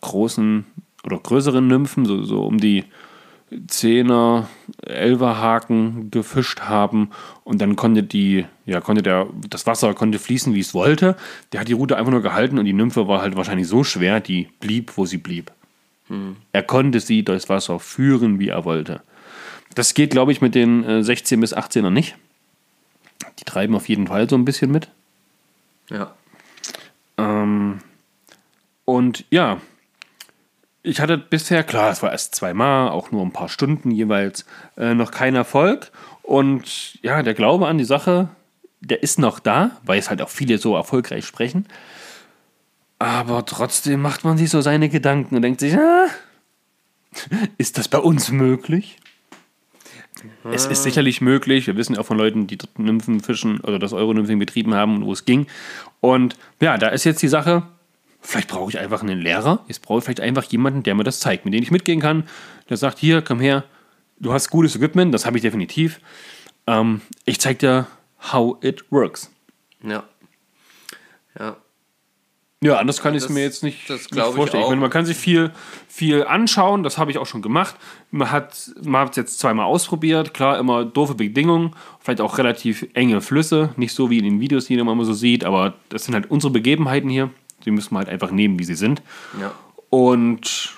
großen 0.00 0.64
oder 1.04 1.18
größeren 1.18 1.66
Nymphen, 1.66 2.04
so, 2.04 2.22
so 2.22 2.42
um 2.42 2.58
die 2.58 2.84
10er, 3.52 4.46
11er 4.84 5.36
Haken 5.36 6.10
gefischt 6.10 6.62
haben 6.62 7.10
und 7.44 7.60
dann 7.60 7.76
konnte 7.76 8.02
die, 8.02 8.44
ja, 8.64 8.80
konnte 8.80 9.02
der, 9.02 9.28
das 9.48 9.66
Wasser 9.66 9.94
konnte 9.94 10.18
fließen, 10.18 10.54
wie 10.54 10.60
es 10.60 10.74
wollte. 10.74 11.16
Der 11.52 11.60
hat 11.60 11.68
die 11.68 11.72
Route 11.72 11.96
einfach 11.96 12.10
nur 12.10 12.22
gehalten 12.22 12.58
und 12.58 12.64
die 12.64 12.72
Nymphe 12.72 13.06
war 13.06 13.22
halt 13.22 13.36
wahrscheinlich 13.36 13.68
so 13.68 13.84
schwer, 13.84 14.20
die 14.20 14.48
blieb, 14.60 14.96
wo 14.96 15.06
sie 15.06 15.18
blieb. 15.18 15.52
Er 16.52 16.62
konnte 16.62 17.00
sie 17.00 17.24
durchs 17.24 17.48
Wasser 17.48 17.80
führen, 17.80 18.38
wie 18.38 18.48
er 18.48 18.64
wollte. 18.64 19.02
Das 19.74 19.94
geht, 19.94 20.10
glaube 20.10 20.32
ich, 20.32 20.40
mit 20.40 20.54
den 20.54 20.84
äh, 20.84 21.02
16 21.02 21.40
bis 21.40 21.54
18er 21.54 21.90
nicht. 21.90 22.16
Die 23.38 23.44
treiben 23.44 23.74
auf 23.74 23.88
jeden 23.88 24.06
Fall 24.06 24.28
so 24.28 24.36
ein 24.36 24.44
bisschen 24.44 24.70
mit. 24.70 24.88
Ja. 25.90 26.14
Ähm, 27.18 27.78
und 28.84 29.24
ja, 29.30 29.60
ich 30.86 31.00
hatte 31.00 31.18
bisher, 31.18 31.64
klar, 31.64 31.90
es 31.90 32.02
war 32.02 32.12
erst 32.12 32.34
zweimal, 32.34 32.90
auch 32.90 33.10
nur 33.10 33.22
ein 33.22 33.32
paar 33.32 33.48
Stunden 33.48 33.90
jeweils, 33.90 34.46
äh, 34.76 34.94
noch 34.94 35.10
kein 35.10 35.34
Erfolg. 35.34 35.90
Und 36.22 37.02
ja, 37.02 37.22
der 37.22 37.34
Glaube 37.34 37.66
an 37.66 37.78
die 37.78 37.84
Sache, 37.84 38.28
der 38.80 39.02
ist 39.02 39.18
noch 39.18 39.40
da, 39.40 39.72
weil 39.84 39.98
es 39.98 40.10
halt 40.10 40.22
auch 40.22 40.28
viele 40.28 40.58
so 40.58 40.76
erfolgreich 40.76 41.26
sprechen. 41.26 41.66
Aber 42.98 43.44
trotzdem 43.44 44.00
macht 44.00 44.24
man 44.24 44.38
sich 44.38 44.48
so 44.48 44.60
seine 44.60 44.88
Gedanken 44.88 45.34
und 45.36 45.42
denkt 45.42 45.60
sich, 45.60 45.76
ah, 45.76 46.06
ist 47.58 47.78
das 47.78 47.88
bei 47.88 47.98
uns 47.98 48.30
möglich? 48.30 48.98
Es 50.50 50.66
ist 50.66 50.82
sicherlich 50.82 51.20
möglich. 51.20 51.66
Wir 51.66 51.76
wissen 51.76 51.94
ja 51.94 52.00
auch 52.00 52.06
von 52.06 52.16
Leuten, 52.16 52.46
die 52.46 52.58
Nymphen 52.78 53.20
fischen 53.20 53.60
oder 53.60 53.78
das 53.78 53.92
Euronymphing 53.92 54.38
betrieben 54.38 54.74
haben 54.74 54.96
und 54.96 55.06
wo 55.06 55.12
es 55.12 55.24
ging. 55.24 55.46
Und 56.00 56.36
ja, 56.60 56.78
da 56.78 56.88
ist 56.88 57.04
jetzt 57.04 57.22
die 57.22 57.28
Sache, 57.28 57.64
vielleicht 58.26 58.48
brauche 58.48 58.70
ich 58.70 58.78
einfach 58.78 59.02
einen 59.02 59.20
Lehrer. 59.20 59.64
Jetzt 59.68 59.82
brauche 59.82 59.98
ich 59.98 60.04
vielleicht 60.04 60.20
einfach 60.20 60.44
jemanden, 60.44 60.82
der 60.82 60.94
mir 60.94 61.04
das 61.04 61.20
zeigt, 61.20 61.44
mit 61.44 61.54
dem 61.54 61.62
ich 61.62 61.70
mitgehen 61.70 62.00
kann. 62.00 62.24
Der 62.68 62.76
sagt, 62.76 62.98
hier, 62.98 63.22
komm 63.22 63.40
her, 63.40 63.64
du 64.18 64.32
hast 64.32 64.50
gutes 64.50 64.76
Equipment, 64.76 65.14
das 65.14 65.26
habe 65.26 65.38
ich 65.38 65.42
definitiv. 65.42 66.00
Ähm, 66.66 67.00
ich 67.24 67.40
zeige 67.40 67.58
dir, 67.58 67.86
how 68.32 68.56
it 68.62 68.84
works. 68.90 69.30
Ja. 69.82 70.04
Ja. 71.38 71.56
Ja, 72.62 72.78
anders 72.78 73.02
kann 73.02 73.14
ich 73.14 73.22
es 73.22 73.28
mir 73.28 73.42
jetzt 73.42 73.62
nicht, 73.62 73.88
das 73.90 74.10
nicht 74.10 74.16
ich 74.16 74.34
vorstellen. 74.34 74.62
Ich 74.62 74.64
auch. 74.64 74.70
meine, 74.70 74.80
man 74.80 74.90
kann 74.90 75.04
sich 75.04 75.16
viel, 75.16 75.52
viel 75.88 76.24
anschauen, 76.24 76.82
das 76.82 76.96
habe 76.96 77.10
ich 77.10 77.18
auch 77.18 77.26
schon 77.26 77.42
gemacht. 77.42 77.76
Man 78.10 78.30
hat 78.30 78.72
man 78.82 79.08
es 79.08 79.16
jetzt 79.16 79.38
zweimal 79.38 79.66
ausprobiert, 79.66 80.32
klar, 80.32 80.58
immer 80.58 80.84
doofe 80.84 81.14
Bedingungen, 81.14 81.76
vielleicht 82.00 82.22
auch 82.22 82.38
relativ 82.38 82.86
enge 82.94 83.20
Flüsse, 83.20 83.74
nicht 83.76 83.92
so 83.92 84.08
wie 84.08 84.18
in 84.18 84.24
den 84.24 84.40
Videos, 84.40 84.66
die 84.66 84.76
man 84.78 84.94
immer 84.94 85.04
so 85.04 85.12
sieht, 85.12 85.44
aber 85.44 85.74
das 85.90 86.06
sind 86.06 86.14
halt 86.14 86.30
unsere 86.30 86.50
Begebenheiten 86.50 87.10
hier. 87.10 87.30
Die 87.64 87.70
müssen 87.70 87.94
wir 87.94 87.98
halt 87.98 88.08
einfach 88.08 88.30
nehmen, 88.30 88.58
wie 88.58 88.64
sie 88.64 88.74
sind. 88.74 89.02
Ja. 89.40 89.52
Und 89.90 90.72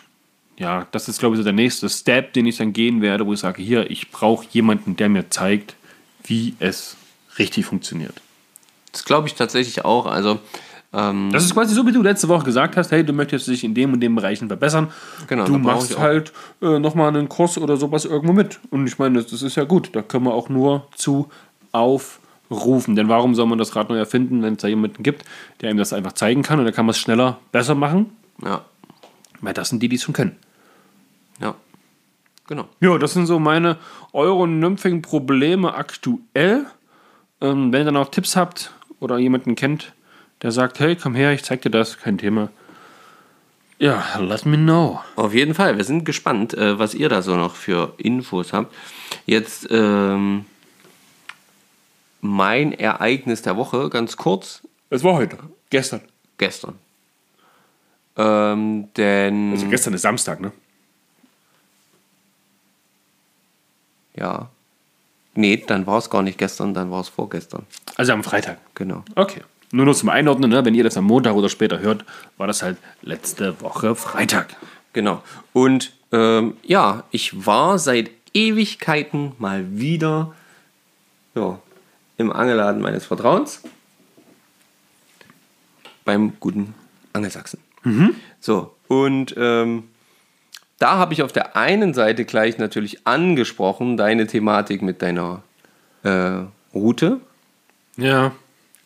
ja, 0.58 0.86
das 0.90 1.08
ist, 1.08 1.20
glaube 1.20 1.34
ich, 1.34 1.38
so 1.38 1.44
der 1.44 1.52
nächste 1.52 1.88
Step, 1.88 2.32
den 2.32 2.46
ich 2.46 2.56
dann 2.56 2.72
gehen 2.72 3.00
werde, 3.00 3.26
wo 3.26 3.32
ich 3.32 3.40
sage, 3.40 3.62
hier, 3.62 3.90
ich 3.90 4.10
brauche 4.10 4.46
jemanden, 4.50 4.96
der 4.96 5.08
mir 5.08 5.30
zeigt, 5.30 5.76
wie 6.24 6.54
es 6.58 6.96
richtig 7.38 7.66
funktioniert. 7.66 8.20
Das 8.92 9.04
glaube 9.04 9.28
ich 9.28 9.34
tatsächlich 9.34 9.84
auch. 9.84 10.06
Also, 10.06 10.40
ähm, 10.92 11.30
Das 11.32 11.44
ist 11.44 11.54
quasi 11.54 11.74
so, 11.74 11.86
wie 11.86 11.92
du 11.92 12.02
letzte 12.02 12.28
Woche 12.28 12.44
gesagt 12.44 12.76
hast, 12.76 12.90
hey, 12.90 13.04
du 13.04 13.12
möchtest 13.12 13.46
dich 13.46 13.62
in 13.62 13.74
dem 13.74 13.92
und 13.92 14.00
dem 14.00 14.14
Bereichen 14.14 14.48
verbessern. 14.48 14.90
Genau, 15.26 15.44
du 15.44 15.58
machst 15.58 15.98
halt 15.98 16.32
äh, 16.60 16.78
nochmal 16.78 17.08
einen 17.08 17.28
Kurs 17.28 17.58
oder 17.58 17.76
sowas 17.76 18.04
irgendwo 18.04 18.32
mit. 18.32 18.58
Und 18.70 18.86
ich 18.86 18.98
meine, 18.98 19.22
das, 19.22 19.30
das 19.30 19.42
ist 19.42 19.56
ja 19.56 19.64
gut. 19.64 19.90
Da 19.94 20.02
können 20.02 20.24
wir 20.24 20.34
auch 20.34 20.48
nur 20.48 20.86
zu 20.96 21.28
aufrufen. 22.50 22.96
Denn 22.96 23.08
warum 23.08 23.34
soll 23.34 23.46
man 23.46 23.58
das 23.58 23.74
Rad 23.76 23.88
neu 23.88 23.98
erfinden, 23.98 24.42
wenn 24.42 24.54
es 24.54 24.60
da 24.60 24.68
jemanden 24.68 25.02
gibt, 25.02 25.24
der 25.60 25.70
ihm 25.70 25.76
das 25.76 25.92
einfach 25.92 26.12
zeigen 26.12 26.42
kann 26.42 26.58
und 26.58 26.64
dann 26.64 26.74
kann 26.74 26.86
man 26.86 26.90
es 26.90 26.98
schneller, 26.98 27.38
besser 27.52 27.74
machen? 27.74 28.10
ja. 28.44 28.64
Weil 29.40 29.54
das 29.54 29.68
sind 29.68 29.80
die, 29.82 29.88
die 29.88 29.96
es 29.96 30.02
schon 30.02 30.14
können. 30.14 30.36
Ja. 31.40 31.54
Genau. 32.48 32.68
Ja, 32.80 32.98
das 32.98 33.12
sind 33.12 33.26
so 33.26 33.38
meine 33.38 33.76
Euro-Nymphing-Probleme 34.12 35.74
aktuell. 35.74 36.66
Ähm, 37.40 37.72
wenn 37.72 37.82
ihr 37.82 37.84
dann 37.84 37.96
auch 37.96 38.10
Tipps 38.10 38.34
habt 38.34 38.72
oder 38.98 39.18
jemanden 39.18 39.54
kennt, 39.54 39.92
der 40.42 40.50
sagt, 40.50 40.80
hey, 40.80 40.96
komm 40.96 41.14
her, 41.14 41.32
ich 41.32 41.44
zeig 41.44 41.62
dir 41.62 41.70
das, 41.70 41.98
kein 41.98 42.18
Thema, 42.18 42.50
Ja, 43.78 44.18
let 44.18 44.44
me 44.44 44.56
know. 44.56 45.00
Auf 45.14 45.34
jeden 45.34 45.54
Fall, 45.54 45.76
wir 45.76 45.84
sind 45.84 46.04
gespannt, 46.04 46.52
äh, 46.54 46.80
was 46.80 46.94
ihr 46.94 47.08
da 47.08 47.22
so 47.22 47.36
noch 47.36 47.54
für 47.54 47.94
Infos 47.96 48.52
habt. 48.52 48.74
Jetzt 49.24 49.68
ähm, 49.70 50.46
mein 52.20 52.72
Ereignis 52.72 53.42
der 53.42 53.56
Woche, 53.56 53.88
ganz 53.90 54.16
kurz, 54.16 54.62
Es 54.90 55.04
war 55.04 55.14
heute. 55.14 55.38
Gestern. 55.70 56.00
gestern. 56.38 56.74
Ähm, 58.16 58.88
denn, 58.96 59.52
Also 59.52 59.68
gestern 59.68 59.94
ist 59.94 60.02
Samstag, 60.02 60.40
ne? 60.40 60.52
ja, 64.16 64.48
nee, 65.34 65.62
dann 65.64 65.86
war 65.86 65.98
es 65.98 66.10
gar 66.10 66.22
nicht 66.22 66.38
gestern, 66.38 66.74
dann 66.74 66.90
war 66.90 67.00
es 67.00 67.08
vorgestern. 67.08 67.66
Also 67.96 68.12
am 68.12 68.24
Freitag. 68.24 68.58
Genau. 68.74 69.04
Okay. 69.14 69.42
Nur 69.70 69.86
noch 69.86 69.94
zum 69.94 70.08
Einordnen, 70.08 70.50
ne? 70.50 70.64
wenn 70.64 70.74
ihr 70.74 70.82
das 70.82 70.96
am 70.96 71.04
Montag 71.04 71.34
oder 71.34 71.48
später 71.48 71.78
hört, 71.78 72.04
war 72.36 72.46
das 72.46 72.62
halt 72.62 72.78
letzte 73.02 73.60
Woche 73.60 73.94
Freitag. 73.94 74.56
Genau. 74.92 75.22
Und 75.52 75.92
ähm, 76.10 76.56
ja, 76.64 77.04
ich 77.10 77.46
war 77.46 77.78
seit 77.78 78.10
Ewigkeiten 78.34 79.32
mal 79.38 79.78
wieder 79.78 80.34
ja, 81.34 81.60
im 82.18 82.32
Angelladen 82.32 82.82
meines 82.82 83.06
Vertrauens 83.06 83.62
beim 86.04 86.34
guten 86.40 86.74
Angelsachsen. 87.12 87.60
So, 88.40 88.74
und 88.88 89.34
ähm, 89.38 89.84
da 90.78 90.98
habe 90.98 91.14
ich 91.14 91.22
auf 91.22 91.32
der 91.32 91.56
einen 91.56 91.94
Seite 91.94 92.24
gleich 92.24 92.58
natürlich 92.58 93.06
angesprochen, 93.06 93.96
deine 93.96 94.26
Thematik 94.26 94.82
mit 94.82 95.00
deiner 95.02 95.42
äh, 96.02 96.42
Route. 96.74 97.20
Ja. 97.96 98.32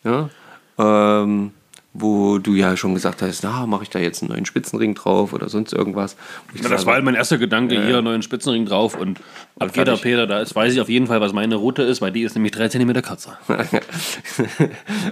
Ja, 0.03 0.29
ähm, 0.77 1.51
wo 1.93 2.39
du 2.39 2.55
ja 2.55 2.75
schon 2.75 2.95
gesagt 2.95 3.21
hast, 3.21 3.43
na, 3.43 3.67
mache 3.67 3.83
ich 3.83 3.89
da 3.89 3.99
jetzt 3.99 4.23
einen 4.23 4.31
neuen 4.31 4.45
Spitzenring 4.45 4.95
drauf 4.95 5.31
oder 5.31 5.47
sonst 5.47 5.73
irgendwas. 5.73 6.15
Ja, 6.55 6.63
das 6.63 6.71
sage, 6.71 6.85
war 6.87 6.93
halt 6.95 7.05
mein 7.05 7.13
erster 7.13 7.37
Gedanke, 7.37 7.85
hier 7.85 8.01
neuen 8.01 8.23
Spitzenring 8.23 8.65
drauf 8.65 8.95
und 8.95 9.19
ab 9.59 9.73
geht 9.73 9.77
der 9.77 9.97
fertig. 9.97 10.01
Peter, 10.01 10.25
da 10.25 10.39
ist, 10.39 10.55
weiß 10.55 10.73
ich 10.73 10.81
auf 10.81 10.89
jeden 10.89 11.05
Fall, 11.05 11.21
was 11.21 11.33
meine 11.33 11.55
Route 11.55 11.83
ist, 11.83 12.01
weil 12.01 12.11
die 12.11 12.23
ist 12.23 12.33
nämlich 12.33 12.51
drei 12.51 12.67
Zentimeter 12.67 13.03
kürzer. 13.03 13.37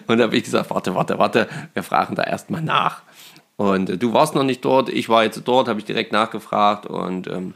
und 0.08 0.18
da 0.18 0.24
habe 0.24 0.36
ich 0.36 0.44
gesagt, 0.44 0.72
warte, 0.72 0.96
warte, 0.96 1.20
warte, 1.20 1.48
wir 1.74 1.84
fragen 1.84 2.16
da 2.16 2.24
erstmal 2.24 2.64
nach. 2.64 3.04
Und 3.58 3.92
äh, 3.92 3.98
du 3.98 4.14
warst 4.14 4.34
noch 4.34 4.44
nicht 4.44 4.66
dort, 4.66 4.90
ich 4.90 5.08
war 5.08 5.24
jetzt 5.24 5.42
dort, 5.46 5.68
habe 5.68 5.80
ich 5.80 5.86
direkt 5.86 6.12
nachgefragt 6.12 6.88
und 6.88 7.28
ähm, 7.28 7.54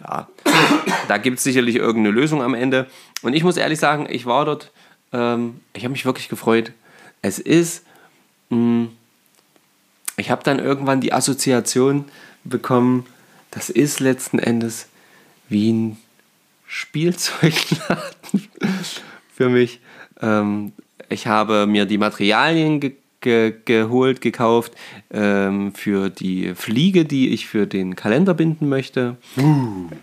ja, 0.00 0.26
da 1.08 1.16
gibt 1.18 1.38
es 1.38 1.44
sicherlich 1.44 1.76
irgendeine 1.76 2.12
Lösung 2.12 2.42
am 2.42 2.54
Ende. 2.54 2.86
Und 3.22 3.34
ich 3.34 3.44
muss 3.44 3.56
ehrlich 3.56 3.78
sagen, 3.78 4.08
ich 4.10 4.26
war 4.26 4.44
dort, 4.44 4.72
ähm, 5.12 5.60
ich 5.74 5.84
habe 5.84 5.92
mich 5.92 6.04
wirklich 6.04 6.28
gefreut. 6.28 6.72
Es 7.22 7.38
ist, 7.38 7.84
ich 10.16 10.30
habe 10.30 10.42
dann 10.44 10.58
irgendwann 10.58 11.00
die 11.00 11.12
Assoziation 11.12 12.04
bekommen, 12.44 13.06
das 13.50 13.70
ist 13.70 14.00
letzten 14.00 14.38
Endes 14.38 14.88
wie 15.48 15.72
ein 15.72 15.96
Spielzeugladen 16.66 18.48
für 19.34 19.48
mich. 19.48 19.80
Ähm, 20.20 20.72
ich 21.08 21.26
habe 21.26 21.66
mir 21.66 21.86
die 21.86 21.98
Materialien 21.98 22.80
ge 22.80 22.92
ge 23.20 23.54
geholt, 23.64 24.20
gekauft 24.20 24.72
ähm, 25.10 25.72
für 25.74 26.10
die 26.10 26.54
Fliege, 26.54 27.04
die 27.06 27.30
ich 27.30 27.46
für 27.46 27.66
den 27.66 27.96
Kalender 27.96 28.34
binden 28.34 28.68
möchte. 28.68 29.16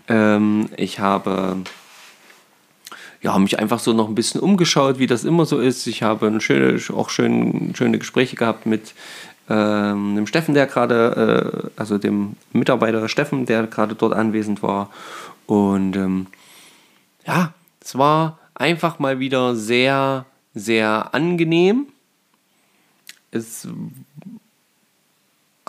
Ähm, 0.08 0.68
ich 0.76 0.98
habe 0.98 1.62
ja, 3.22 3.38
mich 3.38 3.58
einfach 3.58 3.78
so 3.78 3.92
noch 3.92 4.08
ein 4.08 4.14
bisschen 4.14 4.40
umgeschaut, 4.40 4.98
wie 4.98 5.06
das 5.06 5.24
immer 5.24 5.46
so 5.46 5.58
ist. 5.60 5.86
Ich 5.86 6.02
habe 6.02 6.40
schöne, 6.40 6.80
auch 6.94 7.08
schön, 7.08 7.72
schöne 7.74 7.98
Gespräche 7.98 8.36
gehabt 8.36 8.66
mit 8.66 8.94
ähm, 9.48 10.16
dem 10.16 10.26
Steffen, 10.26 10.54
der 10.54 10.66
gerade, 10.66 11.70
äh, 11.76 11.80
also 11.80 11.98
dem 11.98 12.36
Mitarbeiter 12.52 13.08
Steffen, 13.08 13.46
der 13.46 13.66
gerade 13.68 13.94
dort 13.94 14.12
anwesend 14.12 14.62
war. 14.62 14.90
Und 15.46 15.96
ähm, 15.96 16.26
ja, 17.24 17.54
es 17.80 17.96
war 17.96 18.38
einfach 18.54 18.98
mal 18.98 19.20
wieder 19.20 19.54
sehr, 19.54 20.26
sehr 20.54 21.14
angenehm. 21.14 21.86
Es 23.30 23.68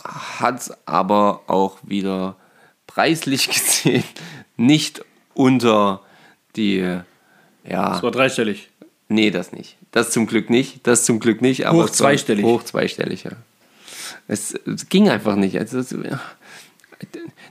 hat 0.04 0.78
aber 0.86 1.42
auch 1.48 1.78
wieder 1.84 2.36
preislich 2.88 3.48
gesehen 3.50 4.04
nicht 4.58 5.06
unter 5.34 6.02
die, 6.56 7.00
ja, 7.68 7.90
Das 7.92 8.04
war 8.04 8.12
dreistellig. 8.12 8.70
nee, 9.10 9.32
das 9.32 9.52
nicht. 9.52 9.76
Das 9.92 10.12
zum 10.12 10.26
Glück 10.28 10.50
nicht. 10.50 10.86
Das 10.88 11.04
zum 11.06 11.20
Glück 11.20 11.42
nicht. 11.42 11.68
Aber 11.68 11.84
Hoch 11.84 11.90
zweistellig. 11.90 12.44
Hoch 12.46 12.64
zweistellig, 12.64 13.24
ja. 13.26 13.32
Es, 14.28 14.54
es 14.54 14.90
ging 14.90 15.10
einfach 15.10 15.36
nicht. 15.36 15.58
Also, 15.60 15.80
ja. 16.02 16.20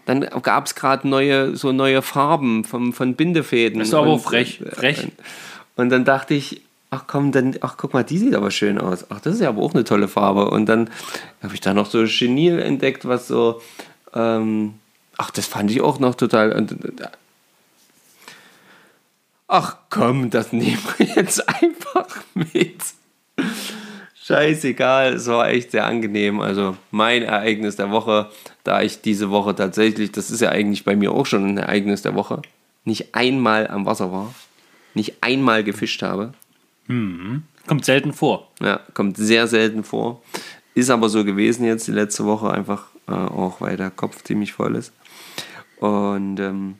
Dann 0.07 0.21
gab 0.43 0.67
es 0.67 0.75
gerade 0.75 1.07
neue, 1.07 1.55
so 1.57 1.73
neue 1.73 2.03
Farben 2.03 2.65
vom, 2.65 2.93
von 2.93 3.15
Bindefäden. 3.15 3.79
Das 3.79 3.89
ist 3.89 3.95
aber 3.95 4.15
Und- 4.15 4.21
frech, 4.21 4.61
frech. 4.73 5.09
Und 5.77 5.91
dann 5.91 6.05
dachte 6.05 6.35
ich, 6.35 6.63
ach 6.91 7.05
komm, 7.07 7.33
dann, 7.33 7.57
ach 7.61 7.77
guck 7.77 7.93
mal, 7.95 8.03
die 8.03 8.19
sieht 8.19 8.35
aber 8.35 8.51
schön 8.51 8.79
aus. 8.79 9.07
Ach, 9.11 9.21
das 9.21 9.35
ist 9.35 9.41
ja 9.41 9.49
aber 9.49 9.63
auch 9.63 9.75
eine 9.75 9.85
tolle 9.85 10.09
Farbe. 10.09 10.51
Und 10.51 10.67
dann 10.67 10.91
habe 11.43 11.55
ich 11.55 11.61
da 11.61 11.73
noch 11.75 11.87
so 11.89 12.05
Chenil 12.07 12.59
entdeckt, 12.59 13.07
was 13.07 13.29
so, 13.29 13.63
ähm, 14.15 14.75
ach, 15.17 15.31
das 15.31 15.47
fand 15.47 15.71
ich 15.71 15.81
auch 15.81 15.99
noch 16.01 16.15
total. 16.15 16.53
Und, 16.53 16.75
ach 19.53 19.77
komm, 19.91 20.31
das 20.31 20.53
nehmen 20.53 20.83
wir 20.97 21.07
jetzt 21.07 21.47
einfach 21.63 22.09
mit. 22.35 22.83
Scheißegal, 24.15 25.15
es 25.15 25.27
war 25.27 25.49
echt 25.49 25.73
sehr 25.73 25.85
angenehm. 25.85 26.41
Also 26.41 26.77
mein 26.91 27.23
Ereignis 27.23 27.77
der 27.77 27.91
Woche, 27.91 28.31
da 28.65 28.81
ich 28.81 29.03
diese 29.03 29.31
Woche 29.31 29.55
tatsächlich, 29.55 30.11
das 30.11 30.31
ist 30.31 30.41
ja 30.41 30.49
eigentlich 30.49 30.85
bei 30.85 30.97
mir 30.97 31.13
auch 31.13 31.27
schon 31.27 31.47
ein 31.47 31.59
Ereignis 31.59 32.01
der 32.01 32.15
Woche, 32.15 32.41
nicht 32.85 33.15
einmal 33.15 33.69
am 33.69 33.85
Wasser 33.85 34.11
war, 34.11 34.35
nicht 34.95 35.17
einmal 35.21 35.65
gefischt 35.65 36.03
habe. 36.03 36.33
Kommt 37.67 37.85
selten 37.85 38.15
vor. 38.15 38.51
Ja, 38.61 38.81
kommt 38.95 39.19
sehr 39.19 39.49
selten 39.49 39.85
vor. 39.85 40.23
Ist 40.75 40.89
aber 40.89 41.11
so 41.11 41.25
gewesen 41.25 41.67
jetzt 41.67 41.87
die 41.87 41.93
letzte 41.93 42.25
Woche, 42.25 42.51
einfach 42.51 42.87
äh, 43.07 43.13
auch 43.13 43.61
weil 43.61 43.77
der 43.77 43.91
Kopf 43.91 44.23
ziemlich 44.23 44.55
voll 44.55 44.77
ist. 44.77 44.95
Und 45.79 46.41
ähm, 46.41 46.77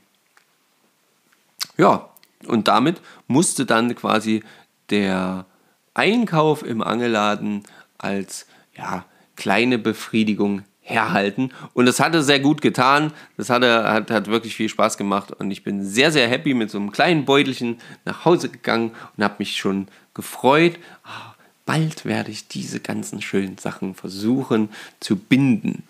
ja, 1.77 2.09
und 2.47 2.69
damit 2.69 3.01
musste 3.27 3.67
dann 3.67 3.95
quasi 3.95 4.43
der 4.91 5.47
Einkauf 5.95 6.65
im 6.65 6.83
Angelladen 6.83 7.63
als 7.99 8.47
ja, 8.77 9.05
kleine 9.37 9.79
Befriedigung 9.79 10.63
herhalten. 10.81 11.51
Und 11.75 11.87
das 11.87 12.01
hatte 12.01 12.23
sehr 12.23 12.41
gut 12.41 12.61
getan. 12.61 13.13
Das 13.37 13.51
hatte, 13.51 13.85
hat, 13.85 14.11
hat 14.11 14.27
wirklich 14.27 14.55
viel 14.55 14.69
Spaß 14.69 14.99
gemacht. 14.99 15.33
Und 15.33 15.51
ich 15.51 15.63
bin 15.63 15.85
sehr, 15.85 16.11
sehr 16.11 16.29
happy 16.29 16.55
mit 16.55 16.71
so 16.71 16.79
einem 16.79 16.93
kleinen 16.93 17.25
Beutelchen 17.25 17.79
nach 18.05 18.25
Hause 18.25 18.49
gegangen 18.49 18.91
und 19.17 19.25
habe 19.25 19.37
mich 19.39 19.57
schon 19.57 19.89
gefreut. 20.15 20.79
Ah, 21.05 21.35
bald 21.65 22.05
werde 22.05 22.31
ich 22.31 22.49
diese 22.49 22.81
ganzen 22.81 23.23
schönen 23.23 23.59
Sachen 23.59 23.95
versuchen 23.95 24.71
zu 25.01 25.17
binden. 25.17 25.85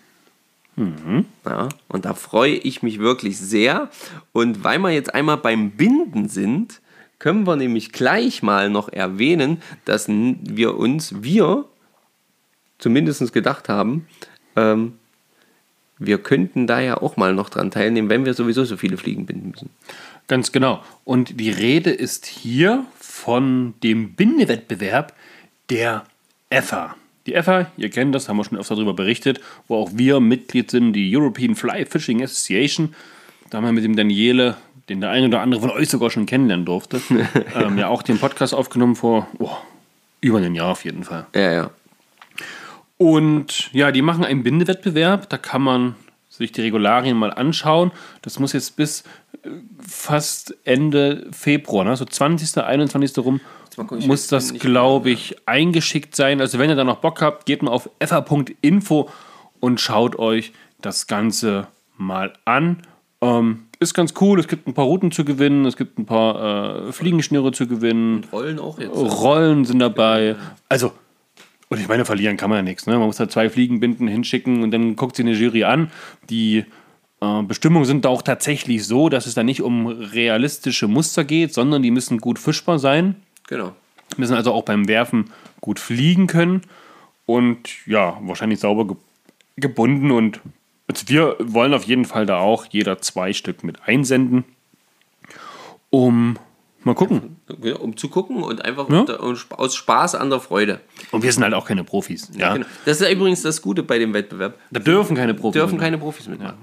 Ja, 1.45 1.69
und 1.87 2.05
da 2.05 2.13
freue 2.13 2.55
ich 2.55 2.81
mich 2.81 2.99
wirklich 2.99 3.37
sehr. 3.37 3.89
Und 4.31 4.63
weil 4.63 4.79
wir 4.79 4.89
jetzt 4.89 5.13
einmal 5.13 5.37
beim 5.37 5.71
Binden 5.71 6.29
sind, 6.29 6.81
können 7.19 7.45
wir 7.45 7.55
nämlich 7.55 7.91
gleich 7.91 8.43
mal 8.43 8.69
noch 8.69 8.89
erwähnen, 8.89 9.61
dass 9.85 10.07
wir 10.09 10.75
uns, 10.75 11.23
wir 11.23 11.65
zumindest 12.79 13.31
gedacht 13.31 13.69
haben, 13.69 14.07
ähm, 14.55 14.93
wir 15.99 16.17
könnten 16.17 16.67
da 16.67 16.79
ja 16.79 16.97
auch 16.97 17.17
mal 17.17 17.33
noch 17.33 17.49
dran 17.49 17.71
teilnehmen, 17.71 18.09
wenn 18.09 18.25
wir 18.25 18.33
sowieso 18.33 18.65
so 18.65 18.75
viele 18.75 18.97
Fliegen 18.97 19.25
binden 19.25 19.51
müssen. 19.51 19.69
Ganz 20.27 20.51
genau. 20.51 20.83
Und 21.05 21.39
die 21.39 21.51
Rede 21.51 21.91
ist 21.91 22.25
hier 22.25 22.85
von 22.99 23.73
dem 23.83 24.15
Bindewettbewerb 24.15 25.13
der 25.69 26.03
EFA. 26.49 26.95
Die 27.25 27.33
EFA, 27.33 27.67
ihr 27.77 27.89
kennt 27.89 28.13
das, 28.13 28.27
haben 28.27 28.37
wir 28.37 28.43
schon 28.43 28.57
öfter 28.57 28.75
darüber 28.75 28.93
berichtet, 28.93 29.39
wo 29.67 29.75
auch 29.77 29.91
wir 29.93 30.19
Mitglied 30.19 30.71
sind, 30.71 30.93
die 30.93 31.15
European 31.15 31.55
Fly 31.55 31.85
Fishing 31.85 32.21
Association. 32.21 32.93
Da 33.49 33.57
haben 33.57 33.65
wir 33.65 33.71
mit 33.71 33.83
dem 33.83 33.95
Daniele, 33.95 34.57
den 34.89 34.99
der 34.99 35.11
eine 35.11 35.27
oder 35.27 35.41
andere 35.41 35.61
von 35.61 35.69
euch 35.69 35.89
sogar 35.89 36.09
schon 36.09 36.25
kennenlernen 36.25 36.65
durfte, 36.65 37.01
ähm, 37.55 37.77
ja 37.77 37.87
auch 37.87 38.01
den 38.01 38.19
Podcast 38.19 38.53
aufgenommen 38.53 38.95
vor 38.95 39.27
oh, 39.39 39.51
über 40.19 40.39
einem 40.39 40.55
Jahr 40.55 40.71
auf 40.71 40.83
jeden 40.83 41.03
Fall. 41.03 41.25
Ja, 41.33 41.51
ja. 41.51 41.69
Und 42.97 43.69
ja, 43.73 43.91
die 43.91 44.01
machen 44.01 44.23
einen 44.23 44.43
Bindewettbewerb. 44.43 45.29
Da 45.29 45.37
kann 45.37 45.61
man 45.61 45.95
sich 46.29 46.51
die 46.51 46.61
Regularien 46.61 47.17
mal 47.17 47.31
anschauen. 47.31 47.91
Das 48.21 48.39
muss 48.39 48.53
jetzt 48.53 48.75
bis 48.75 49.03
äh, 49.43 49.49
fast 49.85 50.55
Ende 50.63 51.27
Februar, 51.31 51.85
ne? 51.85 51.95
so 51.95 52.05
20., 52.05 52.57
21. 52.57 53.17
rum, 53.19 53.39
gucken, 53.75 54.05
muss 54.07 54.27
das, 54.27 54.53
glaube 54.53 55.09
ich, 55.09 55.35
eingeschickt 55.47 56.15
sein. 56.15 56.41
Also 56.41 56.59
wenn 56.59 56.69
ihr 56.69 56.75
da 56.75 56.83
noch 56.83 56.97
Bock 56.97 57.21
habt, 57.21 57.45
geht 57.45 57.61
mal 57.61 57.71
auf 57.71 57.89
fa.info 58.01 59.09
und 59.59 59.79
schaut 59.79 60.17
euch 60.17 60.51
das 60.81 61.07
Ganze 61.07 61.67
mal 61.97 62.33
an. 62.45 62.83
Ähm, 63.21 63.63
ist 63.79 63.93
ganz 63.93 64.13
cool. 64.19 64.39
Es 64.39 64.47
gibt 64.47 64.67
ein 64.67 64.73
paar 64.73 64.85
Routen 64.85 65.11
zu 65.11 65.25
gewinnen, 65.25 65.65
es 65.65 65.77
gibt 65.77 65.97
ein 65.97 66.05
paar 66.05 66.87
äh, 66.87 66.91
Fliegenschnüre 66.91 67.51
zu 67.51 67.67
gewinnen. 67.67 68.25
Rollen 68.31 68.59
auch 68.59 68.79
jetzt. 68.79 68.95
Rollen 68.95 69.65
sind 69.65 69.79
dabei. 69.79 70.35
Also, 70.69 70.91
Und 71.69 71.79
ich 71.79 71.87
meine, 71.87 72.05
verlieren 72.05 72.37
kann 72.37 72.49
man 72.49 72.57
ja 72.57 72.63
nichts. 72.63 72.85
Ne? 72.85 72.97
Man 72.97 73.07
muss 73.07 73.17
da 73.17 73.29
zwei 73.29 73.49
Fliegenbinden 73.49 74.07
hinschicken 74.07 74.63
und 74.63 74.71
dann 74.71 74.95
guckt 74.95 75.15
sie 75.15 75.23
eine 75.23 75.33
Jury 75.33 75.63
an. 75.63 75.91
Die 76.29 76.65
äh, 77.21 77.43
Bestimmungen 77.43 77.85
sind 77.85 78.05
da 78.05 78.09
auch 78.09 78.21
tatsächlich 78.21 78.85
so, 78.85 79.09
dass 79.09 79.25
es 79.25 79.33
da 79.33 79.43
nicht 79.43 79.61
um 79.61 79.87
realistische 79.87 80.87
Muster 80.87 81.23
geht, 81.23 81.53
sondern 81.53 81.81
die 81.81 81.91
müssen 81.91 82.19
gut 82.19 82.39
fischbar 82.39 82.79
sein. 82.79 83.15
Genau. 83.47 83.73
Müssen 84.17 84.35
also 84.35 84.53
auch 84.53 84.63
beim 84.63 84.87
Werfen 84.87 85.31
gut 85.61 85.79
fliegen 85.79 86.27
können 86.27 86.61
und 87.25 87.85
ja, 87.87 88.17
wahrscheinlich 88.21 88.59
sauber 88.59 88.87
ge 88.87 88.95
gebunden. 89.55 90.11
Und 90.11 90.39
also 90.87 91.07
wir 91.09 91.35
wollen 91.39 91.73
auf 91.73 91.83
jeden 91.83 92.05
Fall 92.05 92.25
da 92.25 92.37
auch 92.39 92.65
jeder 92.65 92.99
zwei 93.01 93.33
Stück 93.33 93.63
mit 93.63 93.77
einsenden, 93.87 94.43
um 95.89 96.37
mal 96.83 96.95
gucken. 96.95 97.37
Um 97.79 97.95
zu 97.95 98.09
gucken 98.09 98.43
und 98.43 98.63
einfach 98.65 98.89
Ja. 98.89 98.99
unter, 99.01 99.19
sp- 99.37 99.55
aus 99.55 99.75
Spaß 99.75 100.15
an 100.15 100.29
der 100.29 100.39
Freude. 100.39 100.81
Und 101.11 101.23
wir 101.23 101.31
sind 101.31 101.43
halt 101.43 101.53
auch 101.53 101.65
keine 101.65 101.83
Profis. 101.83 102.29
Ja, 102.35 102.53
Genau. 102.53 102.65
Das 102.85 102.99
ist 102.99 103.07
ja 103.07 103.11
übrigens 103.13 103.41
das 103.41 103.61
Gute 103.61 103.83
bei 103.83 103.99
dem 103.99 104.13
Wettbewerb. 104.13 104.57
Da 104.71 104.79
dürfen 104.79 105.15
keine 105.15 105.33
Profis. 105.33 105.53
Dürfen 105.53 105.75
mitmachen. 105.75 105.85
keine 105.85 105.97
Profis 105.97 106.27
mitmachen. 106.27 106.57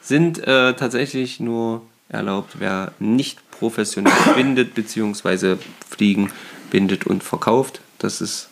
Sind 0.00 0.38
äh, 0.38 0.74
tatsächlich 0.74 1.38
nur 1.38 1.82
erlaubt, 2.08 2.56
wer 2.58 2.92
nicht 2.98 3.38
professionell 3.62 4.12
bindet, 4.34 4.74
beziehungsweise 4.74 5.56
Fliegen 5.88 6.32
bindet 6.72 7.06
und 7.06 7.22
verkauft. 7.22 7.80
Das 7.98 8.20
ist 8.20 8.48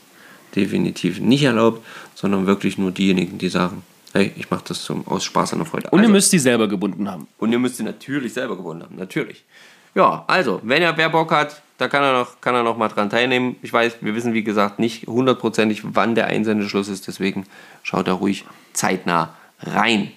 definitiv 0.54 1.18
nicht 1.18 1.42
erlaubt, 1.42 1.84
sondern 2.14 2.46
wirklich 2.46 2.78
nur 2.78 2.92
diejenigen, 2.92 3.36
die 3.38 3.48
sagen, 3.48 3.82
hey, 4.12 4.32
ich 4.36 4.50
mache 4.50 4.64
das 4.68 4.84
zum, 4.84 5.06
aus 5.08 5.24
Spaß 5.24 5.52
an 5.54 5.58
der 5.60 5.66
Freude. 5.66 5.90
Und 5.90 5.98
ihr 5.98 6.02
Also- 6.04 6.12
müsst 6.12 6.32
die 6.32 6.38
selber 6.38 6.68
gebunden 6.68 7.10
haben. 7.10 7.26
und 7.38 7.50
ihr 7.52 7.58
müsst 7.58 7.76
sie 7.78 7.82
natürlich 7.82 8.32
selber 8.34 8.56
gewonnen 8.56 8.82
haben, 8.84 8.94
natürlich. 8.96 9.44
Ja, 9.96 10.22
also, 10.28 10.60
wenn 10.62 10.80
er 10.82 10.96
wer 10.96 11.10
Bock 11.10 11.32
hat, 11.32 11.60
da 11.78 11.88
kann 11.88 12.04
er 12.04 12.12
noch, 12.12 12.40
kann 12.40 12.54
er 12.54 12.62
noch 12.62 12.76
mal 12.76 12.86
dran 12.88 13.10
teilnehmen. 13.10 13.56
Ich 13.62 13.72
weiß, 13.72 13.96
wir 14.02 14.14
wissen 14.14 14.32
wie 14.32 14.44
gesagt 14.44 14.78
nicht 14.78 15.08
hundertprozentig, 15.08 15.82
wann 15.82 16.14
der 16.14 16.26
Einsendeschluss 16.28 16.86
ist, 16.88 17.08
deswegen 17.08 17.46
schaut 17.82 18.06
da 18.06 18.12
ruhig 18.12 18.44
zeitnah 18.72 19.34
rein. 19.60 20.12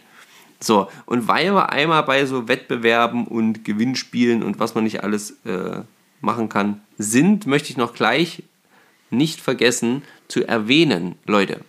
So, 0.63 0.87
und 1.05 1.27
weil 1.27 1.53
wir 1.53 1.71
einmal 1.71 2.03
bei 2.03 2.25
so 2.25 2.47
Wettbewerben 2.47 3.27
und 3.27 3.65
Gewinnspielen 3.65 4.43
und 4.43 4.59
was 4.59 4.75
man 4.75 4.85
nicht 4.85 5.03
alles 5.03 5.31
äh, 5.45 5.81
machen 6.21 6.47
kann, 6.47 6.81
sind, 6.97 7.45
möchte 7.47 7.69
ich 7.69 7.77
noch 7.77 7.93
gleich 7.93 8.43
nicht 9.09 9.41
vergessen 9.41 10.03
zu 10.29 10.47
erwähnen, 10.47 11.15
Leute. 11.25 11.59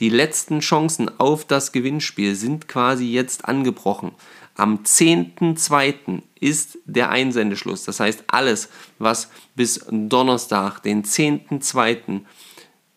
Die 0.00 0.08
letzten 0.08 0.58
Chancen 0.58 1.08
auf 1.20 1.44
das 1.44 1.70
Gewinnspiel 1.70 2.34
sind 2.34 2.66
quasi 2.66 3.06
jetzt 3.06 3.44
angebrochen. 3.44 4.10
Am 4.56 4.78
10.02. 4.82 6.22
ist 6.40 6.78
der 6.84 7.10
Einsendeschluss. 7.10 7.84
Das 7.84 8.00
heißt, 8.00 8.24
alles, 8.26 8.68
was 8.98 9.30
bis 9.54 9.86
Donnerstag, 9.88 10.80
den 10.80 11.04
10.02. 11.04 12.22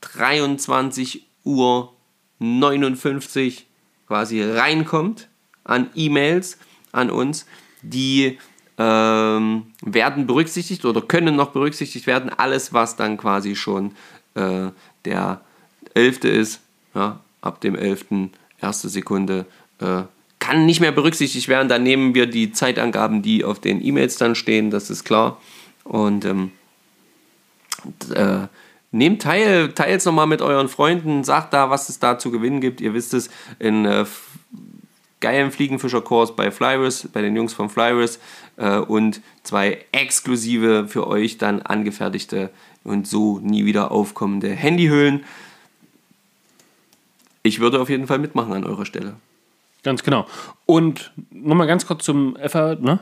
23 0.02 1.28
Uhr 1.44 1.94
59 2.40 3.67
quasi 4.08 4.42
reinkommt 4.42 5.28
an 5.64 5.90
E-Mails 5.96 6.58
an 6.92 7.12
uns, 7.12 7.46
die 7.82 8.38
ähm, 8.78 9.64
werden 9.82 10.28
berücksichtigt 10.28 10.86
oder 10.86 11.02
können 11.02 11.36
noch 11.36 11.52
berücksichtigt 11.52 12.08
werden. 12.08 12.30
Alles, 12.30 12.74
was 12.74 12.96
dann 12.96 13.18
quasi 13.18 13.56
schon 13.56 13.92
äh, 14.36 14.70
der 15.06 15.42
11. 15.94 16.24
ist, 16.26 16.62
ja, 16.94 17.20
ab 17.42 17.62
dem 17.62 17.76
11. 17.76 18.30
erste 18.62 18.90
Sekunde, 18.90 19.46
äh, 19.80 20.04
kann 20.40 20.66
nicht 20.66 20.80
mehr 20.80 20.92
berücksichtigt 20.92 21.48
werden. 21.48 21.68
Dann 21.68 21.84
nehmen 21.84 22.14
wir 22.14 22.28
die 22.28 22.52
Zeitangaben, 22.52 23.22
die 23.22 23.44
auf 23.44 23.60
den 23.60 23.84
E-Mails 23.84 24.18
dann 24.18 24.36
stehen, 24.36 24.70
das 24.70 24.90
ist 24.90 25.04
klar. 25.04 25.42
Und 25.84 26.26
ähm, 26.26 26.52
äh, 28.14 28.48
nehmt 28.98 29.22
teil, 29.22 29.70
teilt 29.74 30.00
es 30.00 30.06
nochmal 30.06 30.28
mit 30.28 30.42
euren 30.42 30.68
Freunden, 30.68 31.24
sagt 31.24 31.54
da, 31.54 31.70
was 31.70 31.90
es 31.90 32.00
da 32.00 32.20
zu 32.20 32.32
gewinnen 32.32 32.62
gibt. 32.62 32.82
Ihr 32.82 32.94
wisst 32.94 33.14
es, 33.14 33.30
in 33.60 33.86
äh, 33.86 34.06
geilen 35.20 35.52
Fliegenfischerkurs 35.52 36.36
bei 36.36 36.52
Flyrus, 36.52 37.08
bei 37.12 37.22
den 37.22 37.36
Jungs 37.36 37.54
von 37.54 37.70
Flyrus 37.70 38.20
äh, 38.58 38.78
und 38.78 39.22
zwei 39.44 39.86
exklusive 39.92 40.88
für 40.88 41.08
euch 41.08 41.38
dann 41.38 41.62
angefertigte 41.62 42.50
und 42.84 43.08
so 43.08 43.40
nie 43.40 43.66
wieder 43.66 43.92
aufkommende 43.92 44.50
Handyhüllen. 44.50 45.24
Ich 47.44 47.60
würde 47.60 47.80
auf 47.80 47.90
jeden 47.90 48.08
Fall 48.08 48.20
mitmachen 48.20 48.54
an 48.54 48.64
eurer 48.64 48.86
Stelle. 48.86 49.16
Ganz 49.84 50.04
genau. 50.04 50.28
Und 50.66 51.12
nochmal 51.32 51.68
ganz 51.68 51.86
kurz 51.86 52.04
zum 52.04 52.38
FA, 52.48 52.76
ne? 52.76 53.00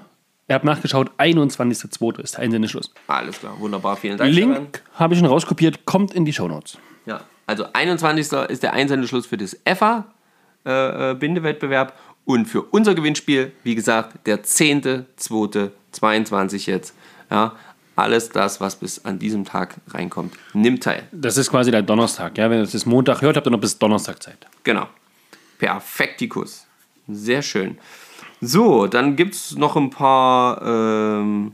Ihr 0.48 0.54
habt 0.54 0.66
nachgeschaut, 0.66 1.10
21.02. 1.18 2.20
ist 2.20 2.36
der 2.36 2.42
Einsendeschluss. 2.42 2.94
Alles 3.08 3.40
klar, 3.40 3.60
wunderbar, 3.60 3.98
vielen 3.98 4.16
Dank. 4.18 4.32
Link 4.32 4.84
habe 4.94 5.16
ich 5.16 5.20
schon 5.20 5.28
rauskopiert, 5.28 5.86
kommt 5.86 6.14
in 6.14 6.24
die 6.24 6.34
Shownotes. 6.34 6.78
Ja, 7.08 7.22
also 7.48 7.66
21. 7.74 8.32
ist 8.50 8.62
der 8.62 8.74
Einsendeschluss 8.74 9.26
für 9.26 9.38
das 9.38 9.58
EFA-Bindewettbewerb 9.66 11.98
und 12.26 12.46
für 12.46 12.62
unser 12.62 12.94
Gewinnspiel, 12.94 13.54
wie 13.64 13.74
gesagt, 13.74 14.28
der 14.28 14.44
10.2.22 14.44 16.70
jetzt. 16.70 16.94
Ja, 17.32 17.54
alles 17.96 18.30
das, 18.30 18.62
was 18.62 18.76
bis 18.76 19.04
an 19.04 19.18
diesem 19.18 19.46
Tag 19.46 19.78
reinkommt, 19.88 20.36
nimmt 20.54 20.84
teil. 20.84 21.08
Das 21.12 21.38
ist 21.38 21.50
quasi 21.50 21.72
der 21.72 21.82
Donnerstag. 21.82 22.38
Ja? 22.38 22.52
Wenn 22.52 22.60
ihr 22.60 22.68
das 22.68 22.86
Montag 22.86 23.22
hört, 23.22 23.36
habt 23.38 23.48
ihr 23.48 23.52
noch 23.52 23.62
bis 23.62 23.80
Donnerstag 23.80 24.22
Zeit. 24.22 24.46
Genau. 24.64 24.86
Perfektikus. 25.58 26.68
Sehr 27.08 27.42
schön. 27.42 27.80
So, 28.42 28.88
dann 28.88 29.16
gibt 29.16 29.34
es 29.36 29.56
noch 29.56 29.76
ein 29.76 29.90
paar, 29.90 30.62
ähm, 30.62 31.54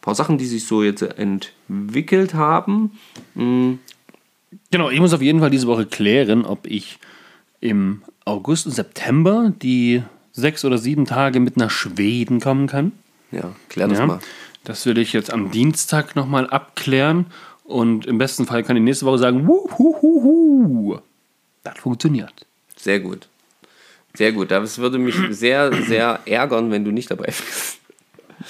paar 0.00 0.14
Sachen, 0.14 0.38
die 0.38 0.46
sich 0.46 0.66
so 0.66 0.82
jetzt 0.82 1.02
entwickelt 1.02 2.34
haben. 2.34 2.92
Genau, 3.34 4.90
ich 4.90 5.00
muss 5.00 5.12
auf 5.14 5.22
jeden 5.22 5.40
Fall 5.40 5.50
diese 5.50 5.66
Woche 5.66 5.86
klären, 5.86 6.44
ob 6.44 6.66
ich 6.66 6.98
im 7.60 8.02
August 8.24 8.66
und 8.66 8.72
September 8.72 9.52
die 9.62 10.02
sechs 10.32 10.64
oder 10.64 10.78
sieben 10.78 11.04
Tage 11.06 11.40
mit 11.40 11.56
nach 11.56 11.70
Schweden 11.70 12.40
kommen 12.40 12.66
kann. 12.66 12.92
Ja, 13.30 13.52
klär 13.68 13.88
das 13.88 13.98
Ja, 13.98 14.06
mal. 14.06 14.20
das 14.64 14.84
will 14.86 14.98
ich 14.98 15.12
jetzt 15.12 15.32
am 15.32 15.50
Dienstag 15.50 16.16
nochmal 16.16 16.48
abklären. 16.50 17.26
Und 17.64 18.06
im 18.06 18.18
besten 18.18 18.44
Fall 18.46 18.62
kann 18.64 18.76
ich 18.76 18.82
nächste 18.82 19.06
Woche 19.06 19.18
sagen, 19.18 19.46
wuhuhuhu. 19.46 20.98
Das 21.62 21.78
funktioniert. 21.78 22.46
Sehr 22.76 23.00
gut. 23.00 23.28
Sehr 24.14 24.32
gut. 24.32 24.50
Das 24.50 24.78
würde 24.78 24.98
mich 24.98 25.14
sehr, 25.30 25.72
sehr 25.72 26.20
ärgern, 26.26 26.70
wenn 26.70 26.84
du 26.84 26.90
nicht 26.90 27.10
dabei 27.10 27.26
bist. 27.26 27.78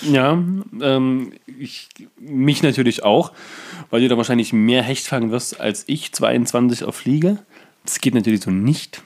Ja, 0.01 0.43
ähm, 0.81 1.33
ich, 1.47 1.89
mich 2.19 2.63
natürlich 2.63 3.05
auch, 3.05 3.33
weil 3.91 4.01
du 4.01 4.09
da 4.09 4.17
wahrscheinlich 4.17 4.53
mehr 4.53 4.83
Hecht 4.83 5.07
fangen 5.07 5.31
wirst 5.31 5.61
als 5.61 5.85
ich, 5.87 6.13
22 6.13 6.85
auf 6.85 6.97
Fliege. 6.97 7.39
Das 7.85 8.01
geht 8.01 8.15
natürlich 8.15 8.43
so 8.43 8.51
nicht. 8.51 9.03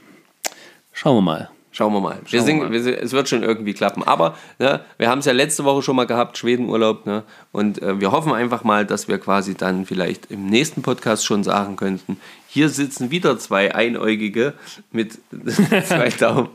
Schauen 0.93 1.17
wir 1.17 1.23
mal. 1.23 1.51
Schauen 1.73 1.93
wir 1.93 2.01
mal. 2.01 2.19
Wir 2.27 2.41
Schauen 2.41 2.47
wir 2.47 2.55
mal. 2.55 2.73
Wir 2.73 2.83
sind, 2.83 2.95
es 2.95 3.13
wird 3.13 3.29
schon 3.29 3.43
irgendwie 3.43 3.75
klappen. 3.75 4.03
Aber 4.03 4.35
ne, 4.59 4.81
wir 4.97 5.11
haben 5.11 5.19
es 5.19 5.27
ja 5.27 5.33
letzte 5.33 5.65
Woche 5.65 5.83
schon 5.83 5.97
mal 5.97 6.07
gehabt, 6.07 6.39
Schwedenurlaub. 6.39 7.05
Ne? 7.05 7.23
Und 7.53 7.83
äh, 7.83 8.01
wir 8.01 8.13
hoffen 8.13 8.33
einfach 8.33 8.65
mal, 8.65 8.87
dass 8.87 9.09
wir 9.09 9.19
quasi 9.19 9.55
dann 9.55 9.85
vielleicht 9.85 10.31
im 10.31 10.47
nächsten 10.47 10.81
Podcast 10.81 11.27
schon 11.27 11.45
sagen 11.45 11.77
könnten, 11.77 12.19
hier 12.57 12.71
sitzen 12.71 13.11
wieder 13.11 13.39
zwei 13.39 13.75
Einäugige 13.75 14.55
mit 14.91 15.19
zwei 15.85 16.09
Daumen, 16.09 16.49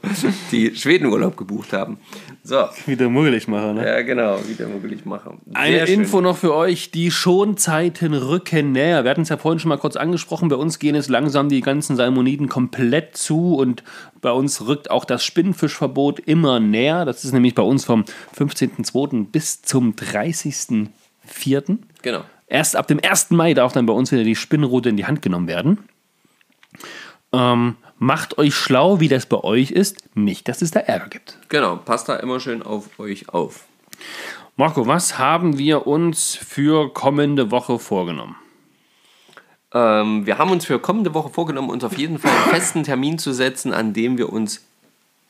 die 0.51 0.75
Schwedenurlaub 0.75 1.37
gebucht 1.37 1.73
haben. 1.73 1.99
So, 2.43 2.69
Wieder 2.87 3.07
muggelig 3.07 3.47
machen, 3.47 3.75
ne? 3.75 3.85
ja 3.85 4.01
genau, 4.01 4.39
wieder 4.47 4.67
möglich 4.67 5.05
machen. 5.05 5.39
Eine 5.53 5.85
schön. 5.85 5.99
Info 6.01 6.19
noch 6.19 6.37
für 6.37 6.55
euch, 6.55 6.89
die 6.89 7.11
Schonzeiten 7.11 8.15
rücken 8.15 8.71
näher. 8.71 9.03
Wir 9.03 9.11
hatten 9.11 9.21
es 9.21 9.29
ja 9.29 9.37
vorhin 9.37 9.59
schon 9.59 9.69
mal 9.69 9.77
kurz 9.77 9.95
angesprochen, 9.95 10.49
bei 10.49 10.55
uns 10.55 10.79
gehen 10.79 10.95
es 10.95 11.07
langsam 11.07 11.49
die 11.49 11.61
ganzen 11.61 11.95
Salmoniden 11.95 12.49
komplett 12.49 13.15
zu 13.15 13.53
und 13.53 13.83
bei 14.21 14.31
uns 14.31 14.65
rückt 14.65 14.89
auch 14.89 15.05
das 15.05 15.23
Spinnfischverbot 15.23 16.19
immer 16.19 16.59
näher. 16.59 17.05
Das 17.05 17.23
ist 17.23 17.31
nämlich 17.31 17.53
bei 17.53 17.61
uns 17.61 17.85
vom 17.85 18.05
15.02. 18.35 19.27
bis 19.27 19.61
zum 19.61 19.93
30.04. 19.93 21.77
Genau. 22.01 22.23
Erst 22.51 22.75
ab 22.75 22.87
dem 22.87 22.99
1. 23.01 23.29
Mai 23.29 23.53
darf 23.53 23.71
dann 23.71 23.85
bei 23.85 23.93
uns 23.93 24.11
wieder 24.11 24.25
die 24.25 24.35
Spinnrute 24.35 24.89
in 24.89 24.97
die 24.97 25.05
Hand 25.05 25.21
genommen 25.21 25.47
werden. 25.47 25.77
Ähm, 27.33 27.77
macht 27.97 28.37
euch 28.37 28.55
schlau, 28.55 28.99
wie 28.99 29.07
das 29.07 29.25
bei 29.25 29.37
euch 29.37 29.71
ist. 29.71 29.97
Nicht, 30.15 30.47
dass 30.47 30.61
es 30.61 30.71
da 30.71 30.81
Ärger 30.81 31.07
gibt. 31.07 31.37
Genau, 31.49 31.77
passt 31.77 32.09
da 32.09 32.17
immer 32.17 32.39
schön 32.39 32.63
auf 32.63 32.99
euch 32.99 33.29
auf. 33.29 33.65
Marco, 34.57 34.85
was 34.85 35.17
haben 35.17 35.57
wir 35.57 35.87
uns 35.87 36.35
für 36.35 36.93
kommende 36.93 37.51
Woche 37.51 37.79
vorgenommen? 37.79 38.35
Ähm, 39.73 40.25
wir 40.25 40.37
haben 40.37 40.51
uns 40.51 40.65
für 40.65 40.79
kommende 40.79 41.13
Woche 41.13 41.29
vorgenommen, 41.29 41.69
uns 41.69 41.83
auf 41.83 41.97
jeden 41.97 42.19
Fall 42.19 42.31
einen 42.31 42.51
festen 42.51 42.83
Termin 42.83 43.17
zu 43.17 43.31
setzen, 43.31 43.73
an 43.73 43.93
dem 43.93 44.17
wir 44.17 44.31
uns 44.31 44.61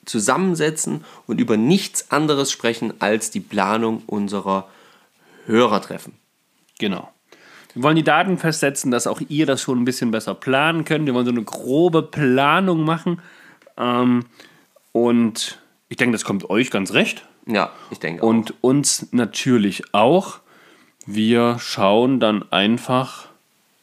zusammensetzen 0.06 1.06
und 1.28 1.40
über 1.40 1.58
nichts 1.58 2.12
anderes 2.12 2.52
sprechen 2.52 2.94
als 3.00 3.30
die 3.30 3.40
Planung 3.40 4.02
unserer 4.08 4.68
Hörertreffen. 5.46 6.14
Genau. 6.80 7.10
Wir 7.74 7.84
wollen 7.84 7.96
die 7.96 8.04
Daten 8.04 8.38
festsetzen, 8.38 8.92
dass 8.92 9.08
auch 9.08 9.22
ihr 9.30 9.46
das 9.46 9.62
schon 9.62 9.82
ein 9.82 9.86
bisschen 9.86 10.12
besser 10.12 10.34
planen 10.34 10.86
könnt. 10.86 11.06
Wir 11.06 11.14
wollen 11.14 11.26
so 11.26 11.32
eine 11.32 11.44
grobe 11.44 12.04
Planung 12.04 12.84
machen. 12.84 13.22
Ähm, 13.78 14.26
und 14.92 15.60
ich 15.90 15.98
denke, 15.98 16.14
das 16.14 16.24
kommt 16.26 16.50
euch 16.50 16.72
ganz 16.72 16.94
recht. 16.94 17.26
Ja, 17.46 17.72
ich 17.90 18.00
denke 18.00 18.24
auch. 18.24 18.28
Und 18.28 18.54
uns 18.62 19.08
natürlich 19.12 19.94
auch. 19.94 20.40
Wir 21.06 21.58
schauen 21.60 22.20
dann 22.20 22.50
einfach, 22.52 23.28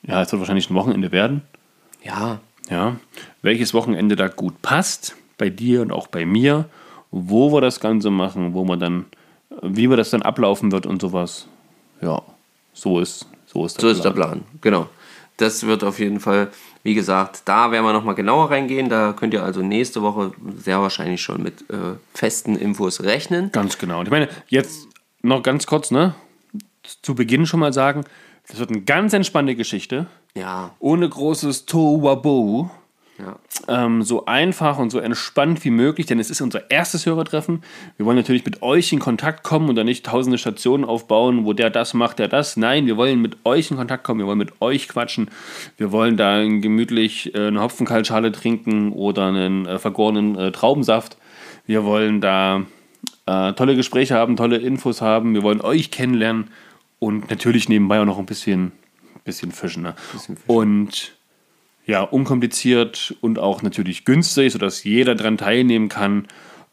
ja, 0.03 0.22
es 0.22 0.30
wird 0.30 0.41
wahrscheinlich 0.41 0.70
ein 0.70 0.74
Wochenende 0.74 1.11
werden. 1.11 1.43
Ja, 2.03 2.41
Ja, 2.70 2.97
welches 3.43 3.74
Wochenende 3.74 4.14
da 4.14 4.28
gut 4.28 4.61
passt, 4.62 5.16
bei 5.39 5.49
dir 5.51 5.82
und 5.82 5.93
auch 5.93 6.07
bei 6.09 6.26
mir, 6.26 6.68
wo 7.11 7.53
wir 7.53 7.61
das 7.61 7.80
Ganze 7.80 8.11
machen, 8.11 8.55
wo 8.55 8.64
wir 8.64 8.76
dann, 8.76 9.07
wie 9.62 9.89
wir 9.89 9.97
das 9.97 10.11
dann 10.11 10.22
ablaufen 10.22 10.70
wird 10.70 10.84
und 10.84 11.01
sowas. 11.01 11.47
Ja, 12.03 12.22
so 12.72 13.01
ist, 13.01 13.26
so 13.53 13.64
ist 13.66 13.76
der 13.76 13.82
so 13.82 13.88
ist 13.88 14.05
der 14.05 14.11
Plan. 14.11 14.42
Genau. 14.61 14.88
Das 15.38 15.64
wird 15.66 15.84
auf 15.84 15.99
jeden 16.01 16.18
Fall, 16.20 16.49
wie 16.82 16.94
gesagt, 16.94 17.42
da 17.44 17.70
werden 17.70 17.84
wir 17.84 17.92
nochmal 17.92 18.16
genauer 18.16 18.51
reingehen. 18.51 18.88
Da 18.88 19.12
könnt 19.12 19.32
ihr 19.34 19.42
also 19.44 19.62
nächste 19.62 20.03
Woche 20.03 20.32
sehr 20.57 20.80
wahrscheinlich 20.80 21.22
schon 21.22 21.42
mit 21.42 21.62
äh, 21.70 21.94
festen 22.12 22.57
Infos 22.57 23.03
rechnen. 23.03 23.53
Ganz 23.53 23.78
genau. 23.78 24.01
Und 24.01 24.07
ich 24.07 24.11
meine, 24.11 24.28
jetzt 24.49 24.88
noch 25.22 25.42
ganz 25.42 25.66
kurz, 25.66 25.90
ne? 25.90 26.14
Zu 27.03 27.14
Beginn 27.14 27.46
schon 27.46 27.61
mal 27.61 27.72
sagen, 27.72 28.05
das 28.49 28.59
wird 28.59 28.70
eine 28.70 28.80
ganz 28.80 29.12
entspannte 29.12 29.55
Geschichte, 29.55 30.07
Ja, 30.34 30.74
ohne 30.80 31.09
großes 31.09 31.66
Tohuwabohu. 31.66 32.70
Ja. 33.19 33.37
ähm, 33.69 34.03
so 34.03 34.27
einfach 34.27 34.79
und 34.79 34.91
so 34.91 34.99
entspannt 34.99 35.64
wie 35.64 35.71
möglich, 35.71 36.07
denn 36.07 36.19
es 36.19 36.31
ist 36.31 36.41
unser 36.41 36.71
erstes 36.71 37.07
Hörertreffen. 37.07 37.62
Wir 37.97 38.07
wollen 38.07 38.16
natürlich 38.16 38.45
mit 38.45 38.62
euch 38.62 38.93
in 38.93 38.99
Kontakt 38.99 39.43
kommen 39.43 39.69
und 39.69 39.75
dann 39.75 39.87
nicht 39.87 40.07
tausende 40.07 40.39
Stationen 40.39 40.85
aufbauen, 40.85 41.45
wo 41.45 41.53
der 41.53 41.71
das 41.71 41.95
macht, 41.95 42.19
der 42.19 42.29
das. 42.29 42.57
Nein, 42.57 42.87
wir 42.87 42.97
wollen 42.97 43.21
mit 43.21 43.37
euch 43.45 43.71
in 43.71 43.77
Kontakt 43.77 44.05
kommen, 44.05 44.21
wir 44.21 44.27
wollen 44.27 44.39
mit 44.39 44.61
euch 44.61 44.89
quatschen. 44.89 45.31
Wir 45.77 45.93
wollen 45.93 46.16
da 46.16 46.43
gemütlich 46.43 47.35
äh, 47.35 47.49
eine 47.49 47.61
Hopfenkaltschale 47.61 48.33
trinken 48.33 48.93
oder 48.93 49.27
einen 49.27 49.66
äh, 49.66 49.79
vergorenen 49.79 50.37
äh, 50.37 50.53
Traubensaft. 50.53 51.16
Wir 51.66 51.85
wollen 51.85 52.21
da 52.21 52.62
äh, 53.27 53.53
tolle 53.53 53.77
Gespräche 53.77 54.14
haben, 54.14 54.37
tolle 54.37 54.57
Infos 54.57 55.03
haben. 55.03 55.35
Wir 55.35 55.43
wollen 55.43 55.61
euch 55.61 55.91
kennenlernen 55.91 56.51
und 56.99 57.31
natürlich 57.31 57.69
nebenbei 57.69 58.01
auch 58.01 58.07
noch 58.07 58.19
ein 58.19 58.27
bisschen, 58.27 58.73
bisschen 59.25 59.53
fischen. 59.53 59.83
Ne? 59.83 59.95
Und 60.47 61.18
ja, 61.89 62.03
unkompliziert 62.03 63.16
und 63.22 63.39
auch 63.39 63.62
natürlich 63.62 64.05
günstig, 64.05 64.53
sodass 64.53 64.84
jeder 64.84 65.14
daran 65.14 65.39
teilnehmen 65.39 65.89
kann. 65.89 66.28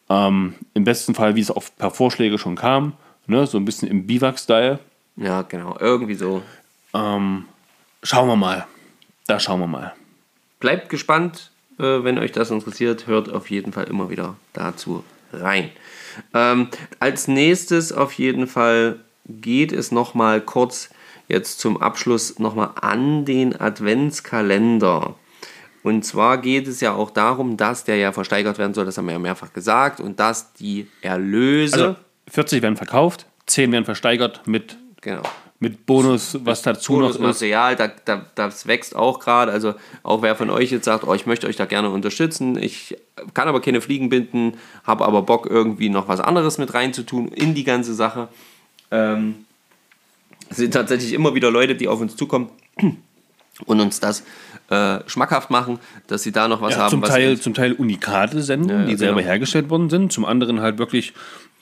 Ähm, 0.09 0.55
Im 0.74 0.84
besten 0.84 1.16
Fall, 1.16 1.36
wie 1.36 1.41
es 1.41 1.49
auch 1.49 1.63
per 1.78 1.89
Vorschläge 1.89 2.38
schon 2.38 2.55
kam, 2.57 2.93
ne, 3.26 3.47
so 3.47 3.57
ein 3.57 3.63
bisschen 3.63 3.88
im 3.88 4.05
Biwak-Style. 4.05 4.78
Ja, 5.16 5.43
genau. 5.43 5.78
Irgendwie 5.80 6.16
so. 6.16 6.43
Ähm, 6.93 7.45
schauen 8.03 8.28
wir 8.28 8.36
mal. 8.36 8.68
Da 9.26 9.39
schauen 9.39 9.61
wir 9.61 9.68
mal. 9.68 9.93
Bleibt 10.59 10.89
gespannt, 10.89 11.49
äh, 11.80 12.03
wenn 12.03 12.20
euch 12.20 12.34
das 12.34 12.51
interessiert. 12.51 13.07
Hört 13.07 13.32
auf 13.32 13.49
jeden 13.49 13.72
Fall 13.72 13.86
immer 13.86 14.09
wieder 14.09 14.36
dazu 14.51 15.05
rein. 15.32 15.70
Ähm, 16.34 16.68
als 16.99 17.30
nächstes 17.30 17.93
auf 17.93 18.11
jeden 18.13 18.47
Fall 18.47 18.99
geht 19.30 19.72
es 19.72 19.93
nochmal 19.93 20.41
kurz 20.41 20.89
jetzt 21.28 21.59
zum 21.59 21.82
Abschluss 21.82 22.39
nochmal 22.39 22.71
an 22.80 23.26
den 23.26 23.59
Adventskalender. 23.59 25.15
Und 25.84 26.03
zwar 26.03 26.39
geht 26.39 26.67
es 26.67 26.82
ja 26.82 26.93
auch 26.93 27.11
darum, 27.11 27.57
dass 27.57 27.84
der 27.84 27.97
ja 27.97 28.11
versteigert 28.11 28.57
werden 28.57 28.73
soll, 28.73 28.86
das 28.86 28.97
haben 28.97 29.05
wir 29.05 29.13
ja 29.13 29.19
mehrfach 29.19 29.53
gesagt, 29.53 29.99
und 29.99 30.19
dass 30.19 30.53
die 30.53 30.88
Erlöse, 31.01 31.89
Also 31.89 31.95
40 32.28 32.61
werden 32.63 32.76
verkauft, 32.76 33.28
10 33.45 33.71
werden 33.71 33.86
versteigert 33.86 34.41
mit, 34.47 34.78
genau, 35.01 35.21
mit 35.59 35.86
Bonus, 35.86 36.38
was 36.43 36.63
dazu 36.63 36.97
noch 36.97 37.11
ist. 37.11 37.17
Bonusmaterial, 37.17 37.76
da, 37.76 37.91
da, 38.03 38.26
das 38.36 38.67
wächst 38.67 38.95
auch 38.95 39.19
gerade. 39.19 39.51
Also 39.51 39.76
auch 40.03 40.21
wer 40.21 40.36
von 40.36 40.49
euch 40.49 40.71
jetzt 40.71 40.86
sagt, 40.86 41.05
oh, 41.05 41.13
ich 41.13 41.26
möchte 41.26 41.47
euch 41.47 41.55
da 41.55 41.65
gerne 41.65 41.89
unterstützen, 41.89 42.57
ich 42.57 42.97
kann 43.34 43.47
aber 43.47 43.61
keine 43.61 43.80
Fliegen 43.80 44.09
binden, 44.09 44.57
habe 44.84 45.05
aber 45.05 45.21
Bock 45.21 45.45
irgendwie 45.49 45.89
noch 45.89 46.07
was 46.07 46.19
anderes 46.19 46.57
mit 46.57 46.73
reinzutun 46.73 47.28
in 47.30 47.53
die 47.53 47.63
ganze 47.63 47.93
Sache. 47.93 48.28
Ähm, 48.91 49.45
es 50.50 50.58
sind 50.58 50.74
tatsächlich 50.74 51.14
immer 51.14 51.34
wieder 51.36 51.52
Leute, 51.52 51.76
die 51.76 51.88
auf 51.88 52.00
uns 52.02 52.16
zukommen 52.16 52.50
und 53.66 53.80
uns 53.82 54.00
das 54.00 54.24
äh, 54.70 55.00
schmackhaft 55.08 55.50
machen, 55.52 55.80
dass 56.08 56.24
sie 56.24 56.32
da 56.32 56.48
noch 56.48 56.62
was 56.62 56.74
Ja, 56.74 56.80
haben. 56.82 56.89
zum, 56.91 57.02
was 57.02 57.10
Teil, 57.10 57.39
zum 57.39 57.54
Teil 57.54 57.74
Unikate 57.74 58.41
senden, 58.41 58.70
Ja, 58.70 58.80
ja, 58.82 58.86
die 58.86 58.96
selber 58.96 59.18
genau. 59.18 59.28
hergestellt 59.30 59.70
worden 59.70 59.89
sind. 59.89 60.12
Zum 60.12 60.26
anderen 60.26 60.62
halt 60.62 60.78
wirklich 60.80 61.14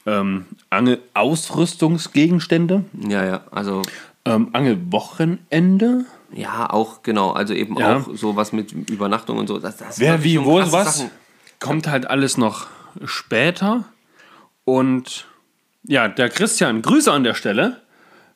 ähm, 0.05 0.45
Angel-Ausrüstungsgegenstände, 0.69 2.83
ja, 3.07 3.25
ja, 3.25 3.41
also 3.51 3.81
ähm, 4.25 4.49
Angelwochenende. 4.53 6.05
ja, 6.33 6.69
auch 6.69 7.03
genau, 7.03 7.31
also 7.31 7.53
eben 7.53 7.77
auch 7.81 8.07
sowas 8.15 8.51
mit 8.53 8.71
Übernachtung 8.89 9.37
und 9.37 9.47
so. 9.47 9.59
Das, 9.59 9.77
das 9.77 9.99
Wer 9.99 10.23
wie, 10.23 10.43
wo, 10.43 10.59
was, 10.71 10.97
Sachen. 10.97 11.11
kommt 11.59 11.87
halt 11.87 12.09
alles 12.09 12.37
noch 12.37 12.67
später. 13.05 13.85
Und 14.65 15.25
ja, 15.83 16.07
der 16.07 16.29
Christian, 16.29 16.81
Grüße 16.81 17.11
an 17.11 17.23
der 17.25 17.33
Stelle, 17.33 17.81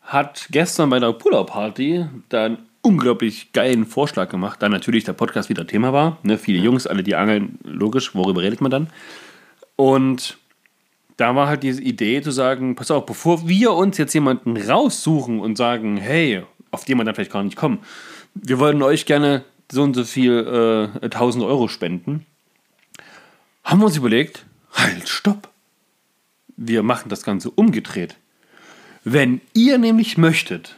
hat 0.07 0.47
gestern 0.51 0.89
bei 0.89 0.99
der 0.99 1.11
Puller-Party 1.11 2.05
da 2.29 2.45
einen 2.45 2.59
unglaublich 2.81 3.51
geilen 3.51 3.85
Vorschlag 3.85 4.29
gemacht, 4.29 4.61
da 4.61 4.69
natürlich 4.69 5.03
der 5.03 5.13
Podcast 5.13 5.49
wieder 5.49 5.67
Thema 5.67 5.91
war. 5.91 6.17
Ne, 6.23 6.37
viele 6.37 6.59
Jungs, 6.59 6.87
alle 6.87 7.03
die 7.03 7.15
angeln, 7.15 7.59
logisch, 7.63 8.15
worüber 8.15 8.41
redet 8.41 8.61
man 8.61 8.71
dann? 8.71 8.89
Und 9.75 10.37
da 11.17 11.35
war 11.35 11.49
halt 11.49 11.63
diese 11.63 11.81
Idee 11.81 12.21
zu 12.21 12.31
sagen, 12.31 12.75
pass 12.75 12.89
auf, 12.89 13.05
bevor 13.05 13.49
wir 13.49 13.73
uns 13.73 13.97
jetzt 13.97 14.13
jemanden 14.13 14.55
raussuchen 14.55 15.41
und 15.41 15.57
sagen, 15.57 15.97
hey, 15.97 16.43
auf 16.71 16.85
den 16.85 16.97
wir 16.97 17.03
dann 17.03 17.13
vielleicht 17.13 17.33
gar 17.33 17.43
nicht 17.43 17.57
kommen, 17.57 17.79
wir 18.33 18.59
wollen 18.59 18.81
euch 18.81 19.05
gerne 19.05 19.43
so 19.69 19.83
und 19.83 19.93
so 19.93 20.05
viel 20.05 20.89
äh, 21.01 21.05
1000 21.05 21.43
Euro 21.43 21.67
spenden, 21.67 22.25
haben 23.65 23.81
wir 23.81 23.87
uns 23.87 23.97
überlegt, 23.97 24.45
halt, 24.71 25.09
stopp. 25.09 25.49
Wir 26.55 26.81
machen 26.81 27.09
das 27.09 27.23
Ganze 27.23 27.51
umgedreht. 27.51 28.15
Wenn 29.03 29.41
ihr 29.53 29.77
nämlich 29.77 30.17
möchtet, 30.17 30.75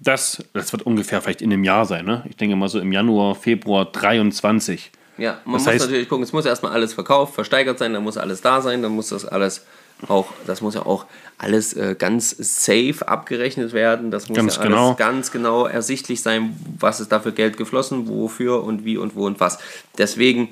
dass, 0.00 0.42
das 0.52 0.72
wird 0.72 0.82
ungefähr 0.82 1.20
vielleicht 1.22 1.42
in 1.42 1.52
einem 1.52 1.64
Jahr 1.64 1.84
sein, 1.86 2.04
ne? 2.04 2.24
ich 2.28 2.36
denke 2.36 2.54
mal 2.56 2.68
so 2.68 2.78
im 2.78 2.92
Januar, 2.92 3.34
Februar 3.34 3.86
23, 3.86 4.90
Ja, 5.16 5.40
man 5.44 5.54
Das 5.54 5.64
muss 5.64 5.66
heißt- 5.74 5.80
natürlich 5.80 6.08
gucken, 6.08 6.22
es 6.22 6.32
muss 6.32 6.46
erstmal 6.46 6.72
alles 6.72 6.94
verkauft, 6.94 7.34
versteigert 7.34 7.78
sein, 7.78 7.92
dann 7.94 8.04
muss 8.04 8.16
alles 8.16 8.40
da 8.40 8.60
sein, 8.60 8.82
dann 8.82 8.92
muss 8.92 9.08
das 9.08 9.24
alles 9.24 9.64
auch, 10.06 10.28
das 10.46 10.60
muss 10.60 10.74
ja 10.76 10.86
auch 10.86 11.06
alles 11.38 11.72
äh, 11.74 11.96
ganz 11.98 12.30
safe 12.38 12.98
abgerechnet 13.08 13.72
werden. 13.72 14.12
Das 14.12 14.28
muss 14.28 14.36
Ganz 14.36 14.54
ja 14.54 14.60
alles 14.62 14.70
genau. 14.72 14.94
ganz 14.94 15.32
genau 15.32 15.66
ersichtlich 15.66 16.22
sein, 16.22 16.56
was 16.78 17.00
ist 17.00 17.10
da 17.10 17.18
für 17.18 17.32
Geld 17.32 17.56
geflossen, 17.56 18.06
wofür 18.06 18.62
und 18.62 18.84
wie 18.84 18.96
und 18.96 19.16
wo 19.16 19.26
und 19.26 19.40
was. 19.40 19.58
Deswegen 19.96 20.50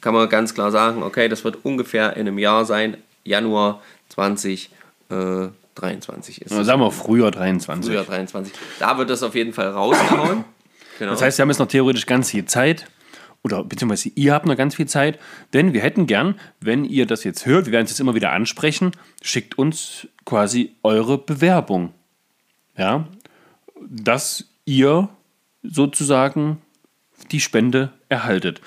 kann 0.00 0.14
man 0.14 0.28
ganz 0.28 0.54
klar 0.54 0.70
sagen, 0.70 1.02
okay, 1.02 1.28
das 1.28 1.42
wird 1.42 1.64
ungefähr 1.64 2.12
in 2.16 2.28
einem 2.28 2.38
Jahr 2.38 2.64
sein, 2.64 2.96
Januar 3.24 3.82
2023 4.10 4.70
ist 5.82 6.52
oder 6.52 6.60
es. 6.60 6.66
sagen 6.66 6.80
wir 6.80 6.90
früher 6.90 7.30
23. 7.30 7.86
Frühjahr 7.86 8.04
23. 8.04 8.52
Da 8.78 8.98
wird 8.98 9.10
das 9.10 9.22
auf 9.22 9.34
jeden 9.34 9.52
Fall 9.52 9.68
rausgehauen. 9.68 10.44
Genau. 10.98 11.10
Das 11.10 11.20
heißt, 11.20 11.36
wir 11.36 11.42
haben 11.42 11.50
jetzt 11.50 11.58
noch 11.58 11.68
theoretisch 11.68 12.06
ganz 12.06 12.30
viel 12.30 12.46
Zeit. 12.46 12.86
Oder 13.42 13.62
beziehungsweise 13.64 14.08
ihr 14.14 14.32
habt 14.32 14.46
noch 14.46 14.56
ganz 14.56 14.76
viel 14.76 14.86
Zeit. 14.86 15.18
Denn 15.52 15.74
wir 15.74 15.82
hätten 15.82 16.06
gern, 16.06 16.40
wenn 16.60 16.86
ihr 16.86 17.04
das 17.04 17.22
jetzt 17.22 17.44
hört, 17.44 17.66
wir 17.66 17.72
werden 17.72 17.84
es 17.84 17.90
jetzt 17.90 18.00
immer 18.00 18.14
wieder 18.14 18.32
ansprechen, 18.32 18.92
schickt 19.20 19.58
uns 19.58 20.08
quasi 20.24 20.74
eure 20.82 21.18
Bewerbung. 21.18 21.92
Ja. 22.78 23.06
Dass 23.78 24.46
ihr 24.64 25.10
sozusagen 25.62 26.62
die 27.30 27.40
Spende 27.40 27.92
erhaltet. 28.08 28.60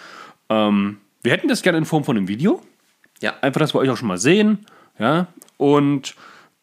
Ähm, 0.50 0.98
wir 1.24 1.32
hätten 1.32 1.48
das 1.48 1.62
gerne 1.62 1.78
in 1.80 1.86
Form 1.86 2.04
von 2.04 2.16
einem 2.16 2.28
Video. 2.28 2.62
ja, 3.22 3.34
Einfach, 3.42 3.60
dass 3.60 3.74
wir 3.74 3.80
euch 3.80 3.90
auch 3.90 3.98
schon 3.98 4.08
mal 4.08 4.20
sehen. 4.20 4.66
Ja. 5.00 5.28
Und 5.58 6.16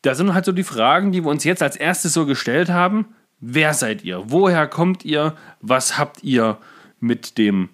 da 0.07 0.15
sind 0.15 0.33
halt 0.35 0.45
so 0.45 0.53
die 0.53 0.63
Fragen, 0.63 1.13
die 1.13 1.25
wir 1.25 1.31
uns 1.31 1.45
jetzt 1.45 1.63
als 1.63 1.77
erstes 1.77 2.13
so 2.13 2.27
gestellt 2.27 2.71
haben. 2.71 3.15
Wer 3.41 3.75
seid 3.75 4.05
ihr? 4.05 4.23
Woher 4.27 4.67
kommt 4.67 5.05
ihr? 5.05 5.35
Was 5.61 5.99
habt 5.99 6.23
ihr 6.23 6.59
mit 7.01 7.39
dem 7.39 7.71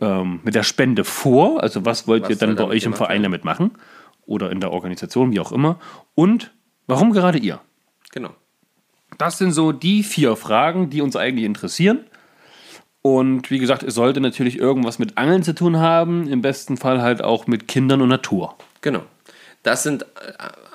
ähm, 0.00 0.40
mit 0.42 0.54
der 0.54 0.62
Spende 0.62 1.04
vor? 1.04 1.62
Also 1.62 1.84
was 1.84 2.08
wollt 2.08 2.24
Was 2.24 2.30
ihr 2.30 2.36
dann 2.36 2.56
bei 2.56 2.64
euch 2.64 2.84
im 2.84 2.94
Verein 2.94 3.22
damit 3.22 3.44
machen? 3.44 3.72
Oder 4.26 4.50
in 4.50 4.60
der 4.60 4.72
Organisation, 4.72 5.32
wie 5.32 5.40
auch 5.40 5.52
immer. 5.52 5.78
Und 6.14 6.52
warum 6.86 7.12
gerade 7.12 7.38
ihr? 7.38 7.60
genau. 8.12 8.30
Das 9.18 9.38
sind 9.38 9.52
so 9.52 9.72
die 9.72 10.02
vier 10.02 10.34
Fragen, 10.36 10.88
die 10.88 11.02
uns 11.02 11.14
eigentlich 11.14 11.44
interessieren. 11.44 12.04
Und 13.02 13.50
wie 13.50 13.58
gesagt, 13.58 13.82
es 13.82 13.94
sollte 13.94 14.20
natürlich 14.20 14.58
irgendwas 14.58 14.98
mit 14.98 15.18
Angeln 15.18 15.42
zu 15.42 15.54
tun 15.54 15.78
haben. 15.78 16.28
Im 16.28 16.42
besten 16.42 16.76
Fall 16.76 17.02
halt 17.02 17.22
auch 17.22 17.46
mit 17.46 17.68
Kindern 17.68 18.02
und 18.02 18.08
Natur. 18.08 18.56
Genau. 18.80 19.02
Das 19.62 19.82
sind, 19.82 20.02
äh, 20.02 20.06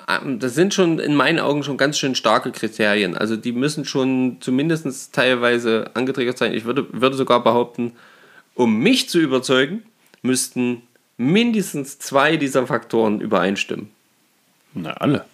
das 0.06 0.54
sind 0.54 0.72
schon 0.72 1.00
in 1.00 1.16
meinen 1.16 1.40
Augen 1.40 1.64
schon 1.64 1.76
ganz 1.76 1.98
schön 1.98 2.14
starke 2.14 2.52
Kriterien. 2.52 3.16
Also 3.16 3.36
die 3.36 3.52
müssen 3.52 3.84
schon 3.84 4.36
zumindest 4.40 5.12
teilweise 5.12 5.90
angetriggert 5.94 6.38
sein. 6.38 6.54
Ich 6.54 6.64
würde, 6.64 6.86
würde 6.92 7.16
sogar 7.16 7.42
behaupten, 7.42 7.92
um 8.54 8.78
mich 8.78 9.08
zu 9.08 9.18
überzeugen, 9.18 9.82
müssten 10.22 10.82
mindestens 11.16 11.98
zwei 11.98 12.36
dieser 12.36 12.66
Faktoren 12.66 13.20
übereinstimmen. 13.20 13.90
Na, 14.74 14.92
alle. 14.92 15.24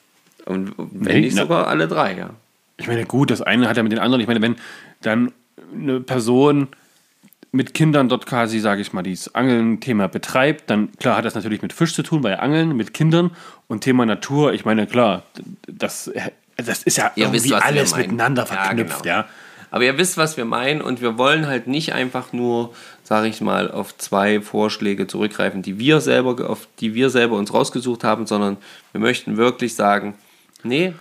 Und 0.46 0.72
wenn 0.76 1.20
nicht 1.20 1.36
sogar 1.36 1.66
alle 1.66 1.86
drei, 1.86 2.16
ja. 2.16 2.30
Ich 2.78 2.86
meine, 2.86 3.04
gut, 3.04 3.30
das 3.30 3.42
eine 3.42 3.68
hat 3.68 3.76
ja 3.76 3.82
mit 3.82 3.92
den 3.92 3.98
anderen. 3.98 4.20
Ich 4.20 4.26
meine, 4.26 4.40
wenn 4.40 4.56
dann 5.02 5.32
eine 5.74 6.00
Person 6.00 6.68
mit 7.52 7.74
Kindern 7.74 8.08
dort 8.08 8.24
quasi, 8.24 8.58
sage 8.58 8.80
ich 8.80 8.94
mal, 8.94 9.02
dieses 9.02 9.34
Angeln-Thema 9.34 10.08
betreibt, 10.08 10.70
dann 10.70 10.90
klar 10.96 11.18
hat 11.18 11.26
das 11.26 11.34
natürlich 11.34 11.60
mit 11.60 11.74
Fisch 11.74 11.94
zu 11.94 12.02
tun, 12.02 12.22
bei 12.22 12.38
Angeln, 12.38 12.74
mit 12.74 12.94
Kindern 12.94 13.30
und 13.68 13.82
Thema 13.82 14.06
Natur. 14.06 14.54
Ich 14.54 14.64
meine, 14.64 14.86
klar, 14.86 15.22
das, 15.66 16.10
das 16.56 16.82
ist 16.82 16.96
ja 16.96 17.12
Ihr 17.14 17.26
irgendwie 17.26 17.50
wisst, 17.50 17.62
alles 17.62 17.94
miteinander 17.94 18.42
Ja, 18.42 18.46
verknüpft, 18.46 19.02
genau. 19.02 19.16
ja. 19.16 19.26
Aber 19.70 19.84
ihr 19.84 19.96
wisst, 19.96 20.18
was 20.18 20.36
wir 20.36 20.44
meinen 20.44 20.82
und 20.82 21.00
wir 21.00 21.16
wollen 21.16 21.46
halt 21.46 21.66
nicht 21.66 21.94
einfach 21.94 22.32
nur, 22.34 22.74
sage 23.04 23.28
ich 23.28 23.40
mal, 23.40 23.70
auf 23.70 23.96
zwei 23.96 24.40
Vorschläge 24.42 25.06
zurückgreifen, 25.06 25.62
die 25.62 25.78
wir 25.78 26.00
selber, 26.00 26.48
auf 26.50 26.68
die 26.80 26.94
wir 26.94 27.08
selber 27.08 27.36
uns 27.36 27.54
rausgesucht 27.54 28.04
haben, 28.04 28.26
sondern 28.26 28.58
wir 28.92 29.00
möchten 29.00 29.38
wirklich 29.38 29.74
sagen, 29.74 30.14
nee, 30.62 30.92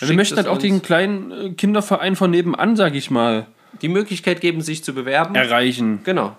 Ja, 0.00 0.08
wir 0.08 0.14
möchten 0.14 0.36
halt 0.36 0.46
auch 0.46 0.58
den 0.58 0.80
kleinen 0.82 1.30
äh, 1.32 1.50
Kinderverein 1.50 2.14
von 2.14 2.30
nebenan, 2.30 2.76
sag 2.76 2.94
ich 2.94 3.10
mal, 3.10 3.46
die 3.82 3.88
Möglichkeit 3.88 4.40
geben, 4.40 4.60
sich 4.62 4.84
zu 4.84 4.94
bewerben. 4.94 5.34
erreichen. 5.34 6.00
Genau. 6.04 6.36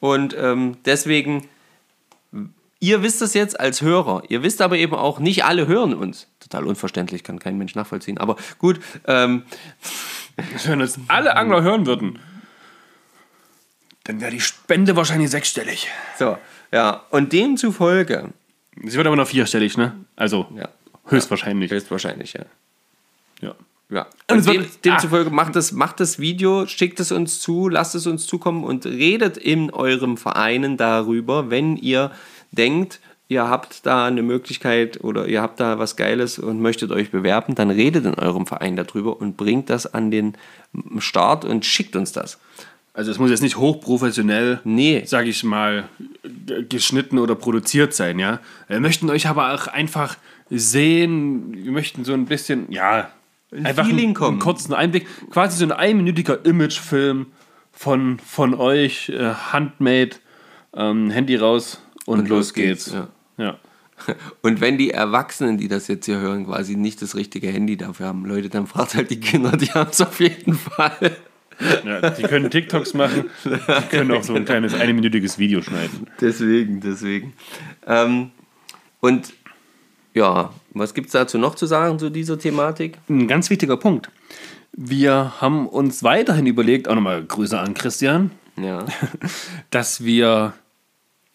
Und 0.00 0.36
ähm, 0.38 0.76
deswegen, 0.84 1.48
ihr 2.80 3.02
wisst 3.02 3.22
es 3.22 3.34
jetzt 3.34 3.58
als 3.58 3.80
Hörer. 3.80 4.22
Ihr 4.28 4.42
wisst 4.42 4.60
aber 4.60 4.76
eben 4.76 4.94
auch, 4.94 5.18
nicht 5.18 5.44
alle 5.44 5.66
hören 5.66 5.94
uns. 5.94 6.28
Total 6.40 6.64
unverständlich, 6.64 7.22
kann 7.24 7.38
kein 7.38 7.56
Mensch 7.56 7.74
nachvollziehen. 7.74 8.18
Aber 8.18 8.36
gut, 8.58 8.80
ähm, 9.06 9.44
Wenn 10.66 10.80
das 10.80 10.98
alle 11.08 11.36
Angler 11.36 11.62
hören 11.62 11.86
würden, 11.86 12.18
dann 14.04 14.20
wäre 14.20 14.30
die 14.32 14.40
Spende 14.40 14.96
wahrscheinlich 14.96 15.30
sechsstellig. 15.30 15.88
so, 16.18 16.36
ja. 16.72 17.02
Und 17.10 17.32
demzufolge, 17.32 18.30
Sie 18.82 18.96
wird 18.96 19.06
aber 19.06 19.16
noch 19.16 19.28
vierstellig, 19.28 19.76
ne? 19.78 19.94
Also 20.16 20.48
ja, 20.56 20.68
höchstwahrscheinlich. 21.06 21.70
höchstwahrscheinlich, 21.70 22.32
ja. 22.32 22.44
Ja. 23.40 23.54
Ja. 23.90 24.06
Und 24.30 24.46
dem, 24.46 24.66
demzufolge 24.84 25.30
macht 25.30 25.56
das, 25.56 25.72
macht 25.72 26.00
das 26.00 26.18
Video, 26.18 26.66
schickt 26.66 27.00
es 27.00 27.12
uns 27.12 27.40
zu, 27.40 27.68
lasst 27.68 27.94
es 27.94 28.06
uns 28.06 28.26
zukommen 28.26 28.64
und 28.64 28.86
redet 28.86 29.36
in 29.36 29.70
eurem 29.70 30.16
Vereinen 30.16 30.76
darüber, 30.76 31.50
wenn 31.50 31.76
ihr 31.76 32.10
denkt, 32.50 33.00
ihr 33.28 33.48
habt 33.48 33.84
da 33.86 34.06
eine 34.06 34.22
Möglichkeit 34.22 35.02
oder 35.04 35.26
ihr 35.26 35.42
habt 35.42 35.60
da 35.60 35.78
was 35.78 35.96
Geiles 35.96 36.38
und 36.38 36.60
möchtet 36.60 36.90
euch 36.92 37.10
bewerben, 37.10 37.54
dann 37.54 37.70
redet 37.70 38.04
in 38.06 38.14
eurem 38.14 38.46
Verein 38.46 38.76
darüber 38.76 39.20
und 39.20 39.36
bringt 39.36 39.70
das 39.70 39.92
an 39.92 40.10
den 40.10 40.36
Start 40.98 41.44
und 41.44 41.64
schickt 41.64 41.96
uns 41.96 42.12
das. 42.12 42.38
Also 42.94 43.10
es 43.10 43.18
muss 43.18 43.30
jetzt 43.30 43.42
nicht 43.42 43.56
hochprofessionell, 43.56 44.60
Nee. 44.62 45.02
sag 45.04 45.26
ich 45.26 45.42
mal, 45.42 45.88
geschnitten 46.68 47.18
oder 47.18 47.34
produziert 47.34 47.92
sein, 47.92 48.20
ja. 48.20 48.40
Wir 48.68 48.78
möchten 48.78 49.10
euch 49.10 49.26
aber 49.26 49.52
auch 49.52 49.66
einfach 49.66 50.16
sehen, 50.48 51.64
wir 51.64 51.72
möchten 51.72 52.04
so 52.04 52.12
ein 52.12 52.26
bisschen, 52.26 52.70
ja, 52.70 53.10
einfach 53.62 53.86
Feeling 53.86 54.06
einen, 54.06 54.14
kommen. 54.14 54.30
einen 54.32 54.40
kurzen 54.40 54.74
Einblick, 54.74 55.06
quasi 55.30 55.58
so 55.58 55.64
ein 55.64 55.72
einminütiger 55.72 56.44
Imagefilm 56.44 57.26
von, 57.72 58.18
von 58.18 58.54
euch, 58.54 59.08
äh, 59.10 59.34
handmade, 59.52 60.16
ähm, 60.76 61.10
Handy 61.10 61.36
raus 61.36 61.80
und, 62.06 62.20
Und 62.20 62.28
los 62.28 62.38
los 62.38 62.54
geht's, 62.54 62.84
geht's. 62.86 62.96
ja. 63.38 63.44
ja. 63.44 63.58
Und 64.42 64.60
wenn 64.60 64.76
die 64.76 64.90
Erwachsenen, 64.90 65.56
die 65.56 65.68
das 65.68 65.86
jetzt 65.86 66.06
hier 66.06 66.18
hören, 66.18 66.46
quasi 66.46 66.74
nicht 66.74 67.00
das 67.00 67.14
richtige 67.14 67.48
Handy 67.48 67.76
dafür 67.76 68.06
haben, 68.06 68.24
Leute, 68.26 68.48
dann 68.48 68.66
fragt 68.66 68.94
halt 68.96 69.10
die 69.10 69.20
Kinder, 69.20 69.52
die 69.56 69.66
haben 69.66 69.90
es 69.90 70.00
auf 70.00 70.18
jeden 70.18 70.54
Fall. 70.54 71.16
Ja, 71.84 72.10
die 72.10 72.22
können 72.24 72.50
TikToks 72.50 72.94
machen, 72.94 73.30
die 73.44 73.88
können 73.88 74.10
auch 74.10 74.24
so 74.24 74.34
ein 74.34 74.44
kleines 74.46 74.74
einminütiges 74.74 75.38
Video 75.38 75.62
schneiden. 75.62 76.08
Deswegen, 76.20 76.80
deswegen. 76.80 77.34
Ähm, 77.86 78.32
und 78.98 79.32
ja, 80.14 80.50
was 80.72 80.94
gibt 80.94 81.08
es 81.08 81.12
dazu 81.12 81.38
noch 81.38 81.54
zu 81.54 81.66
sagen 81.66 81.98
zu 81.98 82.10
dieser 82.10 82.38
Thematik? 82.38 82.98
Ein 83.08 83.28
ganz 83.28 83.50
wichtiger 83.50 83.76
Punkt. 83.76 84.10
Wir 84.72 85.40
haben 85.40 85.68
uns 85.68 86.02
weiterhin 86.02 86.46
überlegt, 86.46 86.88
auch 86.88 86.94
nochmal 86.94 87.22
Grüße 87.24 87.58
an 87.58 87.74
Christian, 87.74 88.30
Ja, 88.56 88.86
dass 89.70 90.04
wir 90.04 90.54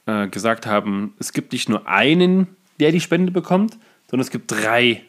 äh, 0.05 0.27
gesagt 0.27 0.65
haben, 0.65 1.13
es 1.19 1.31
gibt 1.33 1.53
nicht 1.53 1.69
nur 1.69 1.87
einen, 1.87 2.47
der 2.79 2.91
die 2.91 2.99
Spende 3.01 3.31
bekommt, 3.31 3.77
sondern 4.09 4.25
es 4.25 4.31
gibt 4.31 4.51
drei, 4.51 5.03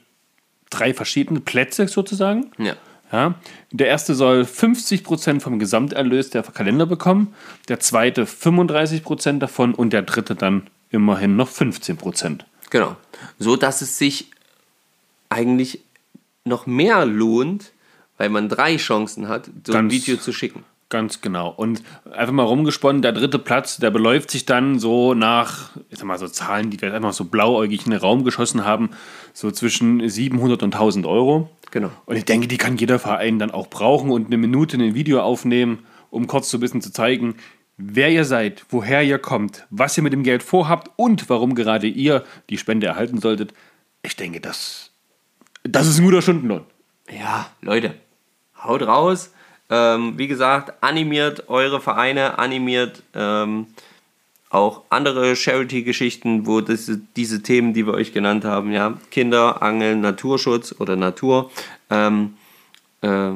drei 0.68 0.92
verschiedene 0.94 1.40
Plätze 1.40 1.88
sozusagen. 1.88 2.50
ja. 2.58 2.74
Ja, 3.12 3.34
der 3.72 3.88
erste 3.88 4.14
soll 4.14 4.42
50% 4.42 5.40
vom 5.40 5.58
Gesamterlös 5.58 6.30
der 6.30 6.44
Kalender 6.44 6.86
bekommen, 6.86 7.34
der 7.68 7.80
zweite 7.80 8.24
35% 8.24 9.40
davon 9.40 9.74
und 9.74 9.92
der 9.92 10.02
dritte 10.02 10.36
dann 10.36 10.68
immerhin 10.90 11.34
noch 11.34 11.48
15%. 11.48 12.42
Genau. 12.70 12.96
So 13.38 13.56
dass 13.56 13.82
es 13.82 13.98
sich 13.98 14.30
eigentlich 15.28 15.80
noch 16.44 16.66
mehr 16.66 17.04
lohnt, 17.06 17.72
weil 18.16 18.28
man 18.28 18.48
drei 18.48 18.76
Chancen 18.76 19.28
hat, 19.28 19.46
so 19.66 19.72
ein 19.72 19.88
Ganz- 19.88 19.92
Video 19.92 20.16
zu 20.16 20.32
schicken. 20.32 20.64
Ganz 20.88 21.20
genau. 21.20 21.50
Und 21.50 21.84
einfach 22.10 22.32
mal 22.32 22.42
rumgesponnen, 22.42 23.00
der 23.00 23.12
dritte 23.12 23.38
Platz, 23.38 23.76
der 23.76 23.92
beläuft 23.92 24.28
sich 24.32 24.44
dann 24.44 24.80
so 24.80 25.14
nach, 25.14 25.70
ich 25.88 25.98
sag 25.98 26.06
mal 26.06 26.18
so 26.18 26.26
Zahlen, 26.26 26.70
die 26.70 26.82
wir 26.82 26.92
einfach 26.92 27.12
so 27.12 27.26
blauäugig 27.26 27.84
in 27.86 27.92
den 27.92 28.00
Raum 28.00 28.24
geschossen 28.24 28.64
haben, 28.64 28.90
so 29.32 29.52
zwischen 29.52 30.08
700 30.08 30.64
und 30.64 30.74
1000 30.74 31.06
Euro. 31.06 31.48
Genau. 31.70 31.92
Und 32.06 32.16
ich 32.16 32.24
denke, 32.24 32.48
die 32.48 32.56
kann 32.56 32.76
jeder 32.76 32.98
Verein 32.98 33.38
dann 33.38 33.52
auch 33.52 33.68
brauchen 33.68 34.10
und 34.10 34.26
eine 34.26 34.36
Minute 34.36 34.78
ein 34.78 34.94
Video 34.96 35.20
aufnehmen, 35.20 35.86
um 36.10 36.26
kurz 36.26 36.50
so 36.50 36.56
ein 36.56 36.60
bisschen 36.60 36.82
zu 36.82 36.92
zeigen, 36.92 37.36
wer 37.80 38.10
ihr 38.10 38.24
seid, 38.24 38.64
woher 38.68 39.02
ihr 39.02 39.18
kommt, 39.18 39.66
was 39.70 39.96
ihr 39.96 40.02
mit 40.02 40.12
dem 40.12 40.22
Geld 40.22 40.42
vorhabt 40.42 40.90
und 40.96 41.28
warum 41.28 41.54
gerade 41.54 41.86
ihr 41.86 42.24
die 42.48 42.58
Spende 42.58 42.86
erhalten 42.86 43.20
solltet. 43.20 43.54
Ich 44.02 44.16
denke, 44.16 44.40
das, 44.40 44.90
das 45.62 45.86
ist 45.86 45.98
ein 45.98 46.04
guter 46.04 46.22
Stundenlohn. 46.22 46.64
Ja, 47.10 47.50
Leute, 47.60 47.94
haut 48.62 48.82
raus. 48.82 49.32
Ähm, 49.68 50.14
wie 50.16 50.26
gesagt, 50.26 50.82
animiert 50.82 51.48
eure 51.48 51.80
Vereine, 51.80 52.38
animiert 52.38 53.02
ähm, 53.14 53.68
auch 54.48 54.82
andere 54.90 55.36
Charity-Geschichten, 55.36 56.46
wo 56.46 56.60
das, 56.60 56.90
diese 57.14 57.42
Themen, 57.42 57.72
die 57.72 57.86
wir 57.86 57.94
euch 57.94 58.12
genannt 58.12 58.44
haben, 58.44 58.72
ja, 58.72 58.98
Kinder, 59.10 59.62
Angeln, 59.62 60.00
Naturschutz 60.00 60.74
oder 60.80 60.96
Natur, 60.96 61.52
ähm, 61.88 62.34
äh, 63.02 63.30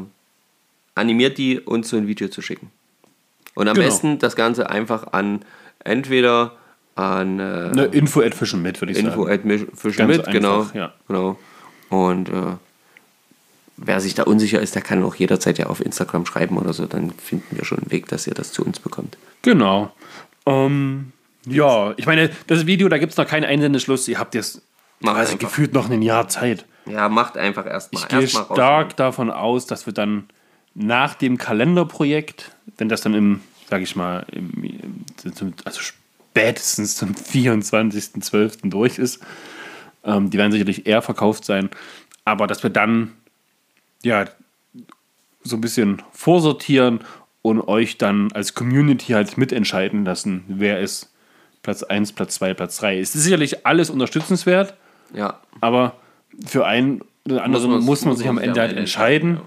animiert 0.97 1.39
die, 1.39 1.61
uns 1.61 1.89
so 1.89 1.97
ein 1.97 2.09
Video 2.09 2.29
zu 2.29 2.43
schicken. 2.43 2.71
Und 3.55 3.69
am 3.69 3.75
Genau. 3.75 3.87
besten 3.87 4.19
das 4.19 4.37
Ganze 4.37 4.69
einfach 4.71 5.13
an 5.13 5.45
entweder 5.85 6.53
an 6.97 7.41
äh, 7.41 7.71
Ne, 7.71 7.85
Info 7.87 8.21
at 8.21 8.35
Fischen 8.35 8.63
mit, 8.63 8.81
würde 8.81 8.93
ich 8.93 8.99
Info 8.99 9.27
sagen. 9.27 9.51
at 9.51 9.79
Fischen 9.79 10.07
mit, 10.07 10.25
genau. 10.27 10.67
ja. 10.75 10.93
genau. 11.09 11.39
Und 11.91 12.29
äh, 12.29 12.33
wer 13.77 14.01
sich 14.01 14.15
da 14.15 14.25
unsicher 14.25 14.61
ist, 14.61 14.75
der 14.75 14.83
kann 14.83 15.03
auch 15.03 15.15
jederzeit 15.15 15.59
ja 15.59 15.67
auf 15.67 15.81
Instagram 15.85 16.27
schreiben 16.27 16.57
oder 16.59 16.73
so, 16.73 16.87
dann 16.87 17.11
finden 17.13 17.57
wir 17.57 17.65
schon 17.65 17.79
einen 17.79 17.91
Weg, 17.91 18.09
dass 18.09 18.27
ihr 18.27 18.35
das 18.35 18.53
zu 18.53 18.65
uns 18.65 18.79
bekommt. 18.81 19.17
Genau. 19.43 19.93
Ähm, 20.47 21.13
ja, 21.47 21.93
ich 21.97 22.07
meine, 22.07 22.31
das 22.47 22.67
Video, 22.67 22.89
da 22.89 22.99
gibt 22.99 23.13
es 23.13 23.19
noch 23.19 23.27
keinen 23.27 23.45
Einsendeschluss. 23.45 24.09
Ihr 24.09 24.19
habt 24.19 24.35
jetzt 24.35 24.63
Mach 25.01 25.17
also 25.17 25.37
gefühlt 25.37 25.75
noch 25.75 25.91
ein 25.91 26.03
Jahr 26.03 26.29
Zeit. 26.29 26.65
Ja, 26.87 27.09
macht 27.09 27.37
einfach 27.37 27.67
erstmal. 27.67 28.03
Ich 28.03 28.09
gehe 28.09 28.21
raus. 28.21 28.49
stark 28.53 28.97
davon 28.97 29.31
aus, 29.31 29.67
dass 29.67 29.87
wir 29.87 29.93
dann 29.93 30.29
nach 30.75 31.15
dem 31.15 31.39
Kalenderprojekt, 31.39 32.53
wenn 32.79 32.89
das 32.89 33.01
dann 33.01 33.15
im, 33.15 33.41
sag 33.69 33.83
ich 33.83 33.97
mal, 33.97 34.27
im, 34.33 35.05
also 35.65 35.81
spätestens 35.81 36.97
zum 36.97 37.15
24.12. 37.15 38.69
durch 38.69 38.99
ist, 38.99 39.21
ähm, 40.05 40.31
die 40.31 40.39
werden 40.39 40.53
sicherlich 40.53 40.87
eher 40.87 41.03
verkauft 41.03 41.45
sein, 41.45 41.71
aber 42.25 42.47
dass 42.47 42.63
wir 42.63 42.71
dann 42.71 43.13
ja 44.03 44.27
so 45.43 45.57
ein 45.57 45.61
bisschen 45.61 46.03
vorsortieren 46.13 47.01
und 47.43 47.61
euch 47.61 47.99
dann 47.99 48.33
als 48.33 48.55
Community 48.55 49.13
halt 49.13 49.37
mitentscheiden 49.37 50.05
lassen, 50.05 50.45
wer 50.49 50.81
ist 50.81 51.11
Platz 51.63 51.83
1, 51.83 52.13
Platz 52.13 52.35
2, 52.37 52.55
Platz 52.55 52.77
3. 52.79 52.99
Es 52.99 53.15
ist 53.15 53.23
sicherlich 53.23 53.67
alles 53.67 53.91
unterstützenswert, 53.91 54.75
Ja, 55.15 55.41
aber 55.61 55.97
für 56.47 56.67
einen 56.67 57.03
oder 57.27 57.45
anderen 57.45 57.71
muss, 57.71 58.03
man 58.03 58.11
muss 58.11 58.19
sich 58.19 58.27
man 58.27 58.39
am 58.39 58.43
Ende 58.43 58.61
halt 58.61 58.77
entscheiden. 58.77 59.41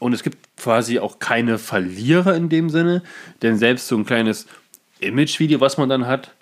Und 0.00 0.12
es 0.12 0.22
gibt 0.22 0.38
quasi 0.56 0.98
auch 0.98 1.18
keine 1.18 1.58
Verlierer 1.58 2.34
in 2.34 2.48
dem 2.48 2.70
Sinne, 2.70 3.02
denn 3.42 3.58
selbst 3.58 3.88
so 3.88 3.96
ein 3.96 4.04
kleines 4.04 4.46
Image-Video, 5.00 5.60
was 5.60 5.76
man 5.76 5.88
dann 5.88 6.06
hat, 6.06 6.32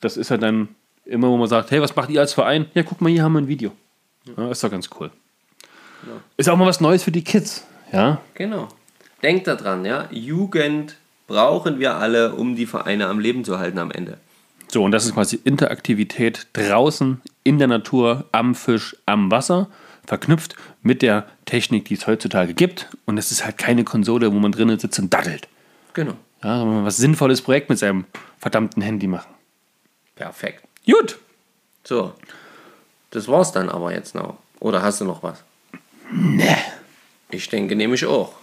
das 0.00 0.16
ist 0.16 0.30
ja 0.30 0.36
dann 0.36 0.68
immer, 1.04 1.28
wo 1.28 1.36
man 1.36 1.48
sagt, 1.48 1.70
hey, 1.70 1.80
was 1.80 1.96
macht 1.96 2.10
ihr 2.10 2.20
als 2.20 2.32
Verein? 2.32 2.66
Ja, 2.74 2.82
guck 2.82 3.00
mal, 3.00 3.10
hier 3.10 3.22
haben 3.22 3.32
wir 3.32 3.40
ein 3.40 3.48
Video. 3.48 3.72
Ja, 4.36 4.50
ist 4.50 4.62
doch 4.62 4.70
ganz 4.70 4.88
cool. 5.00 5.10
Ist 6.36 6.48
auch 6.48 6.56
mal 6.56 6.66
was 6.66 6.80
Neues 6.80 7.02
für 7.02 7.12
die 7.12 7.24
Kids. 7.24 7.66
Ja, 7.92 8.20
Genau. 8.34 8.68
Denkt 9.22 9.46
daran, 9.46 9.84
ja. 9.84 10.08
Jugend 10.10 10.96
brauchen 11.28 11.78
wir 11.78 11.94
alle, 11.96 12.34
um 12.34 12.56
die 12.56 12.66
Vereine 12.66 13.06
am 13.06 13.20
Leben 13.20 13.44
zu 13.44 13.58
halten 13.58 13.78
am 13.78 13.92
Ende. 13.92 14.18
so, 14.68 14.82
und 14.82 14.90
das 14.90 15.04
ist 15.04 15.14
quasi 15.14 15.38
Interaktivität 15.44 16.48
draußen 16.54 17.20
in 17.44 17.58
der 17.58 17.68
Natur, 17.68 18.24
am 18.32 18.54
Fisch, 18.54 18.96
am 19.06 19.30
Wasser, 19.30 19.68
verknüpft 20.06 20.56
mit 20.82 21.02
der 21.02 21.26
Technik, 21.44 21.86
die 21.86 21.94
es 21.94 22.06
heutzutage 22.06 22.54
gibt. 22.54 22.88
Und 23.06 23.18
es 23.18 23.32
ist 23.32 23.44
halt 23.44 23.58
keine 23.58 23.84
Konsole, 23.84 24.32
wo 24.32 24.38
man 24.38 24.52
drinnen 24.52 24.78
sitzt 24.78 24.98
und 24.98 25.12
daddelt. 25.12 25.48
Genau. 25.94 26.14
Ja, 26.42 26.58
sondern 26.58 26.84
was 26.84 26.96
sinnvolles 26.96 27.42
Projekt 27.42 27.68
mit 27.68 27.78
seinem 27.78 28.04
verdammten 28.38 28.82
Handy 28.82 29.06
machen. 29.06 29.32
Perfekt. 30.16 30.62
Gut. 30.86 31.18
So. 31.84 32.14
Das 33.10 33.28
war's 33.28 33.52
dann 33.52 33.68
aber 33.68 33.92
jetzt 33.92 34.14
noch. 34.14 34.38
Oder 34.58 34.82
hast 34.82 35.00
du 35.00 35.04
noch 35.04 35.22
was? 35.22 35.42
Nee. 36.10 36.56
Ich 37.30 37.48
denke 37.48 37.76
nämlich 37.76 38.06
auch. 38.06 38.34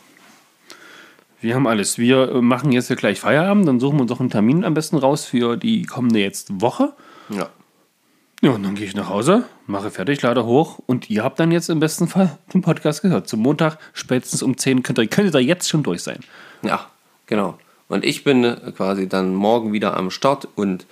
Wir 1.41 1.55
haben 1.55 1.68
alles. 1.68 1.97
Wir 1.97 2.30
äh, 2.30 2.41
machen 2.41 2.72
jetzt 2.72 2.88
hier 2.88 2.95
gleich 2.95 3.20
Feierabend, 3.20 3.68
dann 3.68 3.80
suchen 3.80 3.97
wir 3.97 4.01
uns 4.01 4.12
auch 4.12 4.20
einen 4.20 4.30
Termin 4.30 4.66
am 4.66 4.74
besten 4.74 4.97
raus 4.97 5.26
für 5.26 5.55
die 5.57 5.84
kommende 5.84 6.20
jetzt 6.20 6.62
Woche. 6.62 6.93
Ja. 7.30 7.49
Ja, 8.41 8.51
und 8.51 8.63
dann 8.63 8.75
gehe 8.75 8.85
ich 8.85 8.95
nach 8.95 9.09
Hause, 9.09 9.43
mache 9.67 9.91
fertig, 9.91 10.21
lade 10.21 10.45
hoch 10.45 10.79
und 10.85 11.09
ihr 11.09 11.23
habt 11.23 11.39
dann 11.41 11.51
jetzt 11.51 11.69
im 11.69 11.81
besten 11.81 12.07
Fall 12.07 12.37
den 12.53 12.61
Podcast 12.61 13.01
gehört. 13.01 13.27
Zum 13.27 13.41
Montag 13.41 13.77
spätestens 13.93 14.41
um 14.41 14.57
10 14.57 14.81
könnt 14.81 14.97
ihr, 14.97 15.07
könnt 15.07 15.27
ihr 15.27 15.31
da 15.31 15.39
jetzt 15.39 15.67
schon 15.67 15.83
durch 15.83 16.03
sein. 16.03 16.19
Ja, 16.61 16.87
genau. 17.25 17.59
Und 17.89 18.05
ich 18.05 18.23
bin 18.23 18.45
äh, 18.45 18.71
quasi 18.75 19.09
dann 19.09 19.35
morgen 19.35 19.73
wieder 19.73 19.97
am 19.97 20.09
Start 20.09 20.47
und 20.55 20.85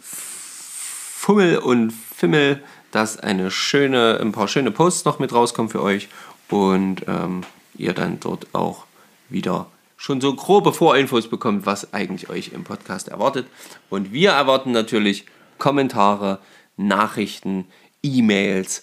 fummel 0.00 1.58
und 1.58 1.92
fimmel, 1.92 2.62
dass 2.90 3.18
eine 3.18 3.50
schöne, 3.50 4.18
ein 4.20 4.32
paar 4.32 4.48
schöne 4.48 4.70
Posts 4.70 5.04
noch 5.04 5.18
mit 5.18 5.32
rauskommen 5.34 5.70
für 5.70 5.82
euch 5.82 6.08
und 6.48 7.02
ähm, 7.06 7.42
ihr 7.76 7.92
dann 7.92 8.20
dort 8.20 8.54
auch 8.54 8.86
wieder 9.28 9.66
schon 9.96 10.20
so 10.20 10.34
grobe 10.34 10.72
Vorinfos 10.72 11.28
bekommt, 11.28 11.66
was 11.66 11.92
eigentlich 11.92 12.30
euch 12.30 12.52
im 12.52 12.64
Podcast 12.64 13.08
erwartet. 13.08 13.46
Und 13.90 14.12
wir 14.12 14.30
erwarten 14.30 14.70
natürlich 14.70 15.26
Kommentare, 15.58 16.38
Nachrichten, 16.76 17.66
E-Mails, 18.02 18.82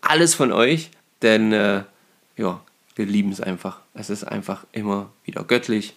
alles 0.00 0.34
von 0.34 0.52
euch, 0.52 0.90
denn 1.22 1.52
äh, 1.52 1.82
ja, 2.36 2.60
wir 2.96 3.06
lieben 3.06 3.32
es 3.32 3.40
einfach. 3.40 3.80
Es 3.94 4.10
ist 4.10 4.24
einfach 4.24 4.64
immer 4.72 5.10
wieder 5.24 5.44
göttlich 5.44 5.94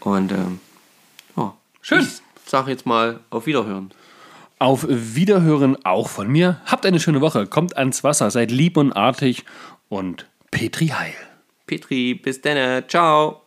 und 0.00 0.32
ähm, 0.32 0.60
ja, 1.36 1.54
Schön. 1.80 2.00
Ich 2.00 2.20
sag 2.50 2.68
jetzt 2.68 2.86
mal 2.86 3.20
auf 3.30 3.46
Wiederhören. 3.46 3.92
Auf 4.58 4.86
Wiederhören 4.88 5.76
auch 5.84 6.08
von 6.08 6.28
mir. 6.28 6.60
Habt 6.66 6.86
eine 6.86 6.98
schöne 6.98 7.20
Woche, 7.20 7.46
kommt 7.46 7.76
ans 7.76 8.02
Wasser, 8.02 8.30
seid 8.30 8.50
lieb 8.50 8.76
und 8.76 8.92
artig 8.92 9.44
und 9.88 10.26
Petri 10.50 10.88
Heil. 10.88 11.14
Petri, 11.66 12.14
bis 12.14 12.40
dann, 12.40 12.88
ciao. 12.88 13.45